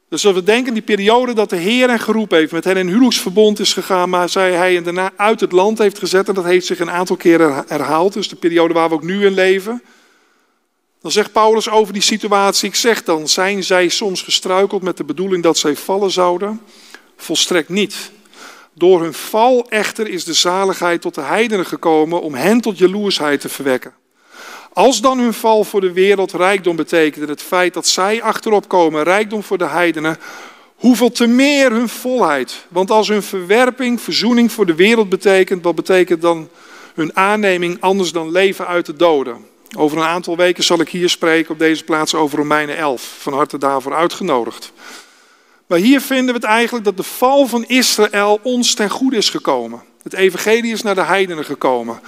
Dus 0.08 0.26
als 0.26 0.34
we 0.34 0.42
denken 0.42 0.72
die 0.74 0.82
periode 0.82 1.32
dat 1.32 1.50
de 1.50 1.56
Heer 1.56 1.88
hen 1.88 2.00
geroepen 2.00 2.38
heeft, 2.38 2.52
met 2.52 2.64
hen 2.64 2.76
in 2.76 2.88
huwelijksverbond 2.88 3.58
is 3.58 3.72
gegaan, 3.72 4.08
maar 4.08 4.28
zij 4.28 4.52
hij 4.52 4.76
en 4.76 4.82
daarna 4.82 5.12
uit 5.16 5.40
het 5.40 5.52
land 5.52 5.78
heeft 5.78 5.98
gezet, 5.98 6.28
en 6.28 6.34
dat 6.34 6.44
heeft 6.44 6.66
zich 6.66 6.78
een 6.78 6.90
aantal 6.90 7.16
keren 7.16 7.64
herhaald, 7.68 8.12
dus 8.12 8.28
de 8.28 8.36
periode 8.36 8.74
waar 8.74 8.88
we 8.88 8.94
ook 8.94 9.02
nu 9.02 9.26
in 9.26 9.34
leven. 9.34 9.82
Dan 11.04 11.12
zegt 11.12 11.32
Paulus 11.32 11.68
over 11.68 11.92
die 11.92 12.02
situatie, 12.02 12.68
ik 12.68 12.74
zeg 12.74 13.04
dan, 13.04 13.28
zijn 13.28 13.64
zij 13.64 13.88
soms 13.88 14.22
gestruikeld 14.22 14.82
met 14.82 14.96
de 14.96 15.04
bedoeling 15.04 15.42
dat 15.42 15.58
zij 15.58 15.76
vallen 15.76 16.10
zouden? 16.10 16.60
Volstrekt 17.16 17.68
niet. 17.68 18.10
Door 18.72 19.02
hun 19.02 19.14
val 19.14 19.68
echter 19.68 20.08
is 20.08 20.24
de 20.24 20.32
zaligheid 20.32 21.00
tot 21.00 21.14
de 21.14 21.20
heidenen 21.20 21.66
gekomen 21.66 22.20
om 22.20 22.34
hen 22.34 22.60
tot 22.60 22.78
jaloersheid 22.78 23.40
te 23.40 23.48
verwekken. 23.48 23.94
Als 24.72 25.00
dan 25.00 25.18
hun 25.18 25.34
val 25.34 25.64
voor 25.64 25.80
de 25.80 25.92
wereld 25.92 26.32
rijkdom 26.32 26.76
betekende, 26.76 27.26
het 27.26 27.42
feit 27.42 27.74
dat 27.74 27.86
zij 27.86 28.22
achterop 28.22 28.68
komen, 28.68 29.02
rijkdom 29.02 29.42
voor 29.42 29.58
de 29.58 29.68
heidenen, 29.68 30.18
hoeveel 30.74 31.10
te 31.12 31.26
meer 31.26 31.70
hun 31.70 31.88
volheid. 31.88 32.66
Want 32.68 32.90
als 32.90 33.08
hun 33.08 33.22
verwerping 33.22 34.00
verzoening 34.00 34.52
voor 34.52 34.66
de 34.66 34.74
wereld 34.74 35.08
betekent, 35.08 35.62
wat 35.62 35.74
betekent 35.74 36.22
dan 36.22 36.48
hun 36.94 37.16
aanneming 37.16 37.76
anders 37.80 38.12
dan 38.12 38.30
leven 38.30 38.66
uit 38.66 38.86
de 38.86 38.96
doden? 38.96 39.52
Over 39.76 39.98
een 39.98 40.04
aantal 40.04 40.36
weken 40.36 40.64
zal 40.64 40.80
ik 40.80 40.88
hier 40.88 41.08
spreken 41.08 41.52
op 41.52 41.58
deze 41.58 41.84
plaats 41.84 42.14
over 42.14 42.38
Romeinen 42.38 42.76
11. 42.76 43.16
Van 43.18 43.32
harte 43.32 43.58
daarvoor 43.58 43.94
uitgenodigd. 43.94 44.72
Maar 45.66 45.78
hier 45.78 46.00
vinden 46.00 46.26
we 46.26 46.40
het 46.40 46.44
eigenlijk 46.44 46.84
dat 46.84 46.96
de 46.96 47.02
val 47.02 47.46
van 47.46 47.64
Israël 47.64 48.40
ons 48.42 48.74
ten 48.74 48.90
goede 48.90 49.16
is 49.16 49.30
gekomen. 49.30 49.82
Het 50.02 50.12
evangelie 50.12 50.72
is 50.72 50.82
naar 50.82 50.94
de 50.94 51.04
heidenen 51.04 51.44
gekomen. 51.44 52.00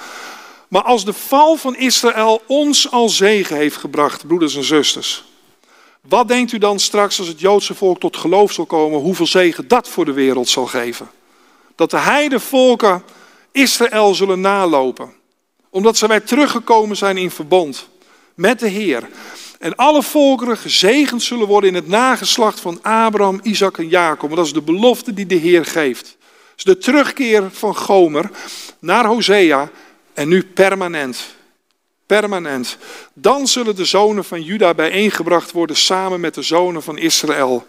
Maar 0.69 0.83
als 0.83 1.05
de 1.05 1.12
val 1.12 1.57
van 1.57 1.77
Israël 1.77 2.43
ons 2.47 2.91
al 2.91 3.09
zegen 3.09 3.57
heeft 3.57 3.77
gebracht, 3.77 4.27
broeders 4.27 4.57
en 4.57 4.64
zusters, 4.64 5.25
wat 6.09 6.29
denkt 6.29 6.53
u 6.53 6.59
dan 6.59 6.79
straks 6.81 7.19
als 7.19 7.29
het 7.29 7.41
Joodse 7.41 7.75
volk 7.75 8.01
tot 8.01 8.17
geloof 8.17 8.53
zal 8.53 8.67
komen, 8.67 9.01
hoeveel 9.01 9.27
zegen 9.27 9.69
dat 9.69 9.89
voor 9.89 10.05
de 10.05 10.12
wereld 10.12 10.49
zal 10.49 10.67
geven? 10.67 11.11
Dat 11.75 11.91
de 11.91 11.99
heidevolken 11.99 13.03
Israël 13.53 14.14
zullen 14.14 14.41
nalopen, 14.41 15.12
omdat 15.77 15.97
ze 15.97 16.07
weer 16.07 16.24
teruggekomen 16.24 16.97
zijn 16.97 17.16
in 17.16 17.31
verbond 17.31 17.89
met 18.35 18.59
de 18.59 18.68
Heer. 18.68 19.09
En 19.59 19.74
alle 19.74 20.03
volkeren 20.03 20.57
gezegend 20.57 21.22
zullen 21.22 21.47
worden 21.47 21.70
in 21.70 21.77
het 21.77 21.89
nageslacht 21.89 22.61
van 22.61 22.83
Abraham, 22.83 23.41
Isaac 23.43 23.79
en 23.79 23.89
Jacob. 23.89 24.37
dat 24.37 24.47
is 24.47 24.53
de 24.53 24.62
belofte 24.62 25.14
die 25.14 25.27
de 25.27 25.35
Heer 25.35 25.64
geeft. 25.64 26.16
Dus 26.55 26.64
de 26.64 26.79
terugkeer 26.79 27.51
van 27.53 27.77
Gomer 27.77 28.31
naar 28.79 29.07
Hosea 29.07 29.70
en 30.14 30.29
nu 30.29 30.45
permanent. 30.45 31.35
Permanent. 32.07 32.77
Dan 33.12 33.47
zullen 33.47 33.77
de 33.77 33.85
zonen 33.85 34.24
van 34.24 34.43
Juda 34.43 34.74
bijeengebracht 34.74 35.53
worden 35.53 35.77
samen 35.77 36.20
met 36.20 36.35
de 36.35 36.43
zonen 36.43 36.83
van 36.83 36.99
Israël. 36.99 37.66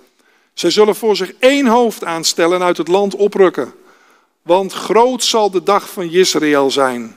Zij 0.54 0.70
zullen 0.70 0.96
voor 0.96 1.16
zich 1.16 1.34
één 1.40 1.68
hoofd 1.68 2.04
aanstellen 2.04 2.60
en 2.60 2.66
uit 2.66 2.78
het 2.78 2.88
land 2.88 3.16
oprukken. 3.16 3.74
Want 4.42 4.74
groot 4.74 5.24
zal 5.24 5.52
de 5.52 5.64
dag 5.64 5.90
van 5.90 6.12
Israël 6.12 6.72
zijn. 6.72 7.17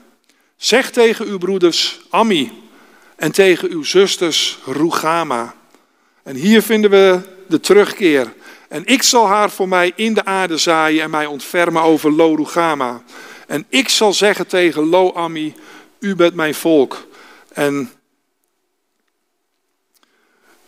Zeg 0.61 0.91
tegen 0.91 1.27
uw 1.27 1.39
broeders 1.39 2.01
Ami 2.11 2.53
en 3.17 3.33
tegen 3.33 3.71
uw 3.71 3.83
zusters 3.83 4.59
Rugama. 4.65 5.55
En 6.23 6.37
hier 6.37 6.63
vinden 6.63 6.91
we 6.91 7.21
de 7.49 7.61
terugkeer. 7.61 8.33
En 8.69 8.87
ik 8.87 9.03
zal 9.03 9.27
haar 9.27 9.51
voor 9.51 9.69
mij 9.69 9.93
in 9.97 10.15
de 10.15 10.25
aarde 10.25 10.57
zaaien 10.57 11.03
en 11.03 11.11
mij 11.11 11.27
ontfermen 11.27 11.83
over 11.83 12.13
Lo 12.13 12.35
Rugama. 12.35 13.03
En 13.47 13.67
ik 13.69 13.89
zal 13.89 14.13
zeggen 14.13 14.47
tegen 14.47 14.89
Lo 14.89 15.13
Ami, 15.13 15.55
u 15.99 16.15
bent 16.15 16.35
mijn 16.35 16.55
volk. 16.55 17.07
En 17.53 17.93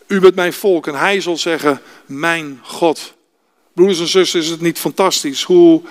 u 0.07 0.20
bent 0.20 0.34
mijn 0.34 0.53
volk. 0.53 0.86
En 0.86 0.99
hij 0.99 1.20
zal 1.20 1.36
zeggen, 1.36 1.80
mijn 2.07 2.61
God. 2.62 3.14
Broeders 3.72 4.01
en 4.01 4.09
zussen, 4.09 4.40
is 4.40 4.49
het 4.49 4.61
niet 4.61 4.78
fantastisch 4.78 5.43
hoe 5.43 5.82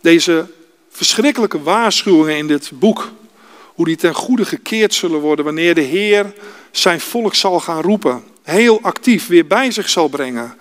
deze 0.00 0.46
verschrikkelijke 0.90 1.62
waarschuwingen 1.62 2.36
in 2.36 2.46
dit 2.46 2.70
boek, 2.74 3.10
hoe 3.80 3.88
die 3.88 3.98
ten 3.98 4.14
goede 4.14 4.44
gekeerd 4.44 4.94
zullen 4.94 5.20
worden 5.20 5.44
wanneer 5.44 5.74
de 5.74 5.80
Heer 5.80 6.32
zijn 6.70 7.00
volk 7.00 7.34
zal 7.34 7.60
gaan 7.60 7.82
roepen. 7.82 8.24
Heel 8.42 8.78
actief 8.82 9.26
weer 9.26 9.46
bij 9.46 9.70
zich 9.70 9.88
zal 9.88 10.08
brengen. 10.08 10.56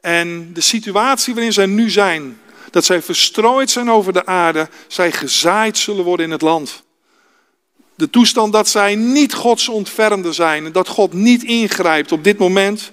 En 0.00 0.50
de 0.52 0.60
situatie 0.60 1.34
waarin 1.34 1.52
zij 1.52 1.66
nu 1.66 1.90
zijn, 1.90 2.40
dat 2.70 2.84
zij 2.84 3.02
verstrooid 3.02 3.70
zijn 3.70 3.90
over 3.90 4.12
de 4.12 4.26
aarde, 4.26 4.68
zij 4.88 5.12
gezaaid 5.12 5.78
zullen 5.78 6.04
worden 6.04 6.26
in 6.26 6.32
het 6.32 6.42
land. 6.42 6.82
De 7.94 8.10
toestand 8.10 8.52
dat 8.52 8.68
zij 8.68 8.94
niet 8.94 9.34
Gods 9.34 9.68
ontfermde 9.68 10.32
zijn 10.32 10.64
en 10.64 10.72
dat 10.72 10.88
God 10.88 11.12
niet 11.12 11.42
ingrijpt 11.42 12.12
op 12.12 12.24
dit 12.24 12.38
moment 12.38 12.92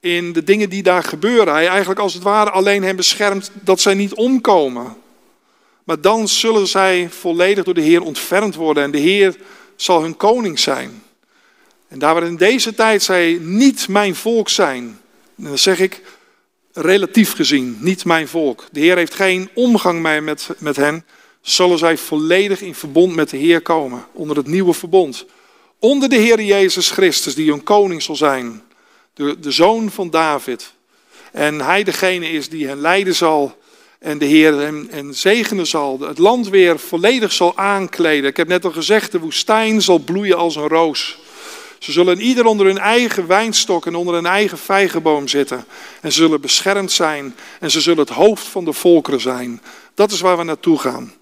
in 0.00 0.32
de 0.32 0.44
dingen 0.44 0.70
die 0.70 0.82
daar 0.82 1.04
gebeuren. 1.04 1.54
Hij 1.54 1.68
eigenlijk 1.68 2.00
als 2.00 2.14
het 2.14 2.22
ware 2.22 2.50
alleen 2.50 2.82
hen 2.82 2.96
beschermt 2.96 3.50
dat 3.54 3.80
zij 3.80 3.94
niet 3.94 4.14
omkomen. 4.14 4.96
Maar 5.86 6.00
dan 6.00 6.28
zullen 6.28 6.66
zij 6.66 7.08
volledig 7.10 7.64
door 7.64 7.74
de 7.74 7.80
Heer 7.80 8.02
ontfermd 8.02 8.54
worden 8.54 8.82
en 8.82 8.90
de 8.90 8.98
Heer 8.98 9.36
zal 9.76 10.02
hun 10.02 10.16
koning 10.16 10.58
zijn. 10.58 11.02
En 11.88 11.98
daar 11.98 12.14
waar 12.14 12.26
in 12.26 12.36
deze 12.36 12.74
tijd 12.74 13.02
zij 13.02 13.38
niet 13.40 13.88
mijn 13.88 14.14
volk 14.14 14.48
zijn, 14.48 15.00
dan 15.34 15.58
zeg 15.58 15.78
ik 15.78 16.02
relatief 16.72 17.32
gezien 17.32 17.76
niet 17.80 18.04
mijn 18.04 18.28
volk. 18.28 18.64
De 18.72 18.80
Heer 18.80 18.96
heeft 18.96 19.14
geen 19.14 19.50
omgang 19.54 20.02
meer 20.02 20.22
met, 20.22 20.48
met 20.58 20.76
hen, 20.76 21.04
zullen 21.40 21.78
zij 21.78 21.96
volledig 21.96 22.60
in 22.60 22.74
verbond 22.74 23.14
met 23.14 23.30
de 23.30 23.36
Heer 23.36 23.60
komen, 23.60 24.06
onder 24.12 24.36
het 24.36 24.46
nieuwe 24.46 24.72
verbond. 24.72 25.26
Onder 25.78 26.08
de 26.08 26.16
Heer 26.16 26.42
Jezus 26.42 26.90
Christus, 26.90 27.34
die 27.34 27.50
hun 27.50 27.62
koning 27.62 28.02
zal 28.02 28.16
zijn, 28.16 28.62
de, 29.14 29.38
de 29.40 29.50
zoon 29.50 29.90
van 29.90 30.10
David. 30.10 30.74
En 31.32 31.60
hij 31.60 31.82
degene 31.82 32.30
is 32.30 32.48
die 32.48 32.66
hen 32.66 32.80
leiden 32.80 33.14
zal 33.14 33.56
en 33.98 34.18
de 34.18 34.24
Heer 34.24 34.52
hem 34.52 34.88
en 34.90 35.14
zegenen 35.14 35.66
zal, 35.66 36.00
het 36.00 36.18
land 36.18 36.48
weer 36.48 36.78
volledig 36.78 37.32
zal 37.32 37.56
aankleden. 37.56 38.30
Ik 38.30 38.36
heb 38.36 38.48
net 38.48 38.64
al 38.64 38.72
gezegd, 38.72 39.12
de 39.12 39.18
woestijn 39.18 39.82
zal 39.82 39.98
bloeien 39.98 40.36
als 40.36 40.56
een 40.56 40.68
roos. 40.68 41.18
Ze 41.78 41.92
zullen 41.92 42.20
ieder 42.20 42.44
onder 42.44 42.66
hun 42.66 42.78
eigen 42.78 43.26
wijnstok 43.26 43.86
en 43.86 43.94
onder 43.94 44.14
hun 44.14 44.26
eigen 44.26 44.58
vijgenboom 44.58 45.28
zitten. 45.28 45.64
En 46.00 46.12
ze 46.12 46.18
zullen 46.18 46.40
beschermd 46.40 46.92
zijn 46.92 47.36
en 47.60 47.70
ze 47.70 47.80
zullen 47.80 47.98
het 47.98 48.14
hoofd 48.14 48.46
van 48.46 48.64
de 48.64 48.72
volkeren 48.72 49.20
zijn. 49.20 49.62
Dat 49.94 50.10
is 50.10 50.20
waar 50.20 50.36
we 50.36 50.42
naartoe 50.42 50.78
gaan. 50.78 51.12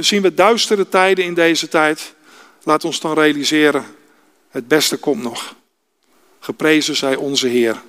Zien 0.00 0.22
we 0.22 0.34
duistere 0.34 0.88
tijden 0.88 1.24
in 1.24 1.34
deze 1.34 1.68
tijd? 1.68 2.14
Laat 2.62 2.84
ons 2.84 3.00
dan 3.00 3.14
realiseren, 3.14 3.84
het 4.48 4.68
beste 4.68 4.96
komt 4.96 5.22
nog. 5.22 5.54
Geprezen 6.40 6.96
zij 6.96 7.16
onze 7.16 7.46
Heer. 7.46 7.82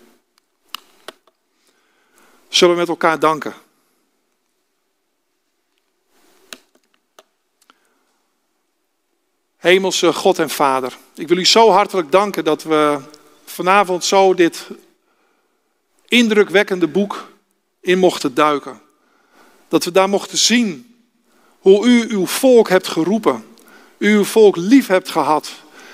Zullen 2.49 2.74
we 2.74 2.80
met 2.80 2.89
elkaar 2.89 3.20
danken? 3.20 3.53
Hemelse 9.62 10.14
God 10.14 10.39
en 10.39 10.49
Vader, 10.49 10.97
ik 11.16 11.28
wil 11.28 11.38
u 11.38 11.45
zo 11.45 11.70
hartelijk 11.70 12.12
danken 12.12 12.43
dat 12.43 12.64
we 12.64 12.99
vanavond 13.45 14.05
zo 14.05 14.34
dit 14.34 14.68
indrukwekkende 16.07 16.88
boek 16.88 17.32
in 17.80 17.99
mochten 17.99 18.34
duiken. 18.34 18.82
Dat 19.68 19.84
we 19.84 19.91
daar 19.91 20.09
mochten 20.09 20.38
zien 20.38 20.95
hoe 21.59 21.88
u 21.88 22.05
uw 22.09 22.26
volk 22.26 22.70
hebt 22.70 22.88
geroepen, 22.88 23.45
uw 23.99 24.24
volk 24.24 24.55
lief 24.55 24.88
hebt 24.88 25.09
gehad 25.09 25.51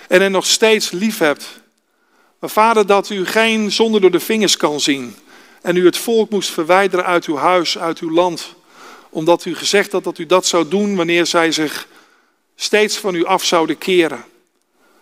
en 0.08 0.22
er 0.22 0.32
nog 0.32 0.46
steeds 0.46 0.92
lief 0.92 1.18
hebt. 1.18 1.46
Maar 2.40 2.50
Vader, 2.50 2.86
dat 2.86 3.10
u 3.10 3.26
geen 3.26 3.72
zonde 3.72 4.00
door 4.00 4.12
de 4.12 4.20
vingers 4.20 4.58
kan 4.58 4.80
zien 4.80 5.16
en 5.62 5.76
u 5.76 5.86
het 5.86 5.98
volk 5.98 6.30
moest 6.30 6.50
verwijderen 6.50 7.06
uit 7.06 7.26
uw 7.26 7.38
huis, 7.38 7.78
uit 7.78 8.00
uw 8.00 8.12
land, 8.12 8.56
omdat 9.10 9.46
u 9.46 9.56
gezegd 9.56 9.92
had 9.92 10.04
dat 10.04 10.18
u 10.18 10.26
dat 10.26 10.46
zou 10.46 10.68
doen 10.68 10.96
wanneer 10.96 11.26
zij 11.26 11.52
zich 11.52 11.88
steeds 12.60 12.98
van 12.98 13.16
u 13.16 13.26
af 13.26 13.44
zouden 13.44 13.78
keren. 13.78 14.26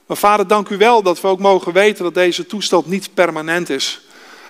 Maar 0.06 0.18
vader, 0.18 0.48
dank 0.48 0.70
u 0.70 0.78
wel 0.78 1.02
dat 1.02 1.22
we 1.22 1.28
ook 1.28 1.40
mogen 1.40 1.74
weten 1.74 2.04
dat 2.04 2.14
deze 2.14 2.46
toestand 2.46 2.86
niet 2.86 3.14
permanent 3.14 3.70
is. 3.70 4.02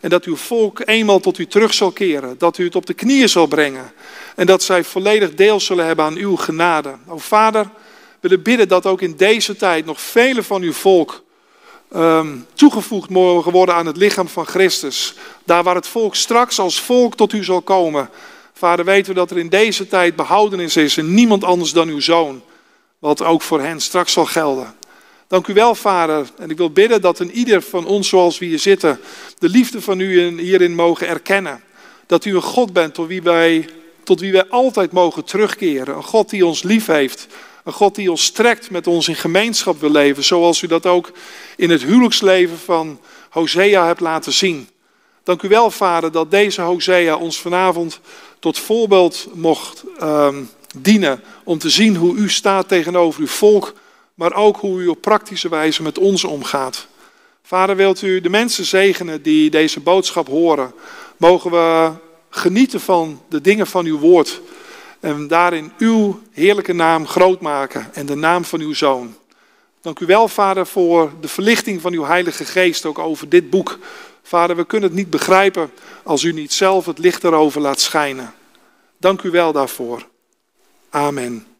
En 0.01 0.09
dat 0.09 0.23
uw 0.23 0.35
volk 0.35 0.81
eenmaal 0.85 1.19
tot 1.19 1.37
u 1.37 1.47
terug 1.47 1.73
zal 1.73 1.91
keren. 1.91 2.35
Dat 2.37 2.57
u 2.57 2.63
het 2.63 2.75
op 2.75 2.85
de 2.85 2.93
knieën 2.93 3.29
zal 3.29 3.47
brengen. 3.47 3.91
En 4.35 4.45
dat 4.45 4.63
zij 4.63 4.83
volledig 4.83 5.35
deel 5.35 5.59
zullen 5.59 5.85
hebben 5.85 6.05
aan 6.05 6.15
uw 6.15 6.35
genade. 6.35 6.95
O 7.07 7.17
vader, 7.17 7.63
we 7.63 7.69
willen 8.19 8.43
bidden 8.43 8.67
dat 8.67 8.85
ook 8.85 9.01
in 9.01 9.15
deze 9.17 9.55
tijd 9.55 9.85
nog 9.85 10.01
vele 10.01 10.43
van 10.43 10.61
uw 10.61 10.73
volk 10.73 11.23
um, 11.95 12.45
toegevoegd 12.53 13.09
mogen 13.09 13.51
worden 13.51 13.75
aan 13.75 13.85
het 13.85 13.97
lichaam 13.97 14.27
van 14.27 14.45
Christus. 14.45 15.13
Daar 15.43 15.63
waar 15.63 15.75
het 15.75 15.87
volk 15.87 16.15
straks 16.15 16.59
als 16.59 16.81
volk 16.81 17.15
tot 17.15 17.33
u 17.33 17.43
zal 17.43 17.61
komen. 17.61 18.09
Vader, 18.53 18.85
weten 18.85 19.13
we 19.13 19.19
dat 19.19 19.31
er 19.31 19.37
in 19.37 19.49
deze 19.49 19.87
tijd 19.87 20.15
behoudenis 20.15 20.77
is 20.77 20.97
en 20.97 21.13
niemand 21.13 21.43
anders 21.43 21.71
dan 21.71 21.87
uw 21.87 21.99
zoon 21.99 22.41
wat 22.99 23.23
ook 23.23 23.41
voor 23.41 23.61
hen 23.61 23.81
straks 23.81 24.13
zal 24.13 24.25
gelden. 24.25 24.75
Dank 25.27 25.47
u 25.47 25.53
wel, 25.53 25.75
Vader. 25.75 26.27
En 26.37 26.49
ik 26.49 26.57
wil 26.57 26.71
bidden 26.71 27.01
dat 27.01 27.19
een 27.19 27.31
ieder 27.31 27.61
van 27.61 27.85
ons, 27.85 28.09
zoals 28.09 28.37
we 28.37 28.45
hier 28.45 28.59
zitten, 28.59 28.99
de 29.39 29.49
liefde 29.49 29.81
van 29.81 29.99
u 29.99 30.41
hierin 30.41 30.75
mogen 30.75 31.07
erkennen. 31.07 31.63
Dat 32.05 32.25
u 32.25 32.35
een 32.35 32.41
God 32.41 32.73
bent 32.73 32.93
tot 32.93 33.07
wie 33.07 33.21
wij, 33.21 33.69
tot 34.03 34.19
wie 34.19 34.31
wij 34.31 34.47
altijd 34.49 34.91
mogen 34.91 35.23
terugkeren. 35.23 35.95
Een 35.95 36.03
God 36.03 36.29
die 36.29 36.45
ons 36.45 36.63
lief 36.63 36.85
heeft. 36.85 37.27
Een 37.63 37.73
God 37.73 37.95
die 37.95 38.11
ons 38.11 38.23
strekt 38.23 38.69
met 38.69 38.87
ons 38.87 39.07
in 39.07 39.15
gemeenschap 39.15 39.79
wil 39.79 39.91
leven. 39.91 40.23
Zoals 40.23 40.61
u 40.61 40.67
dat 40.67 40.85
ook 40.85 41.11
in 41.55 41.69
het 41.69 41.83
huwelijksleven 41.83 42.57
van 42.57 42.99
Hosea 43.29 43.85
hebt 43.85 43.99
laten 43.99 44.33
zien. 44.33 44.69
Dank 45.23 45.41
u 45.41 45.47
wel, 45.47 45.71
Vader, 45.71 46.11
dat 46.11 46.31
deze 46.31 46.61
Hosea 46.61 47.15
ons 47.15 47.39
vanavond 47.39 47.99
tot 48.39 48.59
voorbeeld 48.59 49.27
mocht 49.33 49.83
ehm, 49.99 50.43
dienen 50.81 51.21
om 51.43 51.57
te 51.57 51.69
zien 51.69 51.95
hoe 51.95 52.15
u 52.15 52.29
staat 52.29 52.67
tegenover 52.67 53.21
uw 53.21 53.27
volk, 53.27 53.73
maar 54.13 54.33
ook 54.33 54.57
hoe 54.57 54.81
u 54.81 54.87
op 54.87 55.01
praktische 55.01 55.49
wijze 55.49 55.83
met 55.83 55.97
ons 55.97 56.23
omgaat. 56.23 56.87
Vader, 57.43 57.75
wilt 57.75 58.01
u 58.01 58.21
de 58.21 58.29
mensen 58.29 58.65
zegenen 58.65 59.21
die 59.21 59.49
deze 59.49 59.79
boodschap 59.79 60.27
horen? 60.27 60.73
Mogen 61.17 61.51
we 61.51 61.91
genieten 62.29 62.81
van 62.81 63.21
de 63.29 63.41
dingen 63.41 63.67
van 63.67 63.85
uw 63.85 63.99
woord 63.99 64.41
en 64.99 65.27
daarin 65.27 65.71
uw 65.77 66.21
heerlijke 66.31 66.73
naam 66.73 67.07
groot 67.07 67.41
maken 67.41 67.89
en 67.93 68.05
de 68.05 68.15
naam 68.15 68.45
van 68.45 68.59
uw 68.59 68.73
zoon. 68.73 69.15
Dank 69.81 69.99
u 69.99 70.05
wel, 70.05 70.27
Vader, 70.27 70.67
voor 70.67 71.11
de 71.19 71.27
verlichting 71.27 71.81
van 71.81 71.93
uw 71.93 72.03
Heilige 72.03 72.45
Geest 72.45 72.85
ook 72.85 72.99
over 72.99 73.29
dit 73.29 73.49
boek. 73.49 73.79
Vader, 74.23 74.55
we 74.55 74.65
kunnen 74.65 74.89
het 74.89 74.97
niet 74.97 75.09
begrijpen 75.09 75.71
als 76.03 76.23
u 76.23 76.31
niet 76.31 76.53
zelf 76.53 76.85
het 76.85 76.97
licht 76.97 77.23
erover 77.23 77.61
laat 77.61 77.79
schijnen. 77.79 78.33
Dank 78.97 79.21
u 79.21 79.31
wel 79.31 79.51
daarvoor. 79.51 80.07
Amen. 80.95 81.54